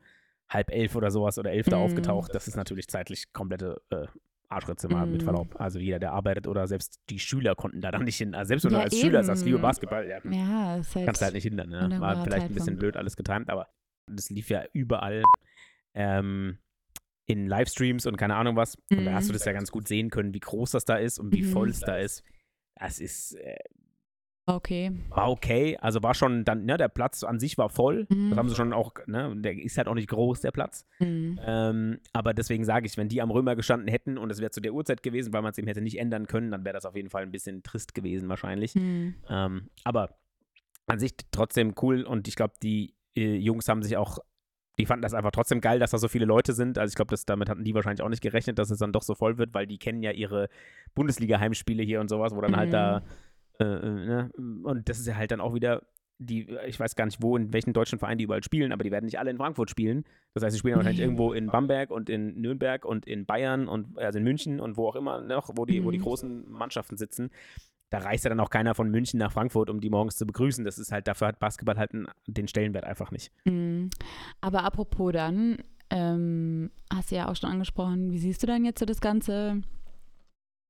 halb 0.50 0.72
elf 0.72 0.96
oder 0.96 1.12
sowas 1.12 1.38
oder 1.38 1.52
elf 1.52 1.68
da 1.68 1.78
Mhm. 1.78 1.84
aufgetaucht. 1.84 2.34
Das 2.34 2.48
ist 2.48 2.56
natürlich 2.56 2.88
zeitlich 2.88 3.32
komplette 3.34 3.82
äh, 3.92 4.08
Arschritze 4.48 4.88
mal 4.90 5.06
mit 5.06 5.22
Mhm. 5.22 5.26
Verlaub. 5.26 5.62
Also 5.62 5.78
jeder, 5.80 6.00
der 6.00 6.12
arbeitet 6.12 6.48
oder 6.48 6.66
selbst 6.68 7.00
die 7.10 7.20
Schüler 7.20 7.54
konnten 7.56 7.82
da 7.82 7.92
dann 7.92 8.04
nicht 8.04 8.18
hin. 8.18 8.34
Also 8.34 8.48
selbst 8.50 8.64
wenn 8.64 8.72
du 8.72 8.78
Ja, 8.78 8.84
als 8.84 8.98
Schüler 9.00 9.24
sagst, 9.24 9.46
liebe 9.46 9.58
eben. 9.58 9.62
Basketball, 9.62 10.08
ja, 10.08 10.18
Ja, 10.24 10.82
halt. 10.84 11.06
kannst 11.06 11.22
du 11.22 11.26
halt 11.26 11.34
nicht 11.36 11.44
hindern. 11.44 11.70
Ne? 11.70 11.96
War 12.00 12.24
vielleicht 12.24 12.48
ein 12.48 12.54
bisschen 12.56 12.78
blöd 12.78 12.98
alles 12.98 13.16
getimt, 13.16 13.50
aber 13.52 13.68
das 14.08 14.32
lief 14.32 14.50
ja 14.50 14.64
überall 14.74 15.22
ähm, 15.94 16.58
in 17.28 17.46
Livestreams 17.48 18.08
und 18.08 18.18
keine 18.18 18.36
Ahnung 18.36 18.56
was. 18.56 18.76
Und 18.90 19.06
da 19.06 19.12
Mhm. 19.12 19.16
hast 19.16 19.30
du 19.30 19.34
das 19.34 19.46
ja 19.46 19.52
ganz 19.54 19.70
gut 19.72 19.88
sehen 19.88 20.10
können, 20.10 20.34
wie 20.34 20.40
groß 20.40 20.72
das 20.72 20.84
da 20.86 20.96
ist 20.96 21.20
und 21.20 21.32
wie 21.32 21.42
Mhm. 21.44 21.46
voll 21.46 21.70
es 21.70 21.80
da 21.82 21.98
ist. 21.98 22.24
Das 22.76 23.00
ist, 23.00 23.36
äh, 23.36 23.56
Okay. 24.50 24.92
war 25.10 25.30
okay. 25.30 25.78
Also 25.80 26.02
war 26.02 26.14
schon 26.14 26.44
dann, 26.44 26.66
ne, 26.66 26.78
der 26.78 26.88
Platz 26.90 27.24
an 27.24 27.40
sich 27.40 27.58
war 27.58 27.70
voll. 27.70 28.08
Mhm. 28.10 28.30
Das 28.30 28.40
haben 28.40 28.50
sie 28.50 28.56
schon 28.56 28.74
auch, 28.74 28.94
ne, 29.06 29.34
der 29.38 29.58
ist 29.62 29.78
halt 29.78 29.88
auch 29.88 29.94
nicht 29.94 30.10
groß, 30.10 30.42
der 30.42 30.52
Platz. 30.52 30.86
Mhm. 31.00 31.40
Ähm, 31.46 32.00
aber 32.14 32.34
deswegen 32.34 32.64
sage 32.66 32.86
ich, 32.86 32.98
wenn 32.98 33.10
die 33.10 33.22
am 33.22 33.32
Römer 33.32 33.56
gestanden 33.56 33.88
hätten 33.88 34.18
und 34.18 34.32
es 34.32 34.40
wäre 34.42 34.52
zu 34.52 34.62
der 34.62 34.74
Uhrzeit 34.74 35.04
gewesen, 35.04 35.32
weil 35.34 35.42
man 35.42 35.52
es 35.52 35.58
eben 35.58 35.68
hätte 35.68 35.82
nicht 35.82 36.00
ändern 36.00 36.28
können, 36.28 36.52
dann 36.52 36.66
wäre 36.66 36.74
das 36.74 36.86
auf 36.86 36.96
jeden 36.96 37.10
Fall 37.10 37.24
ein 37.24 37.32
bisschen 37.32 37.64
trist 37.64 37.94
gewesen 37.94 38.28
wahrscheinlich. 38.30 38.76
Mhm. 38.76 39.16
Ähm, 39.30 39.70
aber 39.84 40.18
an 40.88 41.00
sich 41.00 41.14
trotzdem 41.32 41.76
cool 41.82 42.02
und 42.04 42.28
ich 42.28 42.36
glaube, 42.36 42.54
die 42.64 42.96
äh, 43.16 43.36
Jungs 43.36 43.68
haben 43.70 43.84
sich 43.84 43.96
auch, 43.98 44.18
die 44.80 44.86
fanden 44.86 45.04
das 45.04 45.14
einfach 45.14 45.32
trotzdem 45.32 45.62
geil, 45.62 45.78
dass 45.78 45.92
da 45.92 45.98
so 45.98 46.08
viele 46.08 46.26
Leute 46.26 46.54
sind. 46.54 46.78
Also 46.78 46.92
ich 46.92 46.96
glaube, 46.96 47.16
damit 47.26 47.50
hatten 47.50 47.64
die 47.64 47.76
wahrscheinlich 47.76 48.02
auch 48.02 48.10
nicht 48.10 48.24
gerechnet, 48.24 48.58
dass 48.58 48.72
es 48.72 48.80
dann 48.80 48.94
doch 48.94 49.04
so 49.04 49.14
voll 49.14 49.38
wird, 49.38 49.54
weil 49.54 49.68
die 49.68 49.78
kennen 49.78 50.02
ja 50.02 50.12
ihre 50.12 50.48
Bundesliga-Heimspiele 50.96 51.84
hier 51.84 52.00
und 52.00 52.10
sowas, 52.10 52.34
wo 52.34 52.42
dann 52.42 52.56
halt 52.56 52.70
Mhm. 52.70 52.74
da, 52.74 53.02
äh, 53.60 53.64
äh, 53.66 54.06
ne? 54.06 54.32
und 54.64 54.88
das 54.90 55.00
ist 55.00 55.08
ja 55.08 55.16
halt 55.16 55.32
dann 55.32 55.42
auch 55.42 55.54
wieder, 55.54 55.84
die, 56.18 56.50
ich 56.68 56.80
weiß 56.80 56.96
gar 56.96 57.06
nicht, 57.06 57.22
wo, 57.22 57.38
in 57.38 57.54
welchen 57.54 57.72
deutschen 57.74 57.98
Vereinen 58.00 58.18
die 58.18 58.26
überall 58.26 58.44
spielen, 58.44 58.72
aber 58.74 58.84
die 58.84 58.92
werden 58.92 59.06
nicht 59.06 59.20
alle 59.20 59.32
in 59.32 59.38
Frankfurt 59.38 59.70
spielen. 59.70 60.04
Das 60.34 60.44
heißt, 60.44 60.54
sie 60.54 60.60
spielen 60.60 60.76
wahrscheinlich 60.76 61.02
irgendwo 61.02 61.32
in 61.34 61.48
Bamberg 61.48 61.92
und 61.92 62.10
in 62.10 62.40
Nürnberg 62.42 62.84
und 62.84 63.06
in 63.06 63.26
Bayern 63.26 63.68
und 63.70 63.98
also 63.98 64.18
in 64.20 64.26
München 64.26 64.60
und 64.60 64.76
wo 64.76 64.88
auch 64.88 64.96
immer 64.98 65.22
noch, 65.22 65.50
wo 65.56 65.66
die, 65.66 65.84
wo 65.86 65.92
die 65.92 65.98
Mhm. 66.00 66.04
großen 66.04 66.52
Mannschaften 66.52 66.98
sitzen. 66.98 67.30
Da 67.90 68.00
reist 68.00 68.24
ja 68.26 68.30
dann 68.30 68.40
auch 68.42 68.50
keiner 68.50 68.76
von 68.76 68.92
München 68.92 69.18
nach 69.18 69.32
Frankfurt, 69.32 69.70
um 69.70 69.80
die 69.80 69.90
morgens 69.90 70.16
zu 70.18 70.28
begrüßen. 70.28 70.64
Das 70.66 70.78
ist 70.78 70.92
halt, 70.92 71.08
dafür 71.08 71.28
hat 71.28 71.40
Basketball 71.40 71.78
halt 71.78 71.92
den 72.28 72.48
Stellenwert 72.48 72.84
einfach 72.84 73.12
nicht. 73.12 73.32
Mhm. 73.46 73.90
Aber 74.42 74.64
apropos 74.64 75.14
dann, 75.14 75.58
ähm, 75.90 76.70
hast 76.94 77.12
du 77.12 77.16
ja 77.16 77.30
auch 77.30 77.36
schon 77.36 77.50
angesprochen, 77.50 78.12
wie 78.12 78.20
siehst 78.20 78.44
du 78.44 78.48
dann 78.48 78.66
jetzt 78.66 78.80
so 78.80 78.86
das 78.86 79.02
Ganze? 79.02 79.62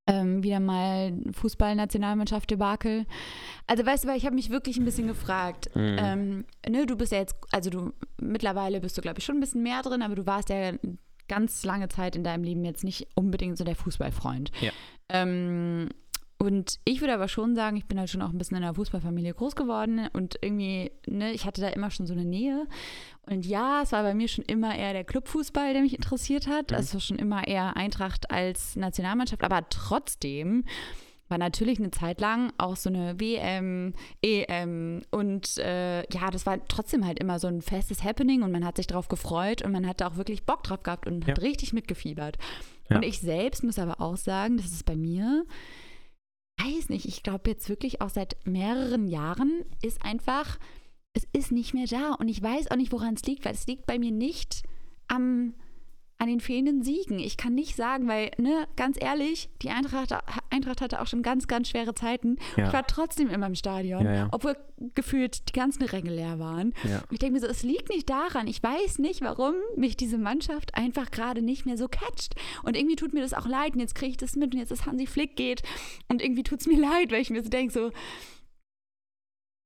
Ähm, 0.10 0.44
wieder 0.44 0.60
mal 0.60 1.14
Fußball-Nationalmannschaft 1.34 2.50
Debakel. 2.50 3.06
Also 3.68 3.86
weißt 3.86 4.04
du, 4.04 4.08
weil 4.08 4.18
ich 4.18 4.26
habe 4.26 4.36
mich 4.36 4.50
wirklich 4.50 4.78
ein 4.78 4.86
bisschen 4.86 5.08
gefragt. 5.08 5.70
Mhm. 5.76 5.98
Ähm, 6.00 6.46
ne, 6.68 6.86
du 6.86 6.96
bist 6.96 7.12
ja 7.12 7.20
jetzt, 7.20 7.36
also 7.52 7.70
du 7.70 7.94
mittlerweile 8.20 8.82
bist 8.82 8.98
du, 8.98 9.02
glaube 9.02 9.20
ich, 9.20 9.26
schon 9.26 9.38
ein 9.38 9.42
bisschen 9.42 9.64
mehr 9.64 9.82
drin, 9.82 10.02
aber 10.02 10.16
du 10.16 10.26
warst 10.26 10.50
ja 10.50 10.74
ganz 11.28 11.64
lange 11.64 11.88
Zeit 11.88 12.16
in 12.16 12.24
deinem 12.24 12.44
Leben 12.44 12.66
jetzt 12.66 12.84
nicht 12.84 13.08
unbedingt 13.16 13.58
so 13.58 13.64
der 13.64 13.76
Fußballfreund. 13.76 14.52
Ja. 14.62 14.72
Ähm, 15.10 15.90
und 16.42 16.80
ich 16.86 17.02
würde 17.02 17.14
aber 17.14 17.28
schon 17.28 17.54
sagen, 17.54 17.76
ich 17.78 17.86
bin 17.86 18.00
halt 18.00 18.10
schon 18.10 18.22
auch 18.22 18.30
ein 18.30 18.38
bisschen 18.38 18.58
in 18.58 18.64
einer 18.64 18.74
Fußballfamilie 18.74 19.34
groß 19.34 19.56
geworden 19.56 20.08
und 20.14 20.38
irgendwie, 20.42 20.92
ne, 21.06 21.32
ich 21.34 21.46
hatte 21.46 21.60
da 21.62 21.68
immer 21.68 21.92
schon 21.92 22.08
so 22.08 22.14
eine 22.14 22.26
Nähe. 22.26 22.66
Und 23.30 23.46
ja, 23.46 23.82
es 23.84 23.92
war 23.92 24.04
bei 24.04 24.14
mir 24.14 24.28
schon 24.30 24.46
immer 24.46 24.76
eher 24.76 24.94
der 24.94 25.04
Clubfußball, 25.04 25.74
der 25.74 25.82
mich 25.82 25.94
interessiert 25.96 26.48
hat. 26.48 26.72
Mhm. 26.72 26.78
Also 26.78 27.00
schon 27.00 27.18
immer 27.20 27.46
eher 27.48 27.76
Eintracht 27.78 28.32
als 28.32 28.76
Nationalmannschaft, 28.78 29.44
aber 29.44 29.68
trotzdem 29.70 30.64
war 31.28 31.38
natürlich 31.38 31.78
eine 31.78 31.92
Zeit 31.92 32.22
lang 32.22 32.52
auch 32.58 32.76
so 32.76 32.90
eine 32.90 33.20
WM, 33.20 33.94
EM 34.24 35.02
und 35.12 35.58
äh, 35.60 36.00
ja, 36.12 36.32
das 36.32 36.46
war 36.46 36.66
trotzdem 36.68 37.06
halt 37.06 37.20
immer 37.20 37.38
so 37.38 37.48
ein 37.48 37.62
festes 37.62 38.04
Happening 38.04 38.42
und 38.42 38.52
man 38.52 38.66
hat 38.66 38.78
sich 38.78 38.88
darauf 38.88 39.10
gefreut 39.10 39.62
und 39.62 39.72
man 39.72 39.86
hat 39.88 40.02
da 40.02 40.08
auch 40.08 40.16
wirklich 40.18 40.44
Bock 40.46 40.64
drauf 40.64 40.82
gehabt 40.82 41.06
und 41.06 41.28
hat 41.28 41.38
Ja. 41.38 41.44
richtig 41.44 41.72
mitgefiebert. 41.74 42.38
Ja. 42.90 42.96
Und 42.96 43.04
ich 43.04 43.20
selbst 43.20 43.64
muss 43.64 43.78
aber 43.78 44.02
auch 44.02 44.18
sagen, 44.18 44.58
das 44.58 44.68
ist 44.68 44.86
bei 44.86 44.96
mir, 44.96 45.46
weiß 46.60 46.90
nicht, 46.90 47.06
ich 47.06 47.24
glaube 47.24 47.50
jetzt 47.50 47.70
wirklich 47.70 48.02
auch 48.02 48.10
seit 48.10 48.38
mehreren 48.46 49.08
Jahren 49.08 49.66
ist 49.82 50.04
einfach, 50.04 50.60
es 51.14 51.28
ist 51.34 51.52
nicht 51.52 51.74
mehr 51.74 51.88
da 51.88 52.14
und 52.14 52.28
ich 52.28 52.42
weiß 52.42 52.72
auch 52.72 52.76
nicht, 52.76 52.92
woran 52.92 53.16
es 53.16 53.24
liegt, 53.24 53.46
weil 53.46 53.54
es 53.54 53.68
liegt 53.68 53.86
bei 53.86 54.00
mir 54.00 54.12
nicht 54.12 54.64
am 55.08 55.54
an 56.22 56.28
den 56.28 56.42
fehlenden 56.42 56.84
Siegen. 56.84 57.18
Ich 57.18 57.38
kann 57.38 57.56
nicht 57.56 57.78
sagen, 57.78 58.06
weil, 58.10 58.32
ne, 58.38 58.68
ganz 58.76 58.98
ehrlich, 59.00 59.50
die 59.62 59.70
Eintracht, 59.70 60.14
Eintracht 60.50 60.82
hatte 60.82 61.02
auch 61.02 61.08
schon 61.08 61.24
ganz, 61.24 61.48
ganz 61.48 61.70
schwere 61.70 61.96
Zeiten. 61.96 62.36
Ja. 62.58 62.68
Ich 62.68 62.74
war 62.74 62.86
trotzdem 62.86 63.30
immer 63.30 63.48
im 63.48 63.56
Stadion, 63.56 64.04
Ja, 64.06 64.14
ja. 64.14 64.28
obwohl 64.32 64.58
gefühlt 64.96 65.48
die 65.48 65.54
ganzen 65.54 65.84
Ränge 65.84 66.14
leer 66.14 66.38
waren. 66.38 66.74
Ich 67.10 67.20
denke 67.20 67.34
mir 67.36 67.40
so, 67.40 67.48
es 67.48 67.64
liegt 67.64 67.88
nicht 67.90 68.10
daran. 68.10 68.48
Ich 68.48 68.62
weiß 68.62 69.00
nicht, 69.00 69.22
warum 69.22 69.54
mich 69.78 69.96
diese 69.96 70.18
Mannschaft 70.18 70.76
einfach 70.76 71.10
gerade 71.10 71.42
nicht 71.42 71.66
mehr 71.66 71.78
so 71.78 71.88
catcht. 71.88 72.36
Und 72.64 72.76
irgendwie 72.76 72.98
tut 72.98 73.14
mir 73.14 73.22
das 73.22 73.34
auch 73.34 73.48
leid. 73.48 73.74
Und 73.76 73.80
jetzt 73.80 73.96
kriege 73.96 74.12
ich 74.12 74.18
das 74.18 74.36
mit 74.36 74.54
und 74.54 74.60
jetzt 74.60 74.72
ist 74.74 74.86
Hansi 74.86 75.08
Flick 75.08 75.38
geht. 75.38 75.64
Und 76.10 76.22
irgendwie 76.22 76.44
tut 76.44 76.60
es 76.60 76.68
mir 76.68 76.80
leid, 76.82 77.12
weil 77.14 77.22
ich 77.22 77.30
mir 77.30 77.42
so 77.44 77.50
denke, 77.50 77.72
so, 77.74 77.88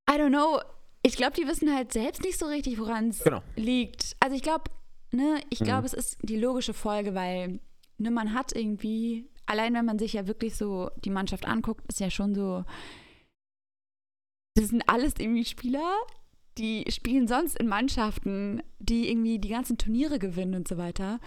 I 0.10 0.18
don't 0.20 0.30
know. 0.30 0.60
Ich 1.02 1.18
glaube, 1.18 1.34
die 1.36 1.48
wissen 1.48 1.74
halt 1.74 1.92
selbst 1.92 2.24
nicht 2.24 2.38
so 2.38 2.46
richtig, 2.46 2.80
woran 2.80 3.10
es 3.10 3.24
Genau. 3.24 3.42
liegt. 3.56 4.16
Also 4.20 4.36
ich 4.36 4.42
glaube, 4.44 4.66
ne, 5.14 5.40
ich 5.50 5.60
Mhm. 5.62 5.66
glaube, 5.66 5.86
es 5.86 5.94
ist 5.94 6.18
die 6.22 6.38
logische 6.38 6.74
Folge, 6.74 7.14
weil 7.16 7.60
ne, 7.98 8.12
man 8.12 8.34
hat 8.34 8.56
irgendwie, 8.56 9.30
allein 9.46 9.74
wenn 9.74 9.86
man 9.86 10.00
sich 10.00 10.14
ja 10.14 10.28
wirklich 10.28 10.56
so 10.56 10.90
die 11.06 11.10
Mannschaft 11.10 11.46
anguckt, 11.48 11.86
ist 11.90 12.00
ja 12.00 12.10
schon 12.10 12.36
so, 12.36 12.66
das 14.56 14.70
sind 14.70 14.84
alles 14.88 15.14
irgendwie 15.18 15.46
Spieler, 15.46 15.92
die 16.58 16.86
spielen 16.92 17.28
sonst 17.28 17.58
in 17.58 17.68
Mannschaften, 17.68 18.62
die 18.80 19.10
irgendwie 19.10 19.40
die 19.40 19.50
ganzen 19.50 19.78
Turniere 19.78 20.20
gewinnen 20.20 20.54
und 20.56 20.68
so 20.68 20.78
weiter 20.78 21.20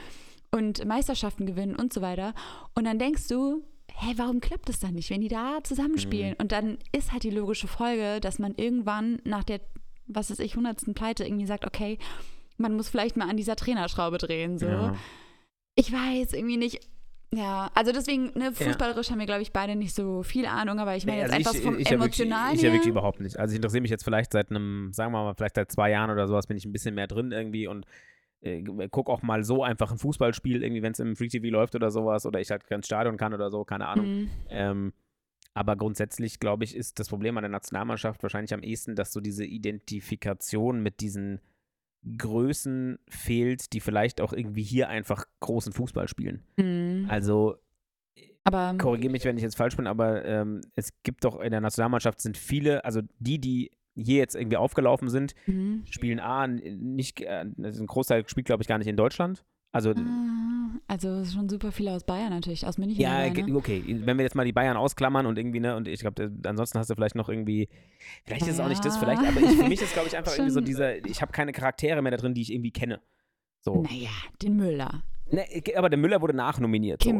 und 0.53 0.85
Meisterschaften 0.85 1.47
gewinnen 1.47 1.75
und 1.75 1.93
so 1.93 2.01
weiter. 2.01 2.35
Und 2.75 2.85
dann 2.85 2.99
denkst 3.01 3.27
du, 3.29 3.65
hä, 3.91 4.13
warum 4.17 4.41
klappt 4.41 4.69
das 4.69 4.79
dann 4.79 4.95
nicht, 4.95 5.11
wenn 5.11 5.21
die 5.21 5.29
da 5.29 5.59
zusammenspielen? 5.65 6.35
Und 6.35 6.53
dann 6.53 6.79
ist 6.93 7.13
halt 7.13 7.25
die 7.25 7.31
logische 7.31 7.67
Folge, 7.67 8.21
dass 8.21 8.39
man 8.39 8.55
irgendwann 8.55 9.21
nach 9.25 9.43
der, 9.43 9.61
was 10.07 10.31
weiß 10.31 10.39
ich, 10.39 10.55
hundertsten 10.55 10.95
Pleite 10.95 11.25
irgendwie 11.25 11.47
sagt, 11.47 11.67
okay, 11.67 11.99
man 12.59 12.75
muss 12.75 12.89
vielleicht 12.89 13.17
mal 13.17 13.29
an 13.29 13.37
dieser 13.37 13.57
Trainerschraube 13.57 14.19
drehen. 14.19 14.59
So. 14.59 14.67
Ja. 14.67 14.97
Ich 15.75 15.93
weiß 15.93 16.33
irgendwie 16.33 16.57
nicht. 16.57 16.81
Ja, 17.35 17.71
also 17.75 17.93
deswegen, 17.93 18.33
ne, 18.39 18.53
fußballerisch 18.53 19.11
haben 19.11 19.19
wir, 19.19 19.27
glaube 19.27 19.43
ich, 19.43 19.53
beide 19.53 19.75
nicht 19.75 19.95
so 19.95 20.23
viel 20.23 20.47
Ahnung, 20.47 20.79
aber 20.79 20.97
ich 20.97 21.07
meine 21.07 21.19
Nee, 21.19 21.23
jetzt 21.25 21.35
also 21.35 21.49
einfach 21.51 21.55
ich, 21.55 21.65
vom 21.65 21.79
ich 21.79 21.91
ja 21.91 21.99
wirklich, 21.99 22.21
Emotionalen 22.21 22.55
ich 22.55 22.63
ja 22.63 22.73
wirklich 22.73 22.89
überhaupt 22.89 23.21
nicht. 23.21 23.39
Also 23.39 23.53
ich 23.53 23.57
interessiere 23.57 23.83
mich 23.83 23.91
jetzt 23.91 24.05
vielleicht 24.05 24.33
seit 24.33 24.51
einem, 24.51 24.93
sagen 24.93 25.13
wir 25.13 25.25
mal, 25.25 25.35
vielleicht 25.35 25.57
seit 25.57 25.71
zwei 25.73 25.91
Jahren 25.91 26.11
oder 26.11 26.29
sowas 26.29 26.47
bin 26.47 26.57
ich 26.57 26.65
ein 26.65 26.73
bisschen 26.73 26.95
mehr 26.95 27.09
drin 27.09 27.33
irgendwie 27.33 27.67
und 27.67 27.85
äh, 28.43 28.63
guck 28.91 29.11
auch 29.11 29.23
mal 29.23 29.43
so 29.45 29.65
einfach 29.65 29.91
ein 29.91 29.99
Fußballspiel 29.99 30.63
irgendwie, 30.63 30.83
wenn 30.83 30.93
es 30.93 31.01
im 31.01 31.17
Free 31.17 31.29
TV 31.29 31.49
läuft 31.49 31.75
oder 31.75 31.91
sowas 31.91 32.27
oder 32.27 32.41
ich 32.41 32.51
halt 32.51 32.63
ins 32.71 32.87
Stadion 32.87 33.17
kann 33.17 33.35
oder 33.35 33.51
so, 33.51 33.65
keine 33.65 33.89
Ahnung. 33.89 34.07
Mhm. 34.07 34.31
Ähm, 34.49 34.93
aber 35.53 35.75
grundsätzlich, 35.75 36.39
glaube 36.39 36.65
ich, 36.65 36.77
ist 36.77 36.99
das 37.01 37.09
Problem 37.09 37.37
an 37.39 37.43
der 37.43 37.51
Nationalmannschaft 37.51 38.23
wahrscheinlich 38.23 38.53
am 38.53 38.63
ehesten, 38.63 38.95
dass 38.95 39.13
so 39.13 39.21
diese 39.21 39.45
Identifikation 39.45 40.83
mit 40.83 41.01
diesen 41.01 41.41
Größen 42.19 42.99
fehlt, 43.09 43.73
die 43.73 43.81
vielleicht 43.81 44.21
auch 44.21 44.33
irgendwie 44.33 44.63
hier 44.63 44.89
einfach 44.89 45.27
großen 45.41 45.73
Fußball 45.73 46.09
spielen. 46.09 46.43
Mhm. 46.57 47.07
Also 47.09 47.57
korrigiere 48.79 49.11
mich, 49.11 49.25
wenn 49.25 49.37
ich 49.37 49.43
jetzt 49.43 49.57
falsch 49.57 49.77
bin, 49.77 49.87
aber 49.87 50.25
ähm, 50.25 50.61
es 50.77 50.91
gibt 51.03 51.25
doch 51.25 51.41
in 51.41 51.51
der 51.51 51.61
Nationalmannschaft 51.61 52.21
sind 52.21 52.39
viele, 52.39 52.85
also 52.85 53.01
die, 53.19 53.41
die 53.41 53.73
hier 53.97 54.19
jetzt 54.19 54.37
irgendwie 54.37 54.57
aufgelaufen 54.57 55.09
sind, 55.09 55.35
mhm. 55.47 55.85
spielen 55.91 56.21
A, 56.21 56.47
nicht, 56.47 57.21
äh, 57.23 57.47
also 57.63 57.83
ein 57.83 57.87
Großteil 57.87 58.29
spielt, 58.29 58.47
glaube 58.47 58.63
ich, 58.63 58.69
gar 58.69 58.79
nicht 58.79 58.87
in 58.87 58.97
Deutschland. 58.97 59.45
Also, 59.77 59.91
Ah, 59.91 60.79
also 60.89 61.25
schon 61.25 61.49
super 61.49 61.73
viele 61.73 61.93
aus 61.93 62.05
Bayern 62.05 62.31
natürlich, 62.31 62.67
aus 62.67 62.79
München. 62.79 63.01
ja, 63.01 63.29
dabei, 63.29 63.43
ne? 63.43 63.57
okay, 63.57 63.83
wenn 63.87 64.17
wir 64.19 64.25
jetzt 64.25 64.35
mal 64.35 64.45
die 64.45 64.53
Bayern 64.53 64.77
ausklammern 64.77 65.27
und 65.27 65.39
irgendwie, 65.39 65.61
ne, 65.61 65.77
und 65.77 65.87
ich 65.89 66.01
glaube, 66.01 66.31
ansonsten 66.45 66.79
hast 66.79 66.91
du 66.91 66.95
vielleicht 66.95 67.15
noch 67.15 67.29
irgendwie, 67.29 67.69
vielleicht 68.25 68.43
ist 68.47 68.55
es 68.55 68.61
auch 68.61 68.69
nicht 68.69 68.85
das, 68.85 68.95
Ja. 68.95 69.01
vielleicht, 69.01 69.23
aber 69.23 69.41
ich, 69.41 69.57
für 69.57 69.69
mich 69.69 69.83
ist, 69.83 69.93
glaube 69.93 70.09
ich, 70.09 70.17
einfach 70.17 70.33
irgendwie 70.33 70.53
so 70.53 70.61
dieser, 70.63 71.05
ich 71.07 71.21
habe 71.23 71.33
keine 71.33 71.53
Charaktere 71.53 72.01
mehr 72.03 72.13
da 72.13 72.19
drin, 72.19 72.35
die 72.35 72.43
ich 72.43 72.53
irgendwie 72.53 72.71
kenne. 72.73 73.01
So. 73.61 73.83
Naja, 73.83 74.11
den 74.43 74.57
Müller, 74.57 75.03
Ne, 75.31 75.45
aber 75.77 75.89
der 75.91 75.99
Müller 75.99 76.21
wurde 76.23 76.35
nachnominiert. 76.35 77.03
So. 77.03 77.11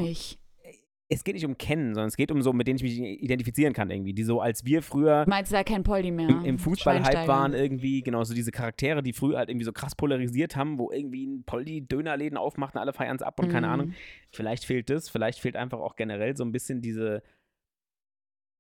Es 1.09 1.23
geht 1.23 1.35
nicht 1.37 1.47
um 1.47 1.57
kennen, 1.57 1.95
sondern 1.95 2.09
es 2.09 2.17
geht 2.17 2.33
um 2.33 2.43
so, 2.43 2.53
mit 2.53 2.67
denen 2.67 2.79
ich 2.79 2.83
mich 2.83 2.99
identifizieren 2.99 3.73
kann 3.73 3.91
irgendwie. 3.91 4.13
Die 4.13 4.25
so, 4.25 4.41
als 4.41 4.65
wir 4.65 4.83
früher 4.83 5.25
Meinst 5.29 5.53
du 5.53 5.57
da 5.57 5.63
kein 5.63 5.85
Poldi 5.85 6.11
mehr? 6.11 6.29
im, 6.29 6.45
im 6.45 6.59
Fußball-Hype 6.59 7.29
waren 7.29 7.55
irgendwie, 7.55 8.03
genau, 8.03 8.25
so 8.25 8.35
diese 8.35 8.51
Charaktere, 8.51 9.05
die 9.05 9.13
früher 9.13 9.39
halt 9.39 9.49
irgendwie 9.49 9.65
so 9.65 9.73
krass 9.73 9.95
polarisiert 9.95 10.57
haben, 10.57 10.79
wo 10.81 10.91
irgendwie 10.91 11.25
ein 11.27 11.45
Poldi 11.45 11.83
Dönerläden 11.87 12.37
aufmacht 12.37 12.75
und 12.75 12.81
alle 12.81 12.93
feiern 12.93 13.15
es 13.15 13.23
ab 13.23 13.39
und 13.39 13.49
keine 13.51 13.69
Mhm. 13.69 13.73
Ahnung. 13.73 13.93
Vielleicht 14.33 14.65
fehlt 14.65 14.91
das, 14.91 15.09
vielleicht 15.09 15.39
fehlt 15.39 15.55
einfach 15.55 15.79
auch 15.79 15.95
generell 15.95 16.37
so 16.37 16.45
ein 16.45 16.51
bisschen 16.51 16.83
diese, 16.83 17.23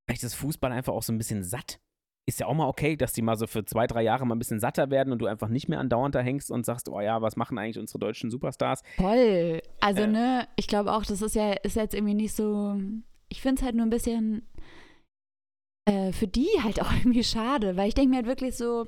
vielleicht 0.06 0.22
ist 0.22 0.35
Fußball 0.35 0.70
einfach 0.70 0.92
auch 0.92 1.02
so 1.02 1.12
ein 1.12 1.18
bisschen 1.18 1.42
satt. 1.42 1.80
Ist 2.28 2.40
ja 2.40 2.46
auch 2.46 2.54
mal 2.54 2.66
okay, 2.66 2.96
dass 2.96 3.12
die 3.12 3.22
mal 3.22 3.36
so 3.36 3.46
für 3.46 3.64
zwei, 3.64 3.86
drei 3.86 4.02
Jahre 4.02 4.26
mal 4.26 4.34
ein 4.34 4.38
bisschen 4.40 4.58
satter 4.58 4.90
werden 4.90 5.12
und 5.12 5.20
du 5.20 5.26
einfach 5.26 5.48
nicht 5.48 5.68
mehr 5.68 5.78
andauernd 5.78 6.14
da 6.14 6.20
hängst 6.20 6.50
und 6.50 6.66
sagst, 6.66 6.88
oh 6.88 7.00
ja, 7.00 7.22
was 7.22 7.36
machen 7.36 7.56
eigentlich 7.56 7.78
unsere 7.78 8.00
deutschen 8.00 8.30
Superstars? 8.32 8.82
Voll. 8.96 9.62
Also, 9.80 10.02
Äh. 10.02 10.06
ne, 10.08 10.48
ich 10.56 10.66
glaube 10.66 10.92
auch, 10.92 11.04
das 11.04 11.22
ist 11.22 11.36
ja, 11.36 11.52
ist 11.52 11.76
jetzt 11.76 11.94
irgendwie 11.94 12.14
nicht 12.14 12.34
so. 12.34 12.76
Ich 13.28 13.40
finde 13.42 13.60
es 13.60 13.64
halt 13.64 13.76
nur 13.76 13.86
ein 13.86 13.90
bisschen 13.90 14.42
äh, 15.88 16.10
für 16.12 16.26
die 16.26 16.48
halt 16.62 16.80
auch 16.82 16.92
irgendwie 16.92 17.22
schade, 17.24 17.76
weil 17.76 17.88
ich 17.88 17.94
denke 17.94 18.10
mir 18.10 18.16
halt 18.16 18.26
wirklich 18.26 18.56
so, 18.56 18.86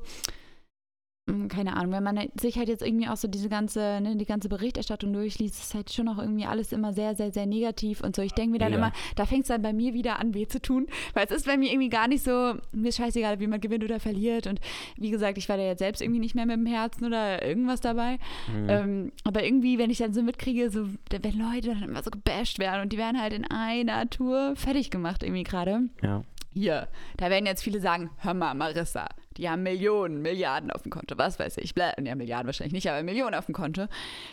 keine 1.49 1.77
Ahnung, 1.77 1.93
wenn 1.93 2.03
man 2.03 2.19
sich 2.41 2.57
halt 2.59 2.69
jetzt 2.69 2.83
irgendwie 2.83 3.09
auch 3.09 3.17
so 3.17 3.29
diese 3.29 3.49
ganze, 3.49 4.01
ne, 4.01 4.17
die 4.17 4.25
ganze 4.25 4.49
Berichterstattung 4.49 5.13
durchliest, 5.13 5.61
ist 5.61 5.75
halt 5.75 5.93
schon 5.93 6.09
auch 6.09 6.19
irgendwie 6.19 6.47
alles 6.47 6.73
immer 6.73 6.93
sehr, 6.93 7.15
sehr, 7.15 7.33
sehr 7.33 7.47
negativ 7.47 8.01
und 8.01 8.17
so. 8.17 8.23
Ich 8.23 8.33
denke 8.33 8.53
mir 8.53 8.59
dann 8.59 8.73
Ja. 8.73 8.79
immer, 8.79 8.93
da 9.17 9.27
fängt 9.27 9.43
es 9.43 9.49
dann 9.49 9.63
bei 9.63 9.73
mir 9.73 9.95
wieder 9.95 10.19
an, 10.19 10.35
weh 10.35 10.47
zu 10.47 10.61
tun, 10.61 10.87
weil 11.15 11.27
es 11.27 11.31
ist 11.31 11.47
bei 11.47 11.57
mir 11.57 11.71
irgendwie 11.71 11.89
gar 11.91 12.09
nicht 12.09 12.25
so, 12.25 12.55
mir 12.73 12.89
ist 12.89 12.97
scheißegal, 12.97 13.41
wie 13.41 13.47
man 13.47 13.61
gewinnt 13.61 13.85
oder 13.85 14.01
verliert 14.01 14.47
und 14.47 14.61
wie 14.97 15.11
gesagt, 15.11 15.39
ich 15.39 15.49
war 15.49 15.57
da 15.57 15.63
jetzt 15.65 15.81
selbst 15.81 16.01
irgendwie 16.03 16.21
nicht 16.21 16.35
mehr 16.35 16.47
mit 16.47 16.57
dem 16.57 16.67
Herzen 16.67 17.05
oder 17.05 17.45
irgendwas 17.45 17.81
dabei. 17.81 18.19
Mhm. 18.53 18.69
Ähm, 18.69 19.13
aber 19.25 19.45
irgendwie, 19.45 19.79
wenn 19.79 19.91
ich 19.91 19.99
dann 19.99 20.13
so 20.15 20.23
mitkriege, 20.23 20.71
so, 20.71 20.87
wenn 21.11 21.39
Leute 21.39 21.69
dann 21.69 21.83
immer 21.83 22.03
so 22.03 22.11
gebasht 22.11 22.59
werden 22.59 22.83
und 22.83 22.93
die 22.93 22.99
werden 22.99 23.21
halt 23.21 23.33
in 23.33 23.45
einer 23.45 24.09
Tour 24.09 24.55
fertig 24.57 24.91
gemacht 24.91 25.23
irgendwie 25.23 25.45
gerade. 25.45 25.83
ja. 26.03 26.23
Hier, 26.55 26.89
da 27.19 27.31
werden 27.31 27.47
jetzt 27.47 27.63
viele 27.63 27.79
sagen, 27.79 28.11
hör 28.19 28.35
mal, 28.35 28.53
Marissa, 28.55 29.07
die 29.39 29.49
haben 29.49 29.63
Millionen, 29.63 30.21
Milliarden 30.21 30.71
auf 30.71 30.83
dem 30.83 30.91
Konto, 30.91 31.17
was 31.17 31.39
weiß 31.39 31.57
ich, 31.59 31.75
bla, 31.75 31.93
ja, 31.99 32.15
Milliarden 32.15 32.47
wahrscheinlich 32.47 32.73
nicht, 32.75 32.91
aber 32.91 33.03
Millionen 33.03 33.35
auf 33.35 33.47
dem 33.47 33.55
Konto, 33.55 33.87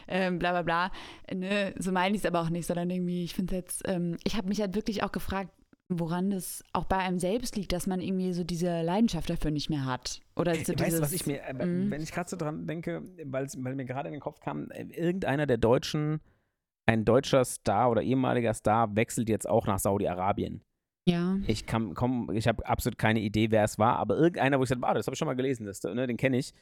ähm, 0.07 0.39
bla 0.39 0.51
bla 0.51 0.61
bla. 0.63 0.91
Ne, 1.33 1.73
so 1.77 1.91
meine 1.91 2.15
ich 2.15 2.23
es 2.23 2.25
aber 2.25 2.41
auch 2.41 2.49
nicht, 2.49 2.65
sondern 2.65 2.89
irgendwie, 2.89 3.23
ich 3.23 3.33
finde 3.33 3.55
jetzt, 3.55 3.83
ähm, 3.87 4.17
ich 4.23 4.35
habe 4.35 4.47
mich 4.49 4.59
halt 4.59 4.75
wirklich 4.75 5.03
auch 5.03 5.11
gefragt, 5.11 5.51
woran 5.87 6.31
das 6.31 6.63
auch 6.73 6.85
bei 6.85 6.97
einem 6.97 7.19
selbst 7.19 7.55
liegt, 7.55 7.71
dass 7.71 7.85
man 7.85 8.01
irgendwie 8.01 8.33
so 8.33 8.43
diese 8.43 8.81
Leidenschaft 8.81 9.29
dafür 9.29 9.51
nicht 9.51 9.69
mehr 9.69 9.85
hat. 9.85 10.21
Oder 10.35 10.55
so 10.55 10.73
weißt 10.73 10.79
dieses, 10.79 11.01
was 11.01 11.13
ich 11.13 11.27
mir, 11.27 11.41
äh, 11.43 11.53
Mhm. 11.53 11.91
wenn 11.91 12.01
ich 12.01 12.11
gerade 12.11 12.29
so 12.29 12.37
dran 12.37 12.65
denke, 12.65 13.03
weil 13.25 13.47
weil 13.57 13.75
mir 13.75 13.85
gerade 13.85 14.07
in 14.09 14.13
den 14.13 14.21
Kopf 14.21 14.39
kam, 14.39 14.71
äh, 14.71 14.83
irgendeiner 14.83 15.45
der 15.45 15.57
Deutschen, 15.57 16.21
ein 16.87 17.05
deutscher 17.05 17.45
Star 17.45 17.91
oder 17.91 18.01
ehemaliger 18.01 18.53
Star, 18.53 18.95
wechselt 18.95 19.29
jetzt 19.29 19.47
auch 19.47 19.67
nach 19.67 19.79
Saudi-Arabien. 19.79 20.61
Ja. 21.07 21.37
Ich 21.45 21.65
kann, 21.65 21.93
komm, 21.93 22.31
ich 22.33 22.47
habe 22.47 22.67
absolut 22.67 22.97
keine 22.97 23.19
Idee, 23.19 23.51
wer 23.51 23.63
es 23.63 23.77
war, 23.77 23.97
aber 23.97 24.17
irgendeiner, 24.17 24.57
wo 24.59 24.63
ich 24.63 24.69
sagte, 24.69 24.85
ah, 24.87 24.93
das 24.93 25.05
habe 25.05 25.13
ich 25.13 25.19
schon 25.19 25.27
mal 25.27 25.35
gelesen, 25.35 25.65
das, 25.65 25.83
ne, 25.83 26.07
den 26.07 26.17
kenne 26.17 26.37
ich. 26.37 26.53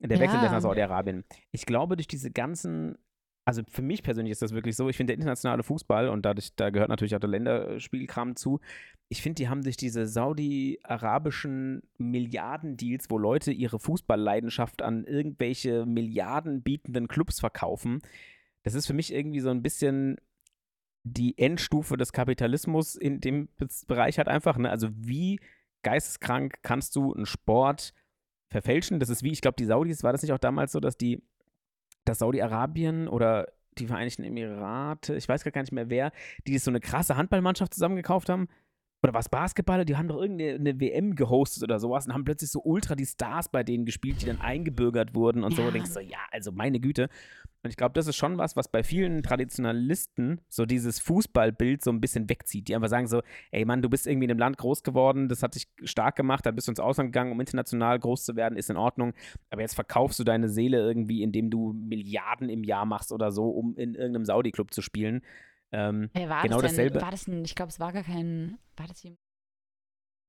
Der 0.00 0.10
wechselt 0.10 0.40
jetzt 0.40 0.50
Ja. 0.50 0.52
nach 0.52 0.60
Saudi-Arabien. 0.60 1.24
Ich 1.50 1.66
glaube, 1.66 1.96
durch 1.96 2.06
diese 2.06 2.30
ganzen, 2.30 2.96
also 3.44 3.62
für 3.68 3.82
mich 3.82 4.04
persönlich 4.04 4.30
ist 4.30 4.42
das 4.42 4.52
wirklich 4.54 4.76
so, 4.76 4.88
ich 4.88 4.96
finde 4.96 5.10
der 5.12 5.16
internationale 5.16 5.64
Fußball 5.64 6.08
und 6.08 6.24
dadurch, 6.24 6.54
da 6.54 6.70
gehört 6.70 6.88
natürlich 6.90 7.16
auch 7.16 7.20
der 7.20 7.30
Länderspielkram 7.30 8.36
zu, 8.36 8.60
ich 9.08 9.22
finde, 9.22 9.34
die 9.42 9.48
haben 9.48 9.62
durch 9.62 9.76
diese 9.76 10.06
saudi-arabischen 10.06 11.82
Milliardendeals, 11.98 13.10
wo 13.10 13.18
Leute 13.18 13.50
ihre 13.52 13.80
Fußballleidenschaft 13.80 14.82
an 14.82 15.04
irgendwelche 15.04 15.86
Milliarden 15.86 16.62
bietenden 16.62 17.08
Clubs 17.08 17.40
verkaufen, 17.40 18.00
das 18.62 18.74
ist 18.74 18.86
für 18.86 18.92
mich 18.94 19.12
irgendwie 19.12 19.40
so 19.40 19.50
ein 19.50 19.62
bisschen 19.62 20.16
die 21.12 21.38
Endstufe 21.38 21.96
des 21.96 22.12
Kapitalismus 22.12 22.94
in 22.96 23.20
dem 23.20 23.48
Bereich 23.86 24.18
halt 24.18 24.28
einfach. 24.28 24.56
Ne? 24.58 24.70
Also 24.70 24.88
wie 24.92 25.40
geisteskrank 25.82 26.58
kannst 26.62 26.96
du 26.96 27.14
einen 27.14 27.26
Sport 27.26 27.92
verfälschen? 28.48 29.00
Das 29.00 29.08
ist 29.08 29.22
wie, 29.22 29.32
ich 29.32 29.40
glaube, 29.40 29.56
die 29.58 29.64
Saudis, 29.64 30.02
war 30.02 30.12
das 30.12 30.22
nicht 30.22 30.32
auch 30.32 30.38
damals 30.38 30.72
so, 30.72 30.80
dass 30.80 30.96
die, 30.96 31.22
dass 32.04 32.18
Saudi-Arabien 32.18 33.08
oder 33.08 33.48
die 33.78 33.86
Vereinigten 33.86 34.24
Emirate, 34.24 35.14
ich 35.14 35.28
weiß 35.28 35.44
gar 35.44 35.60
nicht 35.60 35.72
mehr 35.72 35.90
wer, 35.90 36.12
die 36.46 36.58
so 36.58 36.70
eine 36.70 36.80
krasse 36.80 37.16
Handballmannschaft 37.16 37.74
zusammengekauft 37.74 38.28
haben? 38.28 38.48
Oder 39.02 39.14
was 39.14 39.28
Basketballer, 39.28 39.84
die 39.84 39.96
haben 39.96 40.08
doch 40.08 40.20
irgendeine 40.20 40.54
eine 40.54 40.80
WM 40.80 41.14
gehostet 41.14 41.62
oder 41.62 41.78
sowas 41.78 42.06
und 42.06 42.14
haben 42.14 42.24
plötzlich 42.24 42.50
so 42.50 42.60
ultra 42.64 42.96
die 42.96 43.06
Stars 43.06 43.48
bei 43.48 43.62
denen 43.62 43.84
gespielt, 43.84 44.20
die 44.20 44.26
dann 44.26 44.40
eingebürgert 44.40 45.14
wurden 45.14 45.44
und 45.44 45.54
so. 45.54 45.62
Ja. 45.62 45.68
Und 45.68 45.74
denkst 45.74 45.90
so, 45.90 46.00
ja, 46.00 46.18
also 46.32 46.50
meine 46.50 46.80
Güte. 46.80 47.08
Und 47.62 47.70
ich 47.70 47.76
glaube, 47.76 47.92
das 47.94 48.06
ist 48.06 48.16
schon 48.16 48.38
was, 48.38 48.56
was 48.56 48.68
bei 48.68 48.82
vielen 48.82 49.22
Traditionalisten 49.22 50.40
so 50.48 50.64
dieses 50.64 51.00
Fußballbild 51.00 51.82
so 51.82 51.90
ein 51.90 52.00
bisschen 52.00 52.28
wegzieht. 52.28 52.68
Die 52.68 52.74
einfach 52.74 52.88
sagen 52.88 53.06
so, 53.06 53.22
ey 53.50 53.64
Mann, 53.64 53.82
du 53.82 53.88
bist 53.88 54.06
irgendwie 54.06 54.24
in 54.24 54.30
einem 54.32 54.40
Land 54.40 54.58
groß 54.58 54.82
geworden, 54.82 55.28
das 55.28 55.42
hat 55.42 55.54
dich 55.54 55.68
stark 55.84 56.16
gemacht, 56.16 56.46
dann 56.46 56.54
bist 56.54 56.66
du 56.66 56.72
ins 56.72 56.80
Ausland 56.80 57.08
gegangen, 57.08 57.32
um 57.32 57.40
international 57.40 57.98
groß 57.98 58.24
zu 58.24 58.36
werden, 58.36 58.56
ist 58.56 58.70
in 58.70 58.76
Ordnung. 58.76 59.12
Aber 59.50 59.60
jetzt 59.60 59.74
verkaufst 59.74 60.18
du 60.18 60.24
deine 60.24 60.48
Seele 60.48 60.78
irgendwie, 60.78 61.22
indem 61.22 61.50
du 61.50 61.72
Milliarden 61.72 62.48
im 62.48 62.64
Jahr 62.64 62.86
machst 62.86 63.12
oder 63.12 63.30
so, 63.30 63.48
um 63.48 63.76
in 63.76 63.94
irgendeinem 63.94 64.24
Saudi-Club 64.24 64.72
zu 64.72 64.82
spielen. 64.82 65.22
Ähm, 65.72 66.10
Wer 66.14 66.28
war 66.28 66.42
Genau 66.42 66.60
das 66.60 66.74
denn? 66.74 66.86
dasselbe. 66.86 67.02
War 67.02 67.10
das 67.10 67.26
ein, 67.26 67.44
ich 67.44 67.54
glaube, 67.54 67.70
es 67.70 67.78
war 67.80 67.92
gar 67.92 68.02
kein, 68.04 68.58
war 68.76 68.86
das 68.86 69.02
jemand? 69.02 69.20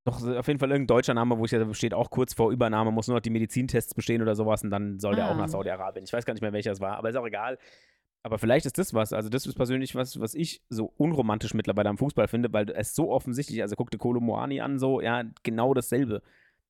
Doch, 0.05 0.15
auf 0.25 0.47
jeden 0.47 0.59
Fall 0.59 0.71
irgendein 0.71 0.87
deutscher 0.87 1.13
Name, 1.13 1.37
wo 1.37 1.45
ich 1.45 1.51
ja 1.51 1.73
steht, 1.73 1.93
auch 1.93 2.09
kurz 2.09 2.33
vor 2.33 2.51
Übernahme, 2.51 2.91
muss 2.91 3.07
nur 3.07 3.17
noch 3.17 3.21
die 3.21 3.29
Medizintests 3.29 3.93
bestehen 3.93 4.21
oder 4.21 4.35
sowas 4.35 4.63
und 4.63 4.69
dann 4.71 4.99
soll 4.99 5.15
der 5.15 5.25
Ah. 5.25 5.31
auch 5.31 5.37
nach 5.37 5.49
Saudi-Arabien. 5.49 6.03
Ich 6.05 6.13
weiß 6.13 6.25
gar 6.25 6.33
nicht 6.33 6.41
mehr, 6.41 6.53
welcher 6.53 6.71
es 6.71 6.79
war, 6.81 6.97
aber 6.97 7.09
ist 7.09 7.15
auch 7.15 7.27
egal. 7.27 7.57
Aber 8.23 8.37
vielleicht 8.37 8.65
ist 8.65 8.77
das 8.77 8.93
was. 8.93 9.13
Also, 9.13 9.29
das 9.29 9.45
ist 9.45 9.55
persönlich 9.55 9.95
was, 9.95 10.19
was 10.19 10.33
ich 10.33 10.61
so 10.69 10.85
unromantisch 10.97 11.53
mittlerweile 11.53 11.89
am 11.89 11.97
Fußball 11.97 12.27
finde, 12.27 12.51
weil 12.51 12.69
es 12.71 12.93
so 12.95 13.11
offensichtlich, 13.11 13.61
also 13.61 13.75
guck 13.75 13.91
dir 13.91 13.97
Kolo 13.97 14.19
Moani 14.19 14.59
an, 14.61 14.77
so, 14.79 14.99
ja, 14.99 15.23
genau 15.43 15.73
dasselbe. 15.73 16.21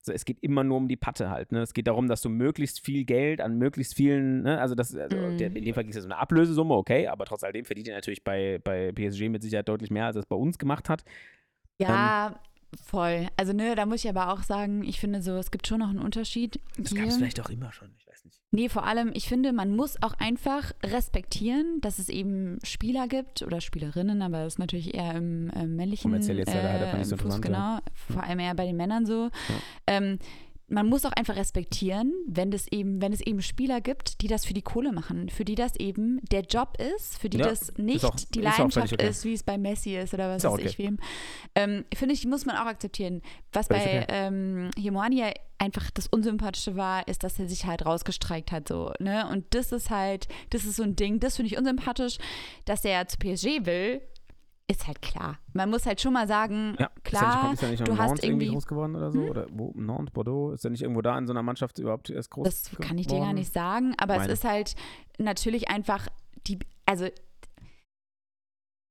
So, 0.01 0.13
es 0.13 0.23
geht 0.23 0.39
immer 0.41 0.63
nur 0.63 0.77
um 0.77 0.87
die 0.87 0.95
Patte 0.95 1.29
halt. 1.29 1.51
Ne? 1.51 1.61
Es 1.61 1.73
geht 1.73 1.87
darum, 1.87 2.07
dass 2.07 2.21
du 2.21 2.29
möglichst 2.29 2.79
viel 2.85 3.03
Geld 3.03 3.41
an 3.41 3.57
möglichst 3.57 3.95
vielen, 3.95 4.43
ne? 4.43 4.59
also, 4.59 4.73
das, 4.75 4.95
also 4.95 5.17
Mhm. 5.17 5.37
der, 5.37 5.55
in 5.55 5.65
dem 5.65 5.73
Fall 5.73 5.83
ging 5.83 5.89
es 5.91 5.95
ja 5.97 6.01
so 6.01 6.07
eine 6.07 6.17
Ablösesumme, 6.17 6.73
okay, 6.73 7.07
aber 7.07 7.25
trotz 7.25 7.43
alledem 7.43 7.65
verdient 7.65 7.89
er 7.89 7.95
natürlich 7.95 8.23
bei, 8.23 8.59
bei 8.63 8.91
PSG 8.93 9.27
mit 9.29 9.43
Sicherheit 9.43 9.67
deutlich 9.67 9.91
mehr, 9.91 10.05
als 10.05 10.15
er 10.15 10.21
es 10.21 10.25
bei 10.25 10.37
uns 10.37 10.57
gemacht 10.57 10.87
hat. 10.89 11.03
Ja, 11.81 12.39
voll. 12.85 13.27
Also, 13.37 13.53
ne, 13.53 13.75
da 13.75 13.85
muss 13.85 14.03
ich 14.03 14.09
aber 14.09 14.31
auch 14.33 14.43
sagen, 14.43 14.83
ich 14.83 14.99
finde 14.99 15.21
so, 15.21 15.35
es 15.37 15.51
gibt 15.51 15.67
schon 15.67 15.79
noch 15.79 15.89
einen 15.89 15.99
Unterschied. 15.99 16.59
Das 16.77 16.93
gab 16.95 17.07
es 17.07 17.17
vielleicht 17.17 17.41
auch 17.41 17.49
immer 17.49 17.71
schon, 17.71 17.91
ich 17.97 18.05
nicht. 18.29 18.41
Nee, 18.51 18.69
vor 18.69 18.85
allem, 18.85 19.11
ich 19.13 19.27
finde, 19.27 19.53
man 19.53 19.75
muss 19.75 20.01
auch 20.01 20.13
einfach 20.13 20.71
respektieren, 20.83 21.79
dass 21.81 21.99
es 21.99 22.09
eben 22.09 22.59
Spieler 22.63 23.07
gibt 23.07 23.41
oder 23.41 23.61
Spielerinnen, 23.61 24.21
aber 24.21 24.43
das 24.43 24.53
ist 24.53 24.59
natürlich 24.59 24.93
eher 24.93 25.15
im 25.15 25.49
äh, 25.51 25.65
männlichen 25.65 26.11
Kommerziell 26.11 26.37
jetzt 26.37 26.53
leider 26.53 26.69
halt 26.69 26.83
einfach 26.83 26.97
nicht 26.97 27.07
so 27.07 27.15
im 27.15 27.19
Fuß, 27.19 27.41
genau, 27.41 27.57
ja. 27.57 27.81
vor 27.93 28.23
allem 28.23 28.39
eher 28.39 28.55
bei 28.55 28.65
den 28.65 28.77
Männern 28.77 29.05
so. 29.05 29.29
Ähm, 29.87 30.19
man 30.69 30.87
muss 30.87 31.05
auch 31.05 31.11
einfach 31.13 31.35
respektieren, 31.35 32.13
wenn 32.27 32.51
das 32.51 32.67
eben, 32.71 33.01
wenn 33.01 33.11
es 33.13 33.21
eben 33.21 33.41
Spieler 33.41 33.81
gibt, 33.81 34.21
die 34.21 34.27
das 34.27 34.45
für 34.45 34.53
die 34.53 34.61
Kohle 34.61 34.91
machen, 34.91 35.29
für 35.29 35.45
die 35.45 35.55
das 35.55 35.75
eben 35.75 36.19
der 36.31 36.41
Job 36.41 36.77
ist, 36.95 37.17
für 37.19 37.29
die 37.29 37.37
Ja, 37.39 37.47
das 37.47 37.73
nicht 37.77 38.05
auch- 38.05 38.15
die 38.15 38.41
Leidenschaft 38.41 38.93
okay. 38.93 39.09
ist, 39.09 39.25
wie 39.25 39.33
es 39.33 39.43
bei 39.43 39.57
Messi 39.57 39.95
ist 39.97 40.13
oder 40.13 40.29
was 40.29 40.43
Ist 40.43 40.51
weiß 40.51 40.65
ich 40.65 40.77
wem. 40.77 40.97
Ähm, 41.55 41.85
Finde 41.93 42.13
ich, 42.13 42.25
muss 42.25 42.45
man 42.45 42.55
auch 42.55 42.65
akzeptieren. 42.65 43.21
Was 43.51 43.67
Völlig 43.67 43.83
bei 43.83 44.03
okay. 44.03 44.05
ähm, 44.09 44.69
einfach 45.57 45.91
das 45.91 46.07
Unsympathische 46.07 46.75
war, 46.75 47.07
ist, 47.07 47.23
dass 47.23 47.37
er 47.39 47.49
sich 47.49 47.65
halt 47.65 47.85
rausgestreikt 47.85 48.51
hat, 48.51 48.67
so, 48.67 48.93
ne? 48.99 49.27
Und 49.29 49.45
das 49.53 49.71
ist 49.71 49.89
halt, 49.89 50.27
das 50.51 50.63
ist 50.65 50.77
so 50.77 50.83
ein 50.83 50.95
Ding, 50.95 51.19
das 51.19 51.35
finde 51.35 51.51
ich 51.51 51.57
unsympathisch, 51.57 52.17
dass 52.65 52.85
er 52.85 53.07
zu 53.07 53.17
PSG 53.17 53.65
will, 53.65 54.01
ist 54.69 54.85
halt 54.87 55.01
klar. 55.01 55.39
Man 55.53 55.69
muss 55.69 55.85
halt 55.85 55.99
schon 55.99 56.13
mal 56.13 56.27
sagen, 56.27 56.75
Ja, 56.79 56.89
klar, 57.03 57.51
ist 57.53 57.63
er 57.63 57.69
nicht, 57.69 57.81
ist 57.81 57.87
er 57.87 57.87
nicht 57.87 57.87
du 57.87 57.97
hast 57.97 58.23
irgendwie 58.23 58.45
irgendwie- 58.45 58.53
groß 58.53 58.67
geworden 58.67 58.95
oder 58.95 59.11
so? 59.11 59.21
Hm? 59.23 59.29
Oder 59.29 59.47
wo? 59.51 59.73
Nantes, 59.75 60.13
Bordeaux? 60.13 60.51
Ist 60.53 60.63
er 60.63 60.69
nicht 60.69 60.83
irgendwo 60.83 61.01
da 61.01 61.17
in 61.17 61.25
so 61.27 61.33
einer 61.33 61.41
Mannschaft 61.43 61.79
überhaupt 61.79 62.09
erst 62.09 62.29
groß 62.29 62.43
das 62.45 62.71
kann 62.79 62.97
ich 62.97 63.07
dir 63.07 63.15
gar 63.15 63.21
geworden? 63.21 63.35
nicht 63.37 63.51
sagen, 63.51 63.95
aber 63.97 64.17
Meine. 64.17 64.31
es 64.31 64.39
ist 64.39 64.45
halt 64.45 64.75
natürlich 65.17 65.69
einfach 65.69 66.07
die, 66.47 66.59
also 66.85 67.07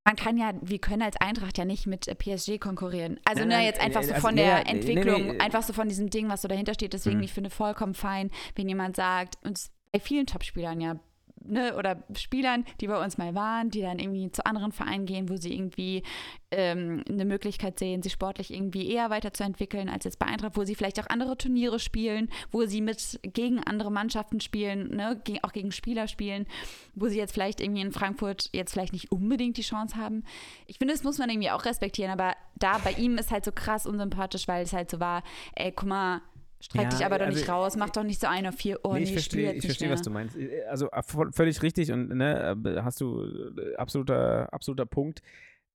man 0.07 0.17
kann 0.17 0.39
ja, 0.39 0.53
wir 0.63 0.79
können 0.79 1.03
als 1.03 1.17
Eintracht 1.21 1.59
ja 1.59 1.65
nicht 1.67 1.87
mit 1.87 2.07
PSG 2.19 2.59
konkurrieren. 2.59 3.21
Also 3.25 3.41
Nein, 3.41 3.49
ne, 3.49 3.55
nein, 3.57 3.65
jetzt 3.67 3.81
einfach 3.81 4.03
so 4.03 4.13
also, 4.15 4.27
von 4.27 4.37
ja, 4.39 4.45
der 4.45 4.53
ja, 4.53 4.59
Entwicklung, 4.73 5.39
einfach 5.39 5.63
so 5.63 5.75
von 5.75 5.87
diesem 5.89 6.09
Ding, 6.09 6.31
was 6.31 6.41
so 6.41 6.49
dahinter 6.49 6.73
steht. 6.73 6.95
Deswegen, 6.95 7.19
Mhm. 7.19 7.25
ich 7.25 7.33
finde 7.35 7.51
vollkommen 7.51 7.95
fein, 7.95 8.31
wenn 8.55 8.69
jemand 8.69 8.97
sagt, 8.97 9.37
uns 9.47 9.71
bei 9.93 10.01
vielen 10.01 10.27
Topspielern 10.27 10.81
ja, 10.81 10.99
ne, 11.45 11.77
oder 11.77 12.03
Spielern, 12.17 12.65
die 12.81 12.87
bei 12.87 13.03
uns 13.03 13.19
mal 13.19 13.35
waren, 13.35 13.71
die 13.71 13.81
dann 13.81 13.99
irgendwie 13.99 14.31
zu 14.31 14.45
anderen 14.47 14.73
Vereinen 14.73 15.07
gehen, 15.07 15.29
wo 15.29 15.37
sie 15.37 15.55
irgendwie 15.55 16.03
ähm, 16.51 17.05
eine 17.09 17.25
Möglichkeit 17.25 17.79
sehen, 17.79 18.03
sich 18.03 18.13
sportlich 18.13 18.53
irgendwie 18.53 18.91
eher 18.91 19.11
weiterzuentwickeln 19.11 19.89
als 19.89 20.05
jetzt 20.05 20.19
bei 20.19 20.27
Eintracht, 20.27 20.57
wo 20.57 20.65
sie 20.65 20.75
vielleicht 20.75 21.01
auch 21.01 21.09
andere 21.09 21.37
Turniere 21.37 21.79
spielen, 21.79 22.29
wo 22.51 22.65
sie 22.67 22.81
mit 22.81 23.21
gegen 23.23 23.63
andere 23.63 23.91
Mannschaften 23.91 24.41
spielen, 24.41 24.97
ne, 24.97 25.21
auch 25.43 25.53
gegen 25.53 25.73
Spieler 25.73 26.09
spielen, 26.09 26.47
wo 26.95 27.09
sie 27.09 27.19
jetzt 27.19 27.33
vielleicht 27.33 27.61
irgendwie 27.61 27.83
in 27.83 27.93
Frankfurt 27.93 28.51
jetzt 28.53 28.73
vielleicht 28.73 28.93
nicht 28.93 29.13
unbedingt 29.13 29.57
die 29.57 29.63
Chance 29.63 29.97
haben. 29.97 30.25
Ich 30.67 30.79
finde, 30.79 30.95
das 30.95 31.05
muss 31.05 31.19
man 31.19 31.31
irgendwie 31.31 31.51
auch 31.51 31.65
respektieren, 31.65 32.11
aber 32.11 32.35
da 32.57 32.79
bei 32.79 32.93
ihm 32.93 33.19
ist 33.19 33.31
halt 33.31 33.45
so 33.45 33.53
krass 33.53 33.87
unsympathisch, 33.87 34.49
weil 34.49 34.63
es 34.63 34.73
halt 34.73 34.91
so 34.91 35.01
war, 35.01 35.23
ey, 35.55 35.73
guck 35.73 35.89
mal, 35.89 36.23
streik 36.61 36.85
Ja, 36.85 36.89
dich 36.91 37.05
aber 37.07 37.19
doch 37.19 37.27
also, 37.27 37.39
nicht 37.39 37.49
raus, 37.49 37.77
mach 37.77 37.91
doch 37.91 38.03
nicht 38.05 38.21
so 38.21 38.27
ein 38.27 38.47
auf 38.47 38.55
vier, 38.55 38.79
oh 38.83 38.95
nee, 38.95 39.05
ich 39.05 39.13
verstehe, 39.13 39.53
ich 39.53 39.65
verstehe 39.65 39.91
was 39.91 40.03
du 40.03 40.11
meinst. 40.11 40.37
Also 40.69 40.91
äh, 40.91 41.03
voll- 41.03 41.33
völlig 41.33 41.63
richtig 41.63 41.93
und 41.93 42.09
ne, 42.09 42.57
hast 42.83 43.01
du 43.01 43.23
äh, 43.57 43.77
absoluter, 43.77 44.53
absoluter 44.53 44.87
Punkt. 44.87 45.23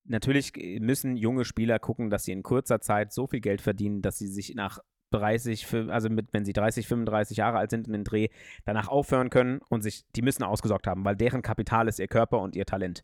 Natürlich 0.06 0.52
müssen 0.82 1.16
junge 1.16 1.46
Spieler 1.46 1.80
gucken, 1.80 2.10
dass 2.10 2.26
sie 2.26 2.34
in 2.34 2.44
kurzer 2.44 2.82
Zeit 2.82 3.14
so 3.14 3.26
viel 3.28 3.40
Geld 3.40 3.62
verdienen, 3.62 4.02
dass 4.02 4.18
sie 4.18 4.28
sich 4.28 4.54
nach 4.56 4.80
30, 5.12 5.66
fü- 5.66 5.90
also 5.90 6.10
mit, 6.10 6.34
wenn 6.34 6.44
sie 6.44 6.54
30, 6.54 6.88
35 6.88 7.38
Jahre 7.38 7.58
alt 7.60 7.70
sind 7.70 7.88
in 7.88 7.94
den 7.94 8.04
Dreh, 8.04 8.28
danach 8.66 8.88
aufhören 8.90 9.30
können 9.30 9.62
und 9.70 9.82
sich, 9.82 10.04
die 10.16 10.22
müssen 10.22 10.44
ausgesorgt 10.44 10.88
haben, 10.88 11.06
weil 11.06 11.16
deren 11.16 11.42
Kapital 11.42 11.88
ist 11.88 12.00
ihr 12.00 12.08
Körper 12.08 12.40
und 12.42 12.56
ihr 12.56 12.66
Talent. 12.66 13.04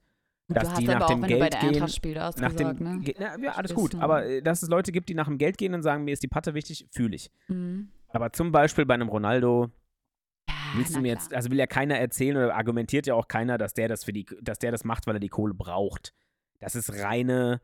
Dass 0.49 0.63
du 0.63 0.69
hast 0.71 0.81
die 0.81 0.89
aber 0.89 0.99
nach 0.99 1.05
auch, 1.05 1.09
dem 1.09 1.21
wenn 1.21 1.29
du 1.29 1.39
bei 1.39 1.49
der 1.49 1.59
gehen, 1.59 1.69
Eintracht 1.69 1.95
spielst, 1.95 2.39
Nach 2.39 2.53
dem, 2.53 2.67
ne? 2.79 3.13
Na, 3.19 3.38
ja, 3.39 3.51
alles 3.51 3.73
gut, 3.73 3.95
aber 3.95 4.25
äh, 4.25 4.41
dass 4.41 4.63
es 4.63 4.69
Leute 4.69 4.91
gibt, 4.91 5.07
die 5.09 5.13
nach 5.13 5.27
dem 5.27 5.38
Geld 5.38 5.57
gehen 5.57 5.73
und 5.73 5.83
sagen, 5.83 6.03
mir 6.05 6.12
ist 6.12 6.23
die 6.23 6.27
Patte 6.27 6.53
wichtig, 6.55 6.88
fühle 6.91 7.15
ich. 7.15 7.31
Mhm. 7.47 7.89
Aber 8.07 8.33
zum 8.33 8.51
Beispiel 8.51 8.85
bei 8.85 8.95
einem 8.95 9.09
Ronaldo, 9.09 9.69
Ja, 10.47 10.55
Willst 10.75 10.95
du 10.95 11.01
mir 11.01 11.13
klar. 11.13 11.23
jetzt, 11.23 11.33
also 11.33 11.51
will 11.51 11.57
ja 11.59 11.67
keiner 11.67 11.97
erzählen 11.99 12.35
oder 12.38 12.55
argumentiert 12.55 13.05
ja 13.07 13.13
auch 13.13 13.27
keiner, 13.27 13.57
dass 13.59 13.73
der 13.73 13.88
das 13.88 14.03
für 14.03 14.13
die, 14.13 14.25
dass 14.41 14.57
der 14.59 14.71
das 14.71 14.83
macht, 14.83 15.05
weil 15.07 15.15
er 15.15 15.19
die 15.19 15.29
Kohle 15.29 15.53
braucht. 15.53 16.13
Das 16.59 16.75
ist 16.75 16.91
reine 17.03 17.62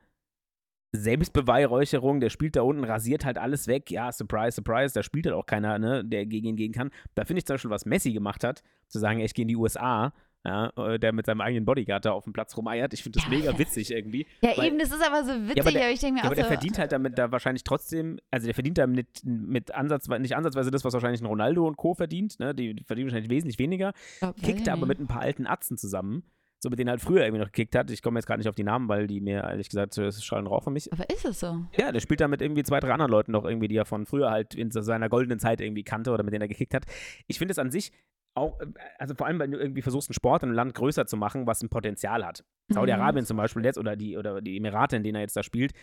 Selbstbeweihräucherung. 0.92 2.20
Der 2.20 2.30
spielt 2.30 2.56
da 2.56 2.62
unten, 2.62 2.84
rasiert 2.84 3.26
halt 3.26 3.38
alles 3.38 3.68
weg. 3.68 3.92
Ja, 3.92 4.12
surprise, 4.12 4.56
surprise. 4.56 4.94
Da 4.94 5.04
spielt 5.04 5.26
halt 5.26 5.36
auch 5.36 5.46
keiner, 5.46 5.78
ne, 5.80 6.04
der 6.06 6.26
gegen 6.26 6.48
ihn 6.48 6.56
gehen 6.56 6.72
kann. 6.72 6.92
Da 7.16 7.26
finde 7.26 7.40
ich 7.40 7.46
zum 7.46 7.56
Beispiel, 7.56 7.72
was 7.72 7.86
Messi 7.86 8.14
gemacht 8.14 8.44
hat, 8.44 8.64
zu 8.88 9.00
sagen, 9.00 9.20
ich 9.20 9.34
gehe 9.34 9.44
in 9.44 9.50
die 9.50 9.56
USA, 9.56 10.14
ja, 10.46 10.72
äh, 10.78 11.00
der 11.00 11.12
mit 11.12 11.26
seinem 11.26 11.42
eigenen 11.42 11.66
Bodyguard 11.66 12.06
da 12.06 12.12
auf 12.12 12.24
dem 12.24 12.34
Platz 12.34 12.56
rumeiert. 12.56 12.94
Ich 12.94 13.02
finde 13.04 13.18
das 13.20 13.24
Ja, 13.26 13.36
mega 13.38 13.52
ja. 13.52 13.60
witzig 13.60 13.92
irgendwie. 13.92 14.28
Ja, 14.42 14.56
weil- 14.56 14.68
eben, 14.68 14.80
das 14.80 14.90
ist 14.92 15.02
aber 15.06 15.24
so 15.24 15.32
witzig, 15.34 15.60
aber 15.62 15.70
aber, 15.70 15.72
der- 15.72 15.92
ich 15.92 16.00
denke 16.00 16.14
mir 16.14 16.20
Ja, 16.20 16.24
auch 16.24 16.28
aber 16.28 16.36
der 16.36 16.44
so, 16.46 16.50
verdient 16.52 16.78
halt 16.78 16.92
damit 16.92 17.18
da 17.18 17.32
wahrscheinlich 17.32 17.64
trotzdem, 17.64 18.20
also 18.32 18.46
der 18.46 18.54
verdient 18.54 18.78
damit 18.78 19.08
mit 19.26 19.74
Ansatz, 19.74 20.08
nicht 20.08 20.36
ansatzweise 20.36 20.70
das, 20.72 20.86
was 20.86 20.94
wahrscheinlich 20.94 21.22
ein 21.22 21.26
Ronaldo 21.26 21.68
und 21.68 21.78
Co. 21.78 21.94
verdient, 21.96 22.40
ne? 22.40 22.54
Die 22.54 22.76
verdienen 22.86 23.08
wahrscheinlich 23.10 23.30
wesentlich 23.32 23.60
weniger 23.60 23.94
weiß 24.22 24.36
kickt 24.42 24.70
aber 24.70 24.86
mit 24.86 25.00
ein 25.00 25.08
paar 25.08 25.22
alten 25.22 25.48
Atzen 25.48 25.78
zusammen. 25.78 26.24
So 26.64 26.70
mit 26.70 26.80
denen 26.80 26.88
er 26.88 26.92
halt 26.92 27.02
früher 27.02 27.24
irgendwie 27.24 27.42
noch 27.42 27.52
gekickt 27.52 27.76
hat. 27.76 27.92
Ich 27.92 28.02
komme 28.02 28.18
jetzt 28.18 28.26
gerade 28.26 28.40
nicht 28.40 28.48
auf 28.50 28.56
die 28.56 28.64
Namen, 28.64 28.88
weil 28.88 29.06
die 29.08 29.20
mir 29.22 29.44
ehrlich 29.44 29.70
gesagt, 29.70 29.98
das 29.98 30.24
schallen 30.24 30.48
rauf 30.48 30.64
von 30.64 30.74
mich. 30.74 30.92
Aber 30.92 31.08
ist 31.10 31.26
es 31.26 31.40
so? 31.40 31.66
Ja, 31.78 31.92
der 31.92 32.00
spielt 32.00 32.22
da 32.22 32.28
mit 32.28 32.42
irgendwie 32.42 32.64
zwei, 32.64 32.80
drei 32.80 32.92
anderen 32.92 33.12
Leuten 33.12 33.34
noch 33.34 33.46
irgendwie, 33.46 33.68
die 33.68 33.76
er 33.76 33.86
von 33.86 34.06
früher 34.06 34.32
halt 34.32 34.56
in 34.56 34.72
seiner 34.72 35.10
goldenen 35.10 35.38
Zeit 35.38 35.62
irgendwie 35.62 35.84
kannte 35.84 36.12
oder 36.12 36.24
mit 36.24 36.34
denen 36.34 36.42
er 36.44 36.48
gekickt 36.48 36.74
hat. 36.74 36.86
Ich 37.28 37.38
finde 37.38 37.52
es 37.52 37.60
an 37.60 37.70
sich 37.72 37.92
auch, 38.36 38.60
äh, 38.60 38.68
also 39.00 39.16
vor 39.16 39.28
allem, 39.28 39.40
wenn 39.40 39.52
du 39.52 39.58
irgendwie 39.58 39.82
versuchst, 39.82 40.10
einen 40.10 40.16
Sport 40.16 40.44
in 40.44 40.50
einem 40.50 40.56
Land 40.56 40.74
größer 40.76 41.06
zu 41.06 41.18
machen, 41.18 41.48
was 41.48 41.62
ein 41.62 41.70
Potenzial 41.70 42.26
hat. 42.26 42.44
Saudi-Arabien 42.72 43.26
zum 43.26 43.38
Beispiel 43.38 43.64
jetzt 43.64 43.78
oder 43.78 43.96
die, 43.96 44.18
oder 44.18 44.42
die 44.42 44.58
Emirate, 44.58 44.96
in 44.98 45.04
denen 45.04 45.16
er 45.16 45.22
jetzt 45.22 45.36
da 45.36 45.44
spielt. 45.44 45.74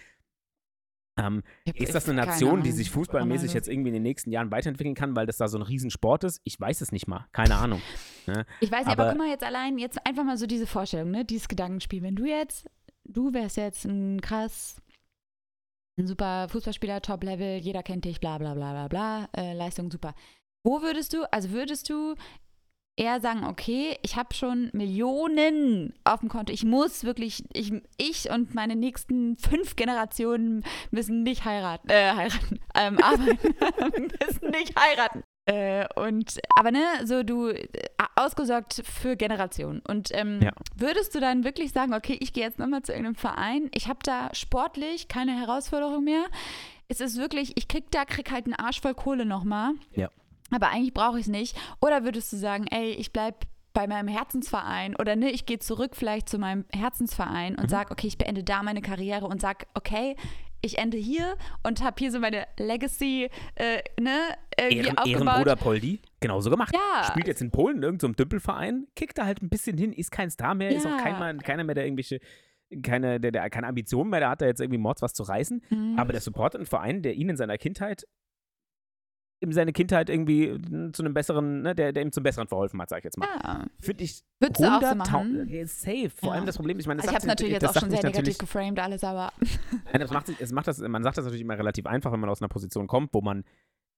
Ähm, 1.18 1.42
ist 1.74 1.94
das 1.94 2.08
eine 2.08 2.24
Nation, 2.24 2.62
die 2.62 2.72
sich 2.72 2.90
fußballmäßig 2.90 3.52
jetzt 3.52 3.68
irgendwie 3.68 3.88
in 3.88 3.94
den 3.94 4.02
nächsten 4.02 4.30
Jahren 4.30 4.50
weiterentwickeln 4.50 4.94
kann, 4.94 5.14
weil 5.14 5.26
das 5.26 5.36
da 5.36 5.46
so 5.46 5.58
ein 5.58 5.62
Riesensport 5.62 6.24
ist? 6.24 6.40
Ich 6.44 6.58
weiß 6.58 6.80
es 6.80 6.90
nicht 6.90 7.06
mal. 7.06 7.26
Keine 7.32 7.56
Ahnung. 7.56 7.80
Ne? 8.24 8.46
Ich 8.60 8.70
weiß 8.70 8.86
nicht, 8.86 8.92
aber, 8.92 9.02
Aber- 9.02 9.10
guck 9.10 9.18
mal 9.18 9.28
jetzt 9.30 9.42
allein, 9.42 9.78
jetzt 9.78 10.06
einfach 10.06 10.22
mal 10.22 10.36
so 10.36 10.46
diese 10.46 10.68
Vorstellung, 10.68 11.10
ne? 11.10 11.24
Dieses 11.24 11.48
Gedankenspiel. 11.48 12.02
Wenn 12.04 12.14
du 12.14 12.24
jetzt, 12.24 12.70
du 13.02 13.34
wärst 13.34 13.56
jetzt 13.56 13.84
ein 13.84 14.20
krass 14.20 14.80
ein 15.98 16.06
super 16.06 16.48
Fußballspieler, 16.48 17.02
Top-Level, 17.02 17.58
jeder 17.58 17.82
kennt 17.82 18.04
dich, 18.04 18.20
bla 18.20 18.38
bla 18.38 18.54
bla 18.54 18.72
bla 18.72 18.88
bla, 18.88 19.28
äh, 19.36 19.54
Leistung 19.54 19.90
super. 19.90 20.14
Wo 20.64 20.82
würdest 20.82 21.12
du, 21.12 21.24
also 21.32 21.50
würdest 21.50 21.90
du 21.90 22.14
eher 22.96 23.20
sagen, 23.20 23.44
okay, 23.44 23.96
ich 24.02 24.16
habe 24.16 24.34
schon 24.34 24.70
Millionen 24.72 25.94
auf 26.04 26.20
dem 26.20 26.28
Konto, 26.28 26.52
ich 26.52 26.64
muss 26.64 27.04
wirklich, 27.04 27.44
ich, 27.52 27.72
ich 27.96 28.30
und 28.30 28.54
meine 28.54 28.76
nächsten 28.76 29.36
fünf 29.38 29.76
Generationen 29.76 30.62
müssen 30.90 31.22
nicht 31.22 31.44
heiraten, 31.44 31.88
äh, 31.88 32.12
heiraten, 32.14 32.60
ähm, 32.74 32.98
arbeiten, 33.02 33.38
müssen 34.26 34.50
nicht 34.50 34.78
heiraten. 34.78 35.22
Äh, 35.44 35.86
und, 35.96 36.38
aber 36.56 36.70
ne, 36.70 36.84
so 37.04 37.24
du 37.24 37.48
äh, 37.48 37.66
ausgesorgt 38.14 38.82
für 38.84 39.16
Generationen. 39.16 39.80
Und 39.88 40.10
ähm, 40.12 40.40
Ja. 40.40 40.52
würdest 40.76 41.14
du 41.16 41.20
dann 41.20 41.42
wirklich 41.42 41.72
sagen, 41.72 41.94
okay, 41.94 42.16
ich 42.20 42.32
gehe 42.32 42.44
jetzt 42.44 42.60
nochmal 42.60 42.82
zu 42.82 42.92
irgendeinem 42.92 43.16
Verein, 43.16 43.68
ich 43.74 43.88
habe 43.88 43.98
da 44.04 44.32
sportlich 44.34 45.08
keine 45.08 45.32
Herausforderung 45.36 46.04
mehr. 46.04 46.24
Es 46.88 47.00
ist 47.00 47.16
wirklich, 47.16 47.56
ich 47.56 47.66
krieg 47.66 47.90
da, 47.90 48.04
krieg 48.04 48.30
halt 48.30 48.44
einen 48.44 48.54
Arsch 48.54 48.80
voll 48.80 48.94
Kohle 48.94 49.24
nochmal. 49.24 49.72
Ja. 49.96 50.10
Aber 50.54 50.68
eigentlich 50.70 50.94
brauche 50.94 51.18
ich 51.18 51.26
es 51.26 51.30
nicht. 51.30 51.56
Oder 51.80 52.04
würdest 52.04 52.32
du 52.32 52.36
sagen, 52.36 52.66
ey, 52.70 52.90
ich 52.92 53.12
bleib 53.12 53.46
bei 53.74 53.86
meinem 53.86 54.08
Herzensverein 54.08 54.94
oder 54.96 55.16
ne, 55.16 55.30
ich 55.30 55.46
gehe 55.46 55.58
zurück 55.58 55.96
vielleicht 55.96 56.28
zu 56.28 56.38
meinem 56.38 56.66
Herzensverein 56.74 57.54
Mhm. 57.54 57.58
und 57.60 57.70
sag, 57.70 57.90
okay, 57.90 58.06
ich 58.06 58.18
beende 58.18 58.44
da 58.44 58.62
meine 58.62 58.82
Karriere 58.82 59.26
und 59.26 59.40
sag, 59.40 59.66
okay, 59.74 60.14
ich 60.60 60.78
ende 60.78 60.96
hier 60.98 61.36
und 61.64 61.82
habe 61.82 61.96
hier 61.98 62.12
so 62.12 62.20
meine 62.20 62.46
Legacy, 62.58 63.30
äh, 63.56 63.78
ne, 64.00 64.18
irgendwie 64.60 64.86
Ehren, 64.86 64.98
aufgebaut. 64.98 65.26
Ehrenbruder 65.26 65.56
Poldi, 65.56 66.00
genauso 66.20 66.50
gemacht. 66.50 66.72
Ja. 66.74 67.04
Spielt 67.04 67.26
jetzt 67.26 67.40
in 67.42 67.50
Polen 67.50 67.78
in 67.78 67.82
irgendeinem 67.82 68.14
Dümpelverein, 68.14 68.86
kickt 68.94 69.16
da 69.18 69.24
halt 69.24 69.42
ein 69.42 69.48
bisschen 69.48 69.76
hin, 69.78 69.92
ist 69.92 70.12
kein 70.12 70.30
Star 70.30 70.54
mehr, 70.54 70.70
ist 70.70 70.86
auch 70.86 70.90
Ja. 70.90 70.98
kein, 70.98 71.40
keiner 71.40 71.64
mehr, 71.64 71.74
der 71.74 71.84
irgendwelche, 71.86 72.20
keine, 72.82 73.18
der, 73.20 73.32
der 73.32 73.50
keine 73.50 73.66
Ambitionen 73.68 74.10
mehr, 74.10 74.20
der 74.20 74.30
hat 74.30 74.40
da 74.42 74.46
jetzt 74.46 74.60
irgendwie 74.60 74.78
Mords 74.78 75.02
was 75.02 75.14
zu 75.14 75.22
reißen. 75.24 75.62
Mhm. 75.70 75.98
Aber 75.98 76.12
der 76.12 76.20
supportet 76.20 76.60
einen 76.60 76.66
Verein, 76.66 77.02
der 77.02 77.14
ihn 77.14 77.28
in 77.30 77.36
seiner 77.36 77.58
Kindheit, 77.58 78.06
in 79.42 79.52
seine 79.52 79.72
Kindheit 79.72 80.08
irgendwie 80.08 80.44
äh, 80.46 80.92
zu 80.92 81.02
einem 81.02 81.12
besseren, 81.14 81.62
ne, 81.62 81.74
der, 81.74 81.92
der 81.92 82.02
ihm 82.02 82.12
zum 82.12 82.22
Besseren 82.22 82.48
verholfen 82.48 82.80
hat, 82.80 82.88
sag 82.90 82.98
ich 82.98 83.04
jetzt 83.04 83.18
mal. 83.18 83.28
ja. 83.44 83.66
Finde 83.80 84.04
ich 84.04 84.22
Würdest 84.40 84.60
du 84.62 84.66
auch 84.66 84.80
so 84.80 84.86
100.000 84.86 84.94
machen? 84.96 85.48
Ja, 85.48 85.66
safe. 85.66 86.10
Vor 86.10 86.28
Ja. 86.30 86.34
allem 86.36 86.46
das 86.46 86.56
Problem, 86.56 86.78
ich 86.78 86.86
meine, 86.86 86.98
das 87.02 87.08
Also 87.08 87.16
ich 87.16 87.22
habe 87.22 87.26
natürlich 87.28 87.52
jetzt 87.52 87.66
auch 87.68 87.80
schon 87.80 87.90
sehr 87.90 88.02
negativ 88.04 88.38
geframed 88.38 88.78
alles, 88.78 89.04
aber 89.04 89.32
Nein, 89.92 90.00
das 90.00 90.10
macht, 90.10 90.26
sich- 90.28 90.40
es 90.40 90.52
macht 90.52 90.66
das, 90.68 90.78
man 90.80 91.02
sagt 91.02 91.18
das 91.18 91.24
natürlich 91.24 91.42
immer 91.42 91.58
relativ 91.58 91.86
einfach, 91.86 92.12
wenn 92.12 92.20
man 92.20 92.30
aus 92.30 92.40
einer 92.40 92.48
Position 92.48 92.86
kommt, 92.86 93.12
wo 93.12 93.20
man 93.20 93.44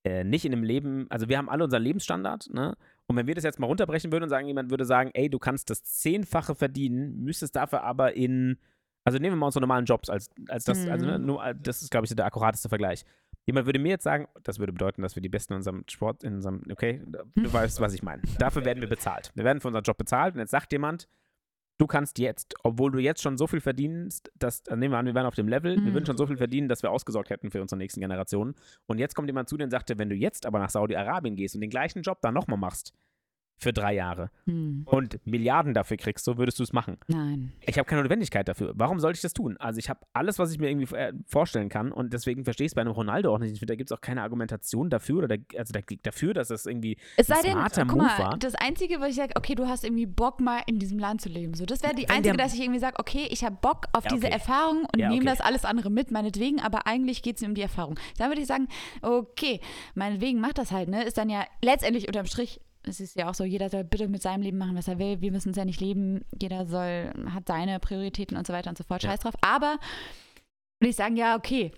äh, 0.07 0.22
nicht 0.24 0.45
in 0.45 0.53
einem 0.53 0.64
Leben, 0.64 1.07
also 1.11 1.28
wir 1.28 1.38
haben 1.38 1.49
alle 1.49 1.64
unseren 1.64 1.82
Lebensstandard, 1.82 2.51
ne? 2.53 2.76
Und 3.07 3.16
wenn 3.16 3.26
wir 3.26 3.34
das 3.34 3.45
jetzt 3.45 3.59
mal 3.59 3.66
runterbrechen 3.66 4.12
würden 4.12 4.24
und 4.24 4.28
sagen, 4.30 4.47
jemand 4.47 4.70
würde 4.70 4.84
sagen, 4.84 5.11
ey, 5.14 5.28
du 5.30 5.38
kannst 5.38 5.70
das 5.70 5.82
Zehnfache 5.82 6.55
verdienen, 6.55 7.22
müsstest 7.24 7.57
dafür 7.57 7.82
aber 7.84 8.14
in, 8.16 8.59
also 9.05 9.18
nehmen 9.18 9.34
wir 9.34 9.38
mal 9.40 9.47
unsere 9.47 9.61
normalen 9.62 9.84
Jobs 9.86 10.09
als, 10.11 10.28
als 10.49 10.64
das, 10.64 10.86
also 10.88 11.07
ne, 11.07 11.18
Mhm. 11.18 11.24
nur, 11.26 11.45
äh, 11.45 11.55
das 11.59 11.80
ist, 11.82 11.90
glaube 11.90 12.05
ich, 12.05 12.11
so 12.11 12.14
der 12.14 12.26
akkurateste 12.26 12.68
Vergleich. 12.68 13.05
Jemand 13.47 13.66
würde 13.66 13.78
mir 13.78 13.90
jetzt 13.90 14.05
sagen, 14.05 14.26
das 14.42 14.59
würde 14.59 14.72
bedeuten, 14.72 15.03
dass 15.03 15.16
wir 15.16 15.22
die 15.22 15.28
Besten 15.28 15.53
in 15.53 15.59
unserem 15.59 15.84
Sport, 15.88 16.24
in 16.24 16.34
unserem, 16.36 16.62
okay, 16.70 17.03
du 17.34 17.53
weißt, 17.53 17.80
was 17.80 17.92
ich 17.95 18.03
meine. 18.03 18.22
Dafür 18.38 18.64
werden 18.64 18.80
wir 18.80 18.88
bezahlt. 18.88 19.30
Wir 19.34 19.45
werden 19.45 19.61
für 19.61 19.68
unseren 19.68 19.84
Job 19.84 19.99
bezahlt 19.99 20.34
und 20.34 20.40
jetzt 20.40 20.51
sagt 20.51 20.72
jemand, 20.72 21.09
du 21.76 21.86
kannst 21.86 22.18
jetzt, 22.18 22.55
obwohl 22.62 22.92
du 22.92 22.99
jetzt 23.01 23.20
schon 23.22 23.36
so 23.36 23.47
viel 23.47 23.61
verdienst, 23.61 24.30
dass, 24.36 24.61
äh, 24.68 24.76
nehmen 24.76 24.92
wir 24.95 24.99
an, 24.99 25.07
wir 25.07 25.14
wären 25.14 25.26
auf 25.26 25.34
dem 25.34 25.49
Level, 25.49 25.74
wir 25.74 25.82
Mhm. 25.82 25.92
würden 25.95 26.07
schon 26.07 26.16
so 26.16 26.26
viel 26.26 26.36
verdienen, 26.36 26.68
dass 26.68 26.82
wir 26.82 26.90
ausgesorgt 26.90 27.30
hätten 27.30 27.51
für 27.51 27.61
unsere 27.61 27.78
nächsten 27.78 28.01
Generationen. 28.01 28.55
Und 28.86 28.99
jetzt 28.99 29.14
kommt 29.14 29.28
jemand 29.28 29.49
zu 29.49 29.57
dir 29.57 29.64
und 29.64 29.70
sagt 29.70 29.90
dir, 29.90 29.99
wenn 29.99 30.09
du 30.09 30.14
jetzt 30.14 30.47
aber 30.47 30.59
nach 30.61 30.70
Saudi-Arabien 30.70 31.36
gehst 31.36 31.55
und 31.55 31.61
den 31.61 31.70
gleichen 31.70 32.03
Job 32.03 32.18
dann 32.22 32.32
nochmal 32.34 32.59
machst, 32.59 32.92
für 33.57 33.72
drei 33.72 33.94
Jahre 33.94 34.30
hm, 34.46 34.82
und 34.84 35.24
Milliarden 35.26 35.74
dafür 35.74 35.96
kriegst, 35.96 36.24
so 36.24 36.36
würdest 36.36 36.59
du 36.59 36.62
es 36.64 36.72
machen. 36.72 36.98
nein. 37.09 37.52
Ich 37.66 37.78
habe 37.78 37.86
keine 37.88 38.02
Notwendigkeit 38.02 38.46
dafür. 38.48 38.72
Warum 38.74 38.98
sollte 39.00 39.16
ich 39.16 39.22
das 39.22 39.32
tun? 39.32 39.57
Also 39.59 39.78
ich 39.78 39.88
habe 39.88 40.00
alles, 40.12 40.38
was 40.38 40.52
ich 40.52 40.59
mir 40.59 40.68
irgendwie 40.68 40.94
äh, 40.94 41.12
vorstellen 41.26 41.68
kann 41.68 41.92
und 41.92 42.12
deswegen 42.12 42.44
verstehe 42.44 42.66
ich 42.66 42.70
es 42.70 42.74
bei 42.74 42.80
einem 42.82 42.90
Ronaldo 42.92 43.32
auch 43.34 43.38
nicht. 43.38 43.52
Ich 43.52 43.59
finde, 43.61 43.72
da 43.72 43.76
gibt 43.76 43.90
es 43.90 43.96
auch 43.96 44.00
keine 44.00 44.22
Argumentation 44.22 44.90
dafür 44.90 45.18
oder 45.18 45.28
da, 45.28 45.36
also 45.57 45.72
da, 45.72 45.80
dafür, 46.02 46.34
dass 46.34 46.48
das 46.48 46.66
irgendwie 46.66 46.98
Es 47.16 47.28
sei 47.28 47.36
ein 47.36 47.42
denn, 47.44 47.52
smarter 47.52 47.82
guck 47.86 47.96
Move 47.96 48.07
mal, 48.07 48.18
war. 48.18 48.36
das 48.38 48.55
Einzige, 48.57 49.00
was 49.00 49.11
ich 49.11 49.16
sage, 49.16 49.32
okay, 49.36 49.55
du 49.55 49.66
hast 49.66 49.84
irgendwie 49.84 50.07
Bock, 50.07 50.40
mal 50.40 50.61
in 50.66 50.78
diesem 50.78 50.98
Land 50.98 51.20
zu 51.22 51.28
leben. 51.28 51.55
So, 51.55 51.64
das 51.64 51.82
wäre 51.82 51.94
die 51.94 52.02
Wenn 52.02 52.16
einzige, 52.16 52.36
der- 52.36 52.44
dass 52.44 52.55
ich 52.55 52.61
irgendwie 52.61 52.80
sage, 52.80 52.96
okay, 52.98 53.26
ich 53.30 53.44
habe 53.44 53.57
Bock 53.62 53.86
auf 53.92 54.05
Ja, 54.05 54.11
diese 54.11 54.26
okay. 54.26 54.34
Erfahrung 54.34 54.78
und 54.92 54.98
Ja, 54.98 55.09
nehme 55.09 55.22
okay. 55.22 55.30
das 55.36 55.40
alles 55.40 55.64
andere 55.64 55.90
mit, 55.90 56.11
meinetwegen, 56.11 56.61
aber 56.61 56.86
eigentlich 56.86 57.22
geht 57.22 57.36
es 57.36 57.42
mir 57.42 57.48
um 57.48 57.55
die 57.55 57.62
Erfahrung. 57.62 57.98
Dann 58.18 58.30
würde 58.30 58.40
ich 58.42 58.46
sagen, 58.48 58.68
okay, 59.00 59.61
meinetwegen 59.94 60.40
macht 60.40 60.59
das 60.59 60.72
halt, 60.72 60.88
ne? 60.88 61.05
Ist 61.05 61.16
dann 61.18 61.30
ja 61.30 61.44
letztendlich 61.62 62.09
unterm 62.09 62.26
Strich, 62.26 62.61
es 62.87 63.01
ist 63.01 63.16
ja 63.16 63.28
auch 63.28 63.35
so, 63.35 63.45
jeder 63.45 63.70
soll 63.70 63.85
bitte 63.85 64.09
mit 64.09 64.22
seinem 64.22 64.43
Leben 64.43 64.59
machen, 64.59 64.76
was 64.76 64.89
er 64.89 64.99
will. 64.99 65.20
Wir 65.20 65.32
müssen 65.32 65.51
es 65.51 65.57
ja 65.57 65.64
nicht 65.64 65.80
leben. 65.80 66.24
Jeder 66.41 66.66
soll, 66.66 67.12
hat 67.32 67.49
seine 67.49 67.80
Prioritäten 67.80 68.37
und 68.37 68.47
so 68.47 68.53
weiter 68.53 68.70
und 68.70 68.78
so 68.78 68.85
fort. 68.85 69.03
Ja. 69.03 69.11
Scheiß 69.11 69.20
drauf. 69.20 69.35
Aber 69.41 69.78
würde 70.80 70.91
ich 70.91 70.97
sagen, 70.97 71.16
ja, 71.16 71.37
okay, 71.37 71.72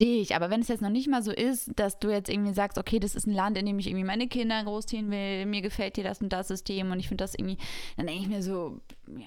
Sehe 0.00 0.20
ich, 0.20 0.36
aber 0.36 0.48
wenn 0.48 0.60
es 0.60 0.68
jetzt 0.68 0.80
noch 0.80 0.90
nicht 0.90 1.08
mal 1.08 1.24
so 1.24 1.32
ist, 1.32 1.72
dass 1.74 1.98
du 1.98 2.08
jetzt 2.08 2.28
irgendwie 2.28 2.54
sagst, 2.54 2.78
okay, 2.78 3.00
das 3.00 3.16
ist 3.16 3.26
ein 3.26 3.34
Land, 3.34 3.58
in 3.58 3.66
dem 3.66 3.80
ich 3.80 3.88
irgendwie 3.88 4.04
meine 4.04 4.28
Kinder 4.28 4.62
großziehen 4.62 5.10
will, 5.10 5.44
mir 5.46 5.60
gefällt 5.60 5.96
dir 5.96 6.04
das 6.04 6.22
und 6.22 6.32
das 6.32 6.46
System 6.46 6.92
und 6.92 7.00
ich 7.00 7.08
finde 7.08 7.24
das 7.24 7.34
irgendwie, 7.34 7.58
dann 7.96 8.06
denke 8.06 8.22
ich 8.22 8.28
mir 8.28 8.40
so, 8.40 8.80
ja, 9.08 9.26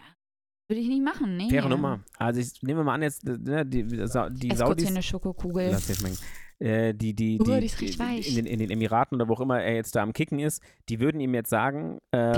würde 0.70 0.80
ich 0.80 0.88
nicht 0.88 1.04
machen, 1.04 1.36
nee. 1.36 1.50
Faire 1.50 1.68
Nummer. 1.68 2.00
Also 2.18 2.40
ich 2.40 2.64
nehme 2.64 2.86
mal 2.86 2.94
an, 2.94 3.02
jetzt 3.02 3.26
ne, 3.26 3.66
die, 3.66 3.84
die, 3.84 3.90
die 3.90 3.98
kurz 3.98 4.14
Saudis. 4.14 4.84
hier 4.86 4.88
eine 4.88 5.04
Schokokugel. 5.04 5.72
Lass 5.72 5.88
dir 5.88 5.96
schmecken. 5.96 6.18
Äh, 6.62 6.94
die, 6.94 7.16
die, 7.16 7.40
Oh, 7.42 7.44
die, 7.44 7.60
die 7.60 8.30
in, 8.30 8.36
den, 8.36 8.46
in 8.46 8.60
den 8.60 8.70
Emiraten 8.70 9.16
oder 9.16 9.28
wo 9.28 9.34
auch 9.34 9.42
immer 9.42 9.60
er 9.62 9.74
jetzt 9.74 9.96
da 9.96 10.04
am 10.04 10.14
Kicken 10.14 10.38
ist, 10.40 10.62
die 10.90 11.00
würden 11.00 11.20
ihm 11.20 11.34
jetzt 11.34 11.50
sagen, 11.50 11.98
ähm, 12.12 12.34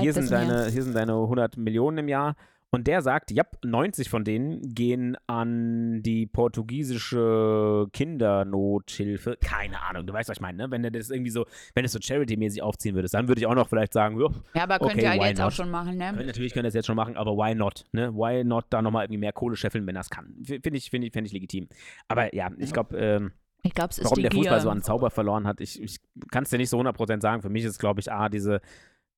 hier, 0.00 0.12
sind 0.12 0.30
deine, 0.30 0.66
hier. 0.68 0.82
sind 0.82 0.94
deine 0.94 1.12
100 1.14 1.56
Millionen 1.56 1.98
im 1.98 2.08
Jahr. 2.08 2.36
Und 2.70 2.86
der 2.88 3.00
sagt, 3.00 3.30
ja, 3.30 3.44
90 3.64 4.10
von 4.10 4.24
denen 4.24 4.74
gehen 4.74 5.16
an 5.26 6.02
die 6.02 6.26
portugiesische 6.26 7.86
Kindernothilfe. 7.92 9.38
Keine 9.42 9.80
Ahnung, 9.82 10.06
du 10.06 10.12
weißt, 10.12 10.28
was 10.28 10.36
ich 10.38 10.42
meine, 10.42 10.58
ne? 10.64 10.70
Wenn 10.70 10.82
du 10.82 10.90
das 10.90 11.10
irgendwie 11.10 11.30
so, 11.30 11.46
wenn 11.74 11.84
es 11.84 11.92
so 11.92 12.00
Charity-mäßig 12.00 12.62
aufziehen 12.62 12.94
würdest, 12.94 13.14
dann 13.14 13.28
würde 13.28 13.40
ich 13.40 13.46
auch 13.46 13.54
noch 13.54 13.68
vielleicht 13.68 13.92
sagen, 13.92 14.20
ja, 14.20 14.28
Ja, 14.54 14.62
aber 14.64 14.78
könnt 14.78 14.92
Okay, 14.92 15.02
ihr 15.02 15.10
halt 15.10 15.22
jetzt 15.22 15.40
auch 15.40 15.44
not? 15.44 15.52
schon 15.54 15.70
machen, 15.70 15.96
ne? 15.96 16.12
natürlich 16.12 16.52
können 16.52 16.64
das 16.64 16.74
jetzt 16.74 16.86
schon 16.86 16.96
machen, 16.96 17.16
aber 17.16 17.32
why 17.32 17.54
not? 17.54 17.84
Ne? 17.92 18.12
Why 18.14 18.44
not 18.44 18.66
da 18.70 18.82
nochmal 18.82 19.04
irgendwie 19.04 19.20
mehr 19.20 19.32
Kohle 19.32 19.56
scheffeln, 19.56 19.86
wenn 19.86 19.94
das 19.94 20.10
kann? 20.10 20.34
Finde 20.44 20.76
ich, 20.76 20.90
find 20.90 21.04
ich, 21.04 21.12
find 21.12 21.26
ich 21.26 21.32
legitim. 21.32 21.68
Aber 22.08 22.34
ja, 22.34 22.50
ich 22.58 22.72
glaube, 22.72 22.96
ähm, 22.98 23.32
Ich 23.62 23.74
glaube, 23.74 23.90
es 23.90 23.98
ist 23.98 24.04
warum 24.04 24.22
der 24.22 24.30
Fußball 24.30 24.58
Gier. 24.58 24.60
so 24.60 24.70
an 24.70 24.82
Zauber 24.82 25.10
verloren 25.10 25.46
hat, 25.46 25.60
ich, 25.60 25.80
ich 25.82 25.98
kann 26.30 26.44
es 26.44 26.50
dir 26.50 26.58
nicht 26.58 26.70
so 26.70 26.78
100% 26.78 27.20
sagen. 27.20 27.42
Für 27.42 27.48
mich 27.48 27.64
ist, 27.64 27.78
glaube 27.78 28.00
ich, 28.00 28.12
A, 28.12 28.28
diese 28.28 28.60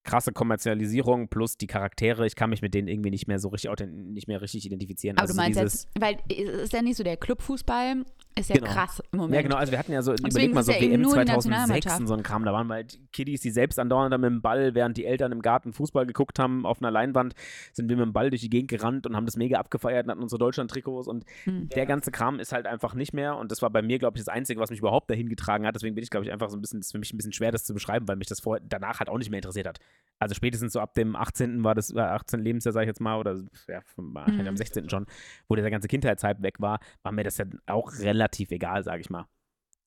krasse 0.05 0.32
Kommerzialisierung 0.32 1.28
plus 1.28 1.59
die 1.59 1.66
Charaktere. 1.66 2.26
Ich 2.26 2.34
kann 2.34 2.51
mich 2.51 2.62
mit 2.62 2.72
denen 2.72 2.89
irgendwie 2.89 3.11
nicht 3.11 3.28
mehr 3.28 3.39
so 3.39 3.49
richtig, 3.49 3.70
nicht 3.91 4.26
mehr 4.26 4.41
richtig 4.41 4.64
identifizieren. 4.64 5.18
aber 5.18 5.22
also 5.22 5.34
du 5.34 5.36
meinst 5.36 5.61
jetzt, 5.61 5.89
weil 5.99 6.18
es 6.28 6.62
ist 6.62 6.72
ja 6.72 6.82
nicht 6.82 6.97
so 6.97 7.05
der 7.05 7.16
Clubfußball, 7.16 8.05
ist 8.39 8.49
ja 8.51 8.57
Genau. 8.57 8.70
krass 8.72 9.03
im 9.12 9.18
Moment. 9.18 9.34
Ja, 9.36 9.43
genau, 9.43 9.57
also 9.57 9.72
wir 9.72 9.78
hatten 9.78 9.93
ja 9.93 10.03
so, 10.03 10.12
deswegen 10.12 10.30
überleg 10.30 10.55
mal 10.55 10.62
so 10.62 10.72
ja 10.72 10.80
WM 10.80 11.01
nur 11.03 11.11
die 11.16 11.26
2006 11.26 11.47
Nationalmannschaft. 11.49 12.01
und 12.01 12.07
so 12.07 12.14
ein 12.14 12.22
Kram, 12.22 12.45
da 12.45 12.53
waren 12.53 12.68
halt 12.70 12.99
Kiddies, 13.12 13.41
die 13.41 13.51
selbst 13.51 13.78
andauernd 13.78 14.11
mit 14.18 14.30
dem 14.30 14.41
Ball, 14.43 14.74
während 14.74 14.97
die 14.97 15.05
Eltern 15.07 15.32
im 15.32 15.43
Garten 15.43 15.72
Fußball 15.72 16.07
geguckt 16.07 16.39
haben, 16.39 16.64
auf 16.66 16.80
einer 16.80 16.91
Leinwand, 16.91 17.34
sind 17.72 17.89
wir 17.89 17.97
mit 17.97 18.07
dem 18.07 18.12
Ball 18.12 18.30
durch 18.30 18.41
die 18.43 18.51
Gegend 18.51 18.70
gerannt 18.70 19.07
und 19.07 19.16
haben 19.16 19.26
das 19.26 19.36
mega 19.36 19.59
abgefeiert 19.59 20.07
und 20.07 20.11
hatten 20.12 20.22
unsere 20.22 20.39
Deutschland-Trikots 20.39 21.09
und 21.09 21.24
Hm. 21.45 21.68
der 21.68 21.86
ganze 21.86 22.11
Kram 22.11 22.41
ist 22.41 22.53
halt 22.53 22.66
einfach 22.66 22.95
nicht 22.95 23.12
mehr 23.12 23.36
und 23.36 23.51
das 23.53 23.62
war 23.62 23.70
bei 23.70 23.82
mir, 23.82 23.99
glaube 23.99 24.18
ich, 24.18 24.24
das 24.24 24.32
Einzige, 24.32 24.61
was 24.61 24.70
mich 24.70 24.78
überhaupt 24.80 25.11
dahin 25.11 25.28
getragen 25.28 25.66
hat, 25.66 25.74
deswegen 25.74 25.95
bin 25.95 26.03
ich, 26.05 26.11
glaube 26.11 26.26
ich, 26.26 26.32
einfach 26.32 26.51
so 26.51 26.57
ein 26.57 26.61
bisschen, 26.61 26.80
ist 26.80 26.93
für 26.93 26.99
mich 26.99 27.12
ein 27.12 27.16
bisschen 27.16 27.32
schwer, 27.32 27.53
das 27.53 27.64
zu 27.64 27.74
beschreiben, 27.74 28.07
weil 28.09 28.16
mich 28.16 28.28
das 28.28 28.41
vor, 28.41 28.59
danach 28.61 29.01
halt 29.01 29.09
auch 29.09 29.18
nicht 29.18 29.30
mehr 29.30 29.39
interessiert 29.39 29.66
hat. 29.66 29.78
Also 30.20 30.34
spätestens 30.34 30.72
so 30.72 30.80
ab 30.80 30.95
dem 30.95 31.14
18. 31.14 31.62
war 31.62 31.76
das, 31.76 31.95
äh, 31.95 32.01
18. 32.01 32.41
Lebensjahr, 32.41 32.72
sag 32.72 32.82
ich 32.82 32.89
jetzt 32.89 33.01
mal, 33.01 33.18
oder 33.18 33.36
ja, 33.68 33.80
wahrscheinlich 33.97 34.43
Mhm. 34.43 34.49
am 34.49 34.57
16. 34.57 34.89
schon, 34.91 35.07
wo 35.49 35.55
dieser 35.55 35.70
ganze 35.70 35.86
Kindheitshype 35.86 36.43
weg 36.43 36.57
war, 36.61 36.80
war 37.03 37.12
mir 37.12 37.22
das 37.22 37.39
ja 37.39 37.45
auch 37.66 37.93
relativ 38.01 38.28
egal, 38.51 38.83
sage 38.85 39.01
ich 39.01 39.11
mal. 39.11 39.26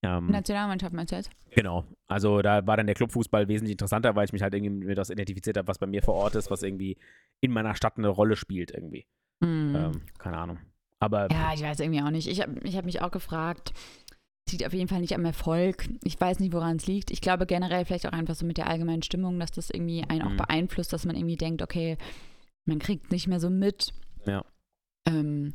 Ähm, 0.04 0.28
Nationalmannschaft 0.32 0.94
meinst 0.94 1.12
du 1.12 1.16
jetzt? 1.18 1.30
Genau. 1.52 1.86
Also 2.08 2.42
da 2.42 2.66
war 2.66 2.76
dann 2.78 2.88
der 2.88 2.96
Clubfußball 2.96 3.48
wesentlich 3.48 3.74
interessanter, 3.74 4.16
weil 4.16 4.26
ich 4.26 4.34
mich 4.34 4.42
halt 4.42 4.54
irgendwie 4.56 4.86
mit 4.88 4.98
das 4.98 5.10
identifiziert 5.12 5.58
habe, 5.58 5.68
was 5.68 5.78
bei 5.78 5.86
mir 5.86 6.02
vor 6.02 6.16
Ort 6.16 6.36
ist, 6.36 6.50
was 6.50 6.64
irgendwie 6.64 6.98
in 7.40 7.52
meiner 7.52 7.76
Stadt 7.76 7.98
eine 7.98 8.08
Rolle 8.08 8.36
spielt 8.36 8.72
irgendwie. 8.72 9.06
Hm. 9.44 9.76
Ähm, 9.76 10.02
keine 10.18 10.38
Ahnung. 10.38 10.58
Aber 11.00 11.30
Ja, 11.32 11.54
ich 11.54 11.62
weiß 11.62 11.80
irgendwie 11.80 12.02
auch 12.02 12.10
nicht. 12.12 12.28
Ich 12.28 12.42
habe 12.42 12.60
ich 12.64 12.76
hab 12.78 12.86
mich 12.86 13.02
auch 13.02 13.12
gefragt. 13.12 13.74
Liegt 14.52 14.66
auf 14.66 14.74
jeden 14.74 14.90
Fall 14.90 15.00
nicht 15.00 15.16
am 15.16 15.24
Erfolg. 15.24 15.88
Ich 16.04 16.20
weiß 16.20 16.40
nicht, 16.40 16.52
woran 16.52 16.76
es 16.76 16.86
liegt. 16.86 17.10
Ich 17.12 17.22
glaube 17.22 17.46
generell 17.46 17.86
vielleicht 17.86 18.06
auch 18.08 18.12
einfach 18.12 18.36
so 18.36 18.46
mit 18.46 18.58
der 18.58 18.68
allgemeinen 18.68 19.02
Stimmung, 19.02 19.40
dass 19.40 19.52
das 19.52 19.70
irgendwie 19.70 20.04
einen 20.04 20.24
auch 20.24 20.32
Mhm. 20.32 20.38
beeinflusst, 20.38 20.92
dass 20.92 21.06
man 21.06 21.16
irgendwie 21.16 21.38
denkt, 21.38 21.62
okay, 21.62 21.98
man 22.66 22.80
kriegt 22.80 23.12
nicht 23.12 23.28
mehr 23.28 23.40
so 23.40 23.50
mit. 23.50 23.94
Ja. 24.26 24.44
Ähm, 25.08 25.54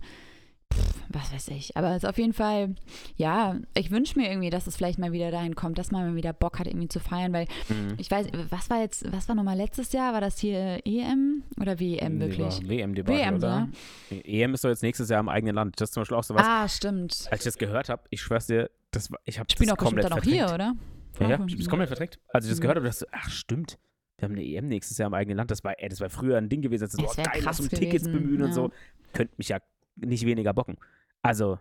was 1.09 1.33
weiß 1.33 1.49
ich. 1.49 1.77
Aber 1.77 1.91
es 1.93 1.99
ist 2.03 2.09
auf 2.09 2.19
jeden 2.19 2.33
Fall, 2.33 2.75
ja, 3.17 3.57
ich 3.75 3.91
wünsche 3.91 4.19
mir 4.19 4.29
irgendwie, 4.29 4.51
dass 4.51 4.67
es 4.67 4.77
vielleicht 4.77 4.99
mal 4.99 5.13
wieder 5.13 5.31
dahin 5.31 5.55
kommt, 5.55 5.79
dass 5.79 5.91
man 5.91 6.11
mal 6.11 6.17
wieder 6.17 6.33
Bock 6.33 6.59
hat, 6.59 6.67
irgendwie 6.67 6.89
zu 6.89 7.01
feiern, 7.01 7.33
weil 7.33 7.47
Mhm. 7.69 7.95
ich 7.97 8.11
weiß, 8.11 8.27
was 8.51 8.69
war 8.71 8.81
jetzt, 8.81 9.11
was 9.13 9.29
war 9.29 9.35
nochmal 9.37 9.57
letztes 9.57 9.93
Jahr? 9.93 10.13
War 10.13 10.21
das 10.21 10.39
hier 10.39 10.81
EM 10.85 11.45
oder 11.61 11.79
WM 11.81 12.19
Nee, 12.19 12.21
wirklich? 12.27 12.63
war 12.63 12.69
WM, 12.69 12.95
die 12.95 13.07
war, 13.07 13.15
WM, 13.15 13.35
oder? 13.37 13.69
ne? 14.11 14.25
EM 14.25 14.55
ist 14.55 14.65
doch 14.65 14.69
jetzt 14.69 14.83
nächstes 14.83 15.09
Jahr 15.09 15.21
im 15.21 15.29
eigenen 15.29 15.55
Land. 15.55 15.81
Das 15.81 15.91
ist 15.91 15.95
zum 15.95 16.03
Beispiel 16.03 16.17
auch 16.17 16.25
so 16.25 16.35
was. 16.35 16.45
Ah, 16.45 16.69
stimmt. 16.69 17.27
Als 17.31 17.41
ich 17.41 17.45
das 17.45 17.59
gehört 17.59 17.89
habe, 17.89 18.03
ich 18.11 18.21
schwör's 18.21 18.47
dir, 18.47 18.71
das, 18.91 19.11
war- 19.11 19.21
ich 19.25 19.39
habe 19.39 19.47
das 19.47 19.57
bestimmt 19.57 19.79
komplett 19.79 20.05
dann 20.11 20.13
auch 20.19 20.23
hier, 20.23 20.47
oder? 20.53 20.75
Ja, 21.21 21.29
ja, 21.31 21.37
Auch- 21.41 21.47
das 21.47 21.69
komplett 21.69 21.89
verdrängt. 21.89 22.19
Als 22.29 22.45
ich 22.45 22.51
das 22.51 22.59
Mhm. 22.59 22.63
gehört 22.63 22.77
habe, 22.77 22.87
dachte 22.89 23.07
ich, 23.09 23.15
ach 23.19 23.31
stimmt. 23.31 23.79
Wir 24.19 24.29
haben 24.29 24.35
eine 24.35 24.45
EM 24.45 24.69
nächstes 24.69 24.99
Jahr 24.99 25.07
im 25.07 25.15
eigenen 25.15 25.37
Land. 25.37 25.51
Das 25.51 25.63
war, 25.63 25.75
ey, 25.79 25.89
das 25.89 26.01
war 26.01 26.11
früher 26.11 26.37
ein 26.39 26.49
Ding 26.49 26.63
gewesen. 26.63 26.85
Das 26.85 26.95
ist 26.95 27.01
so, 27.01 27.17
wär 27.17 27.25
geil, 27.25 27.33
lass 27.37 27.45
krass 27.45 27.61
uns 27.61 27.69
Tickets 27.71 28.05
bemühen 28.05 28.43
und 28.43 28.49
ja. 28.49 28.55
so. 28.55 28.71
Könnte 29.13 29.35
mich 29.39 29.49
ja 29.49 29.59
nicht 29.97 30.27
weniger 30.27 30.53
bocken. 30.53 30.77
Also, 31.23 31.59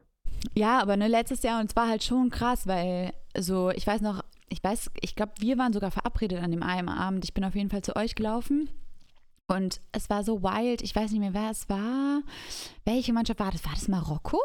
Ja, 0.55 0.79
aber 0.79 0.97
ne, 0.97 1.07
letztes 1.07 1.43
Jahr 1.43 1.59
und 1.59 1.69
es 1.69 1.75
war 1.75 1.87
halt 1.87 2.03
schon 2.03 2.29
krass, 2.29 2.67
weil 2.67 3.13
so, 3.37 3.71
ich 3.71 3.87
weiß 3.87 4.01
noch, 4.01 4.23
ich 4.49 4.63
weiß, 4.63 4.91
ich 5.01 5.15
glaube, 5.15 5.33
wir 5.39 5.57
waren 5.57 5.73
sogar 5.73 5.91
verabredet 5.91 6.41
an 6.41 6.51
dem 6.51 6.63
einen 6.63 6.89
Abend. 6.89 7.23
Ich 7.25 7.33
bin 7.33 7.43
auf 7.43 7.55
jeden 7.55 7.69
Fall 7.69 7.81
zu 7.81 7.95
euch 7.95 8.15
gelaufen. 8.15 8.69
Und 9.47 9.81
es 9.91 10.09
war 10.09 10.23
so 10.23 10.41
wild. 10.43 10.81
Ich 10.81 10.95
weiß 10.95 11.11
nicht 11.11 11.19
mehr, 11.19 11.33
wer 11.33 11.51
es 11.51 11.69
war. 11.69 12.21
Welche 12.83 13.13
Mannschaft 13.13 13.39
war 13.39 13.51
das? 13.51 13.65
War 13.65 13.73
das 13.73 13.87
Marokko? 13.87 14.39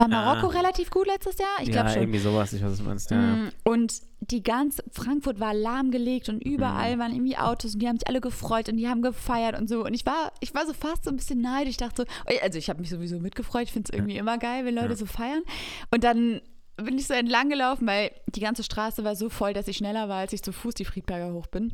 War 0.00 0.06
Marokko 0.06 0.46
Ah. 0.46 0.50
relativ 0.50 0.90
gut 0.90 1.08
letztes 1.08 1.38
Jahr? 1.38 1.48
Ich 1.60 1.66
ja, 1.68 1.72
glaube 1.74 1.90
schon. 1.90 2.02
irgendwie 2.02 2.20
sowas, 2.20 2.52
ich 2.52 2.62
weiß, 2.62 2.70
was 2.70 2.78
du 2.78 2.84
meinst. 2.84 3.10
Ja, 3.10 3.16
ja. 3.20 3.26
Mm, 3.36 3.50
Und 3.64 3.94
die 4.20 4.44
ganze 4.44 4.84
Frankfurt 4.92 5.40
war 5.40 5.52
lahmgelegt 5.52 6.28
und 6.28 6.40
überall 6.40 6.94
Mhm. 6.94 7.00
waren 7.00 7.12
irgendwie 7.14 7.36
Autos 7.36 7.74
und 7.74 7.80
die 7.82 7.88
haben 7.88 7.98
sich 7.98 8.06
alle 8.06 8.20
gefreut 8.20 8.68
und 8.68 8.76
die 8.76 8.88
haben 8.88 9.02
gefeiert 9.02 9.58
und 9.58 9.68
so. 9.68 9.84
Und 9.84 9.94
ich 9.94 10.06
war, 10.06 10.30
ich 10.38 10.54
war 10.54 10.66
so 10.66 10.72
fast 10.72 11.02
so 11.02 11.10
ein 11.10 11.16
bisschen 11.16 11.40
neidisch. 11.40 11.70
Ich 11.70 11.76
dachte 11.78 12.04
so, 12.06 12.38
also 12.42 12.58
ich 12.58 12.70
habe 12.70 12.78
mich 12.80 12.90
sowieso 12.90 13.18
mitgefreut. 13.18 13.64
Ich 13.64 13.72
finde 13.72 13.90
es 13.92 13.96
irgendwie 13.98 14.16
immer 14.18 14.38
geil, 14.38 14.64
wenn 14.64 14.76
Leute 14.76 14.90
Ja. 14.90 14.96
so 14.96 15.06
feiern. 15.06 15.42
Und 15.90 16.04
dann 16.04 16.42
bin 16.76 16.96
ich 16.96 17.08
so 17.08 17.14
entlang 17.14 17.48
gelaufen, 17.48 17.84
weil 17.88 18.12
die 18.28 18.40
ganze 18.40 18.62
Straße 18.62 19.02
war 19.02 19.16
so 19.16 19.28
voll, 19.28 19.52
dass 19.52 19.66
ich 19.66 19.78
schneller 19.78 20.08
war, 20.08 20.18
als 20.18 20.32
ich 20.32 20.44
zu 20.44 20.52
Fuß 20.52 20.74
die 20.74 20.84
Friedberger 20.84 21.32
hoch 21.34 21.48
bin. 21.48 21.72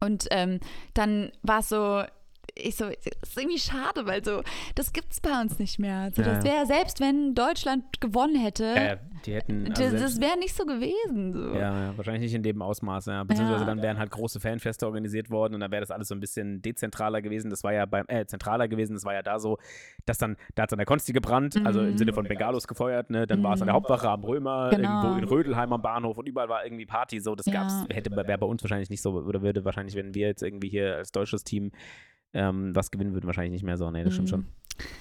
Und 0.00 0.26
ähm, 0.32 0.58
dann 0.94 1.30
war 1.42 1.60
es 1.60 1.68
so, 1.68 2.02
ich 2.56 2.76
so, 2.76 2.84
das 2.86 2.96
ist 3.30 3.36
irgendwie 3.38 3.58
schade, 3.58 4.06
weil 4.06 4.24
so, 4.24 4.42
das 4.74 4.92
gibt's 4.92 5.20
bei 5.20 5.40
uns 5.40 5.58
nicht 5.58 5.78
mehr. 5.78 5.98
Also 5.98 6.22
Ja, 6.22 6.34
das 6.34 6.44
ja. 6.44 6.52
wäre, 6.52 6.66
selbst 6.66 7.00
wenn 7.00 7.34
Deutschland 7.34 8.00
gewonnen 8.00 8.36
hätte, 8.40 8.64
ja, 8.64 8.96
die 9.26 9.34
hätten. 9.34 9.64
das, 9.64 9.80
Also 9.80 9.96
das 9.98 10.20
wäre 10.20 10.38
nicht 10.38 10.54
so 10.54 10.64
gewesen. 10.64 11.32
So. 11.32 11.54
ja, 11.54 11.86
ja, 11.88 11.96
wahrscheinlich 11.96 12.22
nicht 12.22 12.34
in 12.34 12.42
dem 12.42 12.62
Ausmaß, 12.62 13.06
ja. 13.06 13.24
Beziehungsweise 13.24 13.64
dann 13.64 13.82
wären 13.82 13.98
halt 13.98 14.10
große 14.10 14.38
Fanfeste 14.40 14.86
organisiert 14.86 15.30
worden 15.30 15.54
und 15.54 15.60
dann 15.60 15.70
wäre 15.72 15.80
das 15.80 15.90
alles 15.90 16.08
so 16.08 16.14
ein 16.14 16.20
bisschen 16.20 16.62
dezentraler 16.62 17.22
gewesen. 17.22 17.50
Das 17.50 17.64
war 17.64 17.72
ja 17.72 17.86
beim, 17.86 18.04
äh, 18.08 18.24
zentraler 18.26 18.68
gewesen, 18.68 18.94
das 18.94 19.04
war 19.04 19.14
ja 19.14 19.22
da 19.22 19.38
so, 19.40 19.58
dass 20.06 20.18
dann, 20.18 20.36
da 20.54 20.62
hat 20.62 20.68
es 20.70 20.72
an 20.74 20.78
der 20.78 20.86
Konsti 20.86 21.12
gebrannt, 21.12 21.56
also 21.64 21.80
im 21.80 21.92
Mhm. 21.92 21.98
Sinne 21.98 22.12
von 22.12 22.26
Bengalos 22.26 22.68
gefeuert, 22.68 23.10
ne? 23.10 23.26
Dann 23.26 23.42
war 23.42 23.54
es 23.54 23.62
an 23.62 23.66
der 23.66 23.74
Mhm. 23.74 23.78
Hauptwache 23.78 24.08
am 24.08 24.22
Römer, 24.22 24.70
Genau. 24.70 24.82
irgendwo 25.02 25.18
in 25.18 25.24
Rödelheim 25.24 25.72
am 25.72 25.82
Bahnhof 25.82 26.18
und 26.18 26.28
überall 26.28 26.48
war 26.48 26.64
irgendwie 26.64 26.86
Party. 26.86 27.18
So, 27.20 27.34
das 27.34 27.46
gab's, 27.46 27.84
hätte 27.90 28.10
wäre 28.14 28.38
bei 28.38 28.46
uns 28.46 28.62
wahrscheinlich 28.62 28.90
nicht 28.90 29.02
so, 29.02 29.12
oder 29.14 29.42
würde 29.42 29.64
wahrscheinlich, 29.64 29.96
wenn 29.96 30.14
wir 30.14 30.28
jetzt 30.28 30.42
irgendwie 30.42 30.68
hier 30.68 30.96
als 30.96 31.10
deutsches 31.10 31.42
Team 31.44 31.72
ähm, 32.34 32.74
was 32.76 32.90
gewinnen 32.90 33.14
würden, 33.14 33.26
wahrscheinlich 33.26 33.52
nicht 33.52 33.64
mehr 33.64 33.76
so. 33.76 33.90
Nee, 33.90 34.04
das 34.04 34.12
stimmt 34.14 34.28
Mhm. 34.28 34.30
schon. 34.30 34.46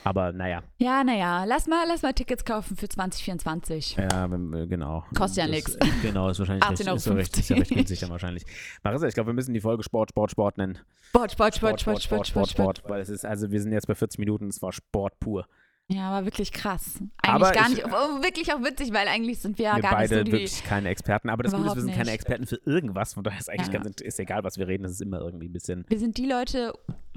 Aber 0.04 0.32
naja, 0.32 0.62
Ja, 0.78 1.04
naja, 1.04 1.46
lass 1.46 1.66
mal, 1.68 1.84
lass 1.88 2.04
mal 2.04 2.14
Tickets 2.14 2.46
kaufen 2.46 2.78
für 2.78 2.88
2024. 2.88 3.96
ja, 3.98 4.30
wenn, 4.30 4.54
äh, 4.54 4.68
genau. 4.68 5.04
Kostet 5.18 5.46
ja 5.46 5.50
nix. 5.50 5.76
Genau, 6.04 6.30
ist 6.30 6.38
wahrscheinlich 6.40 6.64
recht, 6.70 6.82
18,50 6.88 6.96
ist 6.96 7.04
so 7.06 7.14
recht, 7.14 7.38
ist 7.40 7.50
ja 7.50 7.56
recht 7.58 7.72
günstig 7.72 8.00
dann 8.00 8.10
wahrscheinlich. 8.12 8.46
Marissa, 8.84 9.08
ich 9.08 9.16
glaube, 9.16 9.30
wir 9.32 9.34
müssen 9.34 9.54
die 9.54 9.62
Folge 9.62 9.82
Sport, 9.84 10.12
Sport, 10.12 10.30
Sport 10.32 10.58
nennen. 10.60 10.78
Sport, 11.10 11.32
Sport, 11.32 11.56
Sport, 11.56 11.82
Sport, 11.82 12.04
Sport, 12.04 12.28
Sport, 12.28 12.50
Sport. 12.52 12.84
Weil 12.88 13.02
es 13.02 13.10
ist, 13.10 13.26
also 13.26 13.50
wir 13.52 13.60
sind 13.62 13.72
jetzt 13.72 13.88
bei 13.88 13.96
40 13.96 14.20
Minuten, 14.20 14.48
es 14.50 14.62
war 14.62 14.72
Sport 14.72 15.20
pur. 15.20 15.48
Ja, 15.88 16.12
aber 16.12 16.26
wirklich 16.28 16.52
krass. 16.52 16.96
Eigentlich 16.98 17.10
Aber 17.24 17.52
gar 17.52 17.64
ich- 17.70 17.76
nicht, 17.76 17.86
oh, 17.88 18.22
wirklich 18.24 18.54
auch 18.54 18.62
witzig, 18.64 18.94
weil 18.94 19.08
eigentlich 19.08 19.40
sind 19.40 19.58
wir 19.58 19.66
ja 19.66 19.80
gar 19.80 20.00
nicht 20.00 20.10
beide 20.12 20.18
so 20.20 20.24
die. 20.24 20.32
wirklich 20.32 20.64
keine 20.64 20.90
Experten. 20.90 21.30
Aber 21.30 21.44
das 21.44 21.52
Gute 21.54 21.68
ist, 21.68 21.76
wir 21.76 21.82
sind 21.82 21.92
keine 21.92 22.06
nicht. 22.06 22.14
Experten 22.14 22.46
für 22.46 22.60
irgendwas. 22.66 23.16
Von 23.16 23.24
daher 23.24 23.40
ist 23.40 23.50
eigentlich 23.50 23.68
Ja. 23.74 23.80
ganz 23.82 24.00
ist 24.02 24.20
egal, 24.20 24.44
was 24.44 24.58
wir 24.58 24.68
reden. 24.68 24.84
Das 24.84 24.94
ist 24.94 25.02
immer 25.02 25.20
irgendwie 25.20 25.48
ein 25.50 25.54
bisschen. 25.54 25.84
Wir 25.90 26.00
sind 26.00 26.18
die 26.18 26.26
Leute, 26.26 26.74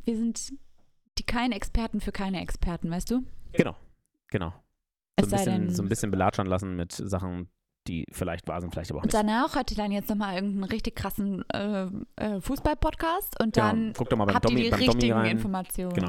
wir 0.06 0.16
sind 0.16 0.52
die 1.18 1.22
keine 1.24 1.54
Experten 1.54 2.00
für 2.00 2.12
keine 2.12 2.40
Experten, 2.40 2.90
weißt 2.90 3.10
du? 3.10 3.22
Genau. 3.52 3.76
Genau. 4.30 4.52
Es 5.16 5.28
So 5.30 5.36
ein, 5.36 5.38
bisschen, 5.44 5.70
so 5.74 5.82
ein 5.82 5.88
bisschen 5.88 6.10
belatschern 6.10 6.46
lassen 6.46 6.76
mit 6.76 6.92
Sachen, 6.92 7.48
die 7.88 8.04
vielleicht 8.12 8.46
wahr 8.48 8.60
sind, 8.60 8.72
vielleicht 8.72 8.90
aber 8.90 8.98
auch 9.00 9.02
und 9.04 9.06
nicht. 9.12 9.14
danach 9.14 9.54
hört 9.54 9.70
ihr 9.70 9.76
dann 9.76 9.92
jetzt 9.92 10.10
nochmal 10.10 10.34
irgendeinen 10.34 10.64
richtig 10.64 10.94
krassen 10.96 11.42
äh, 11.54 11.86
äh, 12.16 12.40
Fußball-Podcast 12.40 13.40
und 13.40 13.54
Genau. 13.54 13.66
dann 13.68 13.92
Guckt 13.94 14.12
doch 14.12 14.16
mal 14.18 14.24
beim 14.26 14.34
habt 14.34 14.50
ihr 14.50 14.56
die 14.56 14.68
richtigen. 14.68 15.24
Informationen. 15.24 15.94
Genau. 15.94 16.08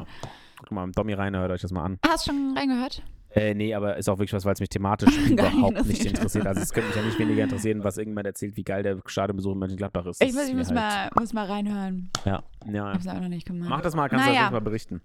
Guckt 0.57 0.65
doch 0.65 0.71
mal 0.71 0.81
beim 0.81 0.91
Dommi 0.91 1.13
rein, 1.13 1.35
hört 1.37 1.51
euch 1.51 1.61
das 1.61 1.71
mal 1.71 1.83
an. 1.85 1.99
Hast 2.05 2.27
du 2.27 2.31
schon 2.31 2.57
reingehört? 2.57 3.01
Äh, 3.37 3.53
nee, 3.53 3.73
aber 3.73 3.97
ist 3.97 4.09
auch 4.09 4.17
wirklich 4.17 4.33
was, 4.33 4.45
weil 4.45 4.53
es 4.53 4.59
mich 4.59 4.69
thematisch 4.69 5.15
überhaupt 5.29 5.85
nicht 5.85 6.05
interessiert. 6.05 6.47
Also 6.47 6.61
es 6.61 6.73
könnte 6.73 6.87
mich 6.89 6.97
ja 6.97 7.03
nicht 7.03 7.19
weniger 7.19 7.43
interessieren, 7.45 7.83
was 7.83 7.97
irgendjemand 7.97 8.27
erzählt, 8.27 8.57
wie 8.57 8.63
geil 8.63 8.83
der 8.83 8.99
Stadionbesuch 9.05 9.53
in 9.53 9.59
Mönchengladbach 9.59 10.05
ist. 10.07 10.21
Ich, 10.23 10.33
muss, 10.33 10.43
ist 10.43 10.49
ich 10.49 10.55
muss, 10.55 10.67
halt, 10.69 10.75
mal, 10.75 11.09
muss 11.19 11.33
mal 11.33 11.45
reinhören. 11.45 12.09
Ja, 12.25 12.43
ja. 12.71 12.93
Hab's 12.93 13.07
auch 13.07 13.19
noch 13.19 13.29
nicht 13.29 13.45
gemacht. 13.45 13.69
Mach 13.69 13.81
das 13.81 13.95
mal, 13.95 14.09
kannst 14.09 14.25
du 14.25 14.29
Naja. 14.31 14.43
das 14.43 14.51
mal 14.51 14.61
berichten. 14.61 15.01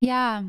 Ja. 0.00 0.44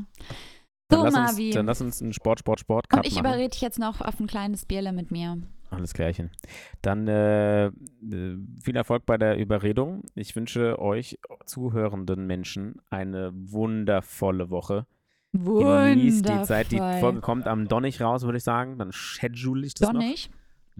Dann 0.90 1.00
So, 1.00 1.06
lass, 1.06 1.14
Marvi. 1.14 1.46
uns, 1.48 1.56
dann 1.56 1.66
lass 1.68 1.82
uns 1.82 2.02
einen 2.02 2.14
Sport, 2.14 2.40
Sport, 2.40 2.60
Sport 2.62 2.88
Und 2.94 3.06
ich 3.06 3.20
überrede 3.20 3.50
dich 3.50 3.62
jetzt 3.62 3.78
noch 3.80 4.02
auf 4.02 4.20
ein 4.20 4.28
kleines 4.28 4.66
Bierle 4.66 4.92
mit 4.92 5.12
mir. 5.12 5.38
Alles 5.70 5.94
klärchen. 5.94 6.32
Dann 6.82 7.08
äh, 7.08 7.68
äh, 7.68 7.72
viel 8.64 8.76
Erfolg 8.76 9.06
bei 9.06 9.18
der 9.20 9.38
Überredung. 9.38 10.02
Ich 10.16 10.36
wünsche 10.36 10.80
euch 10.80 11.20
zuhörenden 11.46 12.26
Menschen 12.26 12.82
eine 12.90 13.32
wundervolle 13.34 14.50
Woche. 14.50 14.88
Genießt 15.34 16.28
die 16.28 16.44
Zeit. 16.44 16.72
Die 16.72 16.78
Wundervoll. 16.78 17.00
Folge 17.00 17.22
kommt 17.22 17.48
am 17.48 17.68
Donnig 17.68 18.02
raus, 18.02 18.24
würde 18.24 18.38
ich 18.38 18.44
sagen. 18.44 18.78
Dann 18.78 18.92
schedule 18.92 19.66
ich 19.66 19.74
das 19.74 19.90
noch. 19.90 20.00
Donnig. 20.00 20.30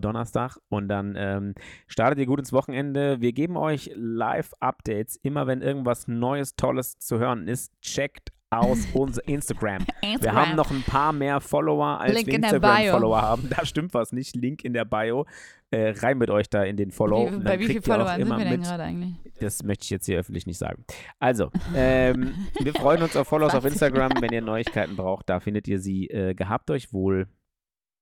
Donnerstag 0.02 0.58
und 0.70 0.88
dann 0.88 1.16
ähm, 1.18 1.56
startet 1.88 2.20
ihr 2.20 2.26
gut 2.26 2.40
ins 2.40 2.54
Wochenende. 2.54 3.20
Wir 3.20 3.34
geben 3.34 3.58
euch 3.58 3.92
Live-Updates. 3.96 5.18
Immer 5.18 5.46
wenn 5.46 5.62
irgendwas 5.62 6.08
Neues, 6.08 6.56
Tolles 6.56 7.00
zu 7.00 7.20
hören 7.20 7.48
ist, 7.48 7.74
checkt 7.82 8.32
aus 8.52 8.88
unser 8.94 9.28
Instagram. 9.28 9.86
Wir 10.02 10.14
Instagram. 10.14 10.36
haben 10.36 10.56
noch 10.56 10.72
ein 10.72 10.82
paar 10.84 11.14
mehr 11.14 11.40
Follower, 11.40 12.00
als 12.00 12.14
Link 12.14 12.28
wir 12.28 12.34
in. 12.36 12.44
Instagram-Follower 12.44 13.22
haben. 13.22 13.50
Da 13.50 13.66
stimmt 13.66 13.94
was 13.94 14.12
nicht. 14.12 14.36
Link 14.36 14.64
in 14.64 14.74
der 14.74 14.86
Bio. 14.86 15.26
Äh, 15.72 15.94
rein 16.00 16.18
mit 16.18 16.32
euch 16.32 16.50
da 16.50 16.64
in 16.64 16.78
den 16.78 16.90
Follow. 16.90 17.32
Wie, 17.32 17.44
bei 17.44 17.60
wie 17.60 17.68
vielen 17.68 17.84
Followern 17.84 18.20
sind 18.20 18.28
wir 18.28 18.38
denn 18.38 18.50
mit. 18.50 18.64
gerade 18.64 18.84
eigentlich? 18.84 19.16
Das 19.40 19.62
möchte 19.64 19.84
ich 19.84 19.90
jetzt 19.92 20.06
hier 20.08 20.18
öffentlich 20.20 20.48
nicht 20.48 20.58
sagen. 20.58 20.84
Also, 21.20 21.52
ähm, 21.76 22.34
wir 22.60 22.74
freuen 22.74 23.04
uns 23.04 23.16
auf 23.16 23.28
Follows 23.28 23.54
auf 23.54 23.62
20. 23.62 23.74
Instagram. 23.74 24.12
Wenn 24.20 24.32
ihr 24.34 24.42
Neuigkeiten 24.44 24.96
braucht, 24.96 25.30
da 25.30 25.40
findet 25.40 25.68
ihr 25.68 25.80
sie. 25.80 26.08
Äh, 26.08 26.34
gehabt 26.34 26.72
euch 26.72 26.92
wohl. 26.92 27.28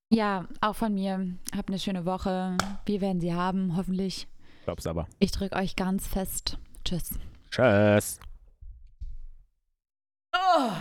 Ja, 0.10 0.48
auch 0.62 0.76
von 0.76 0.94
mir. 0.94 1.36
Habt 1.56 1.70
eine 1.70 1.80
schöne 1.80 2.06
Woche. 2.06 2.56
Wir 2.86 3.02
werden 3.02 3.20
sie 3.20 3.34
haben, 3.34 3.76
hoffentlich. 3.76 4.30
Glaub's 4.64 4.88
aber. 4.88 5.08
Ich 5.20 5.32
drücke 5.32 5.58
euch 5.58 5.76
ganz 5.76 6.08
fest. 6.08 6.58
Tschüss. 6.86 7.20
Tschüss. 7.52 8.20
Oh. 10.40 10.76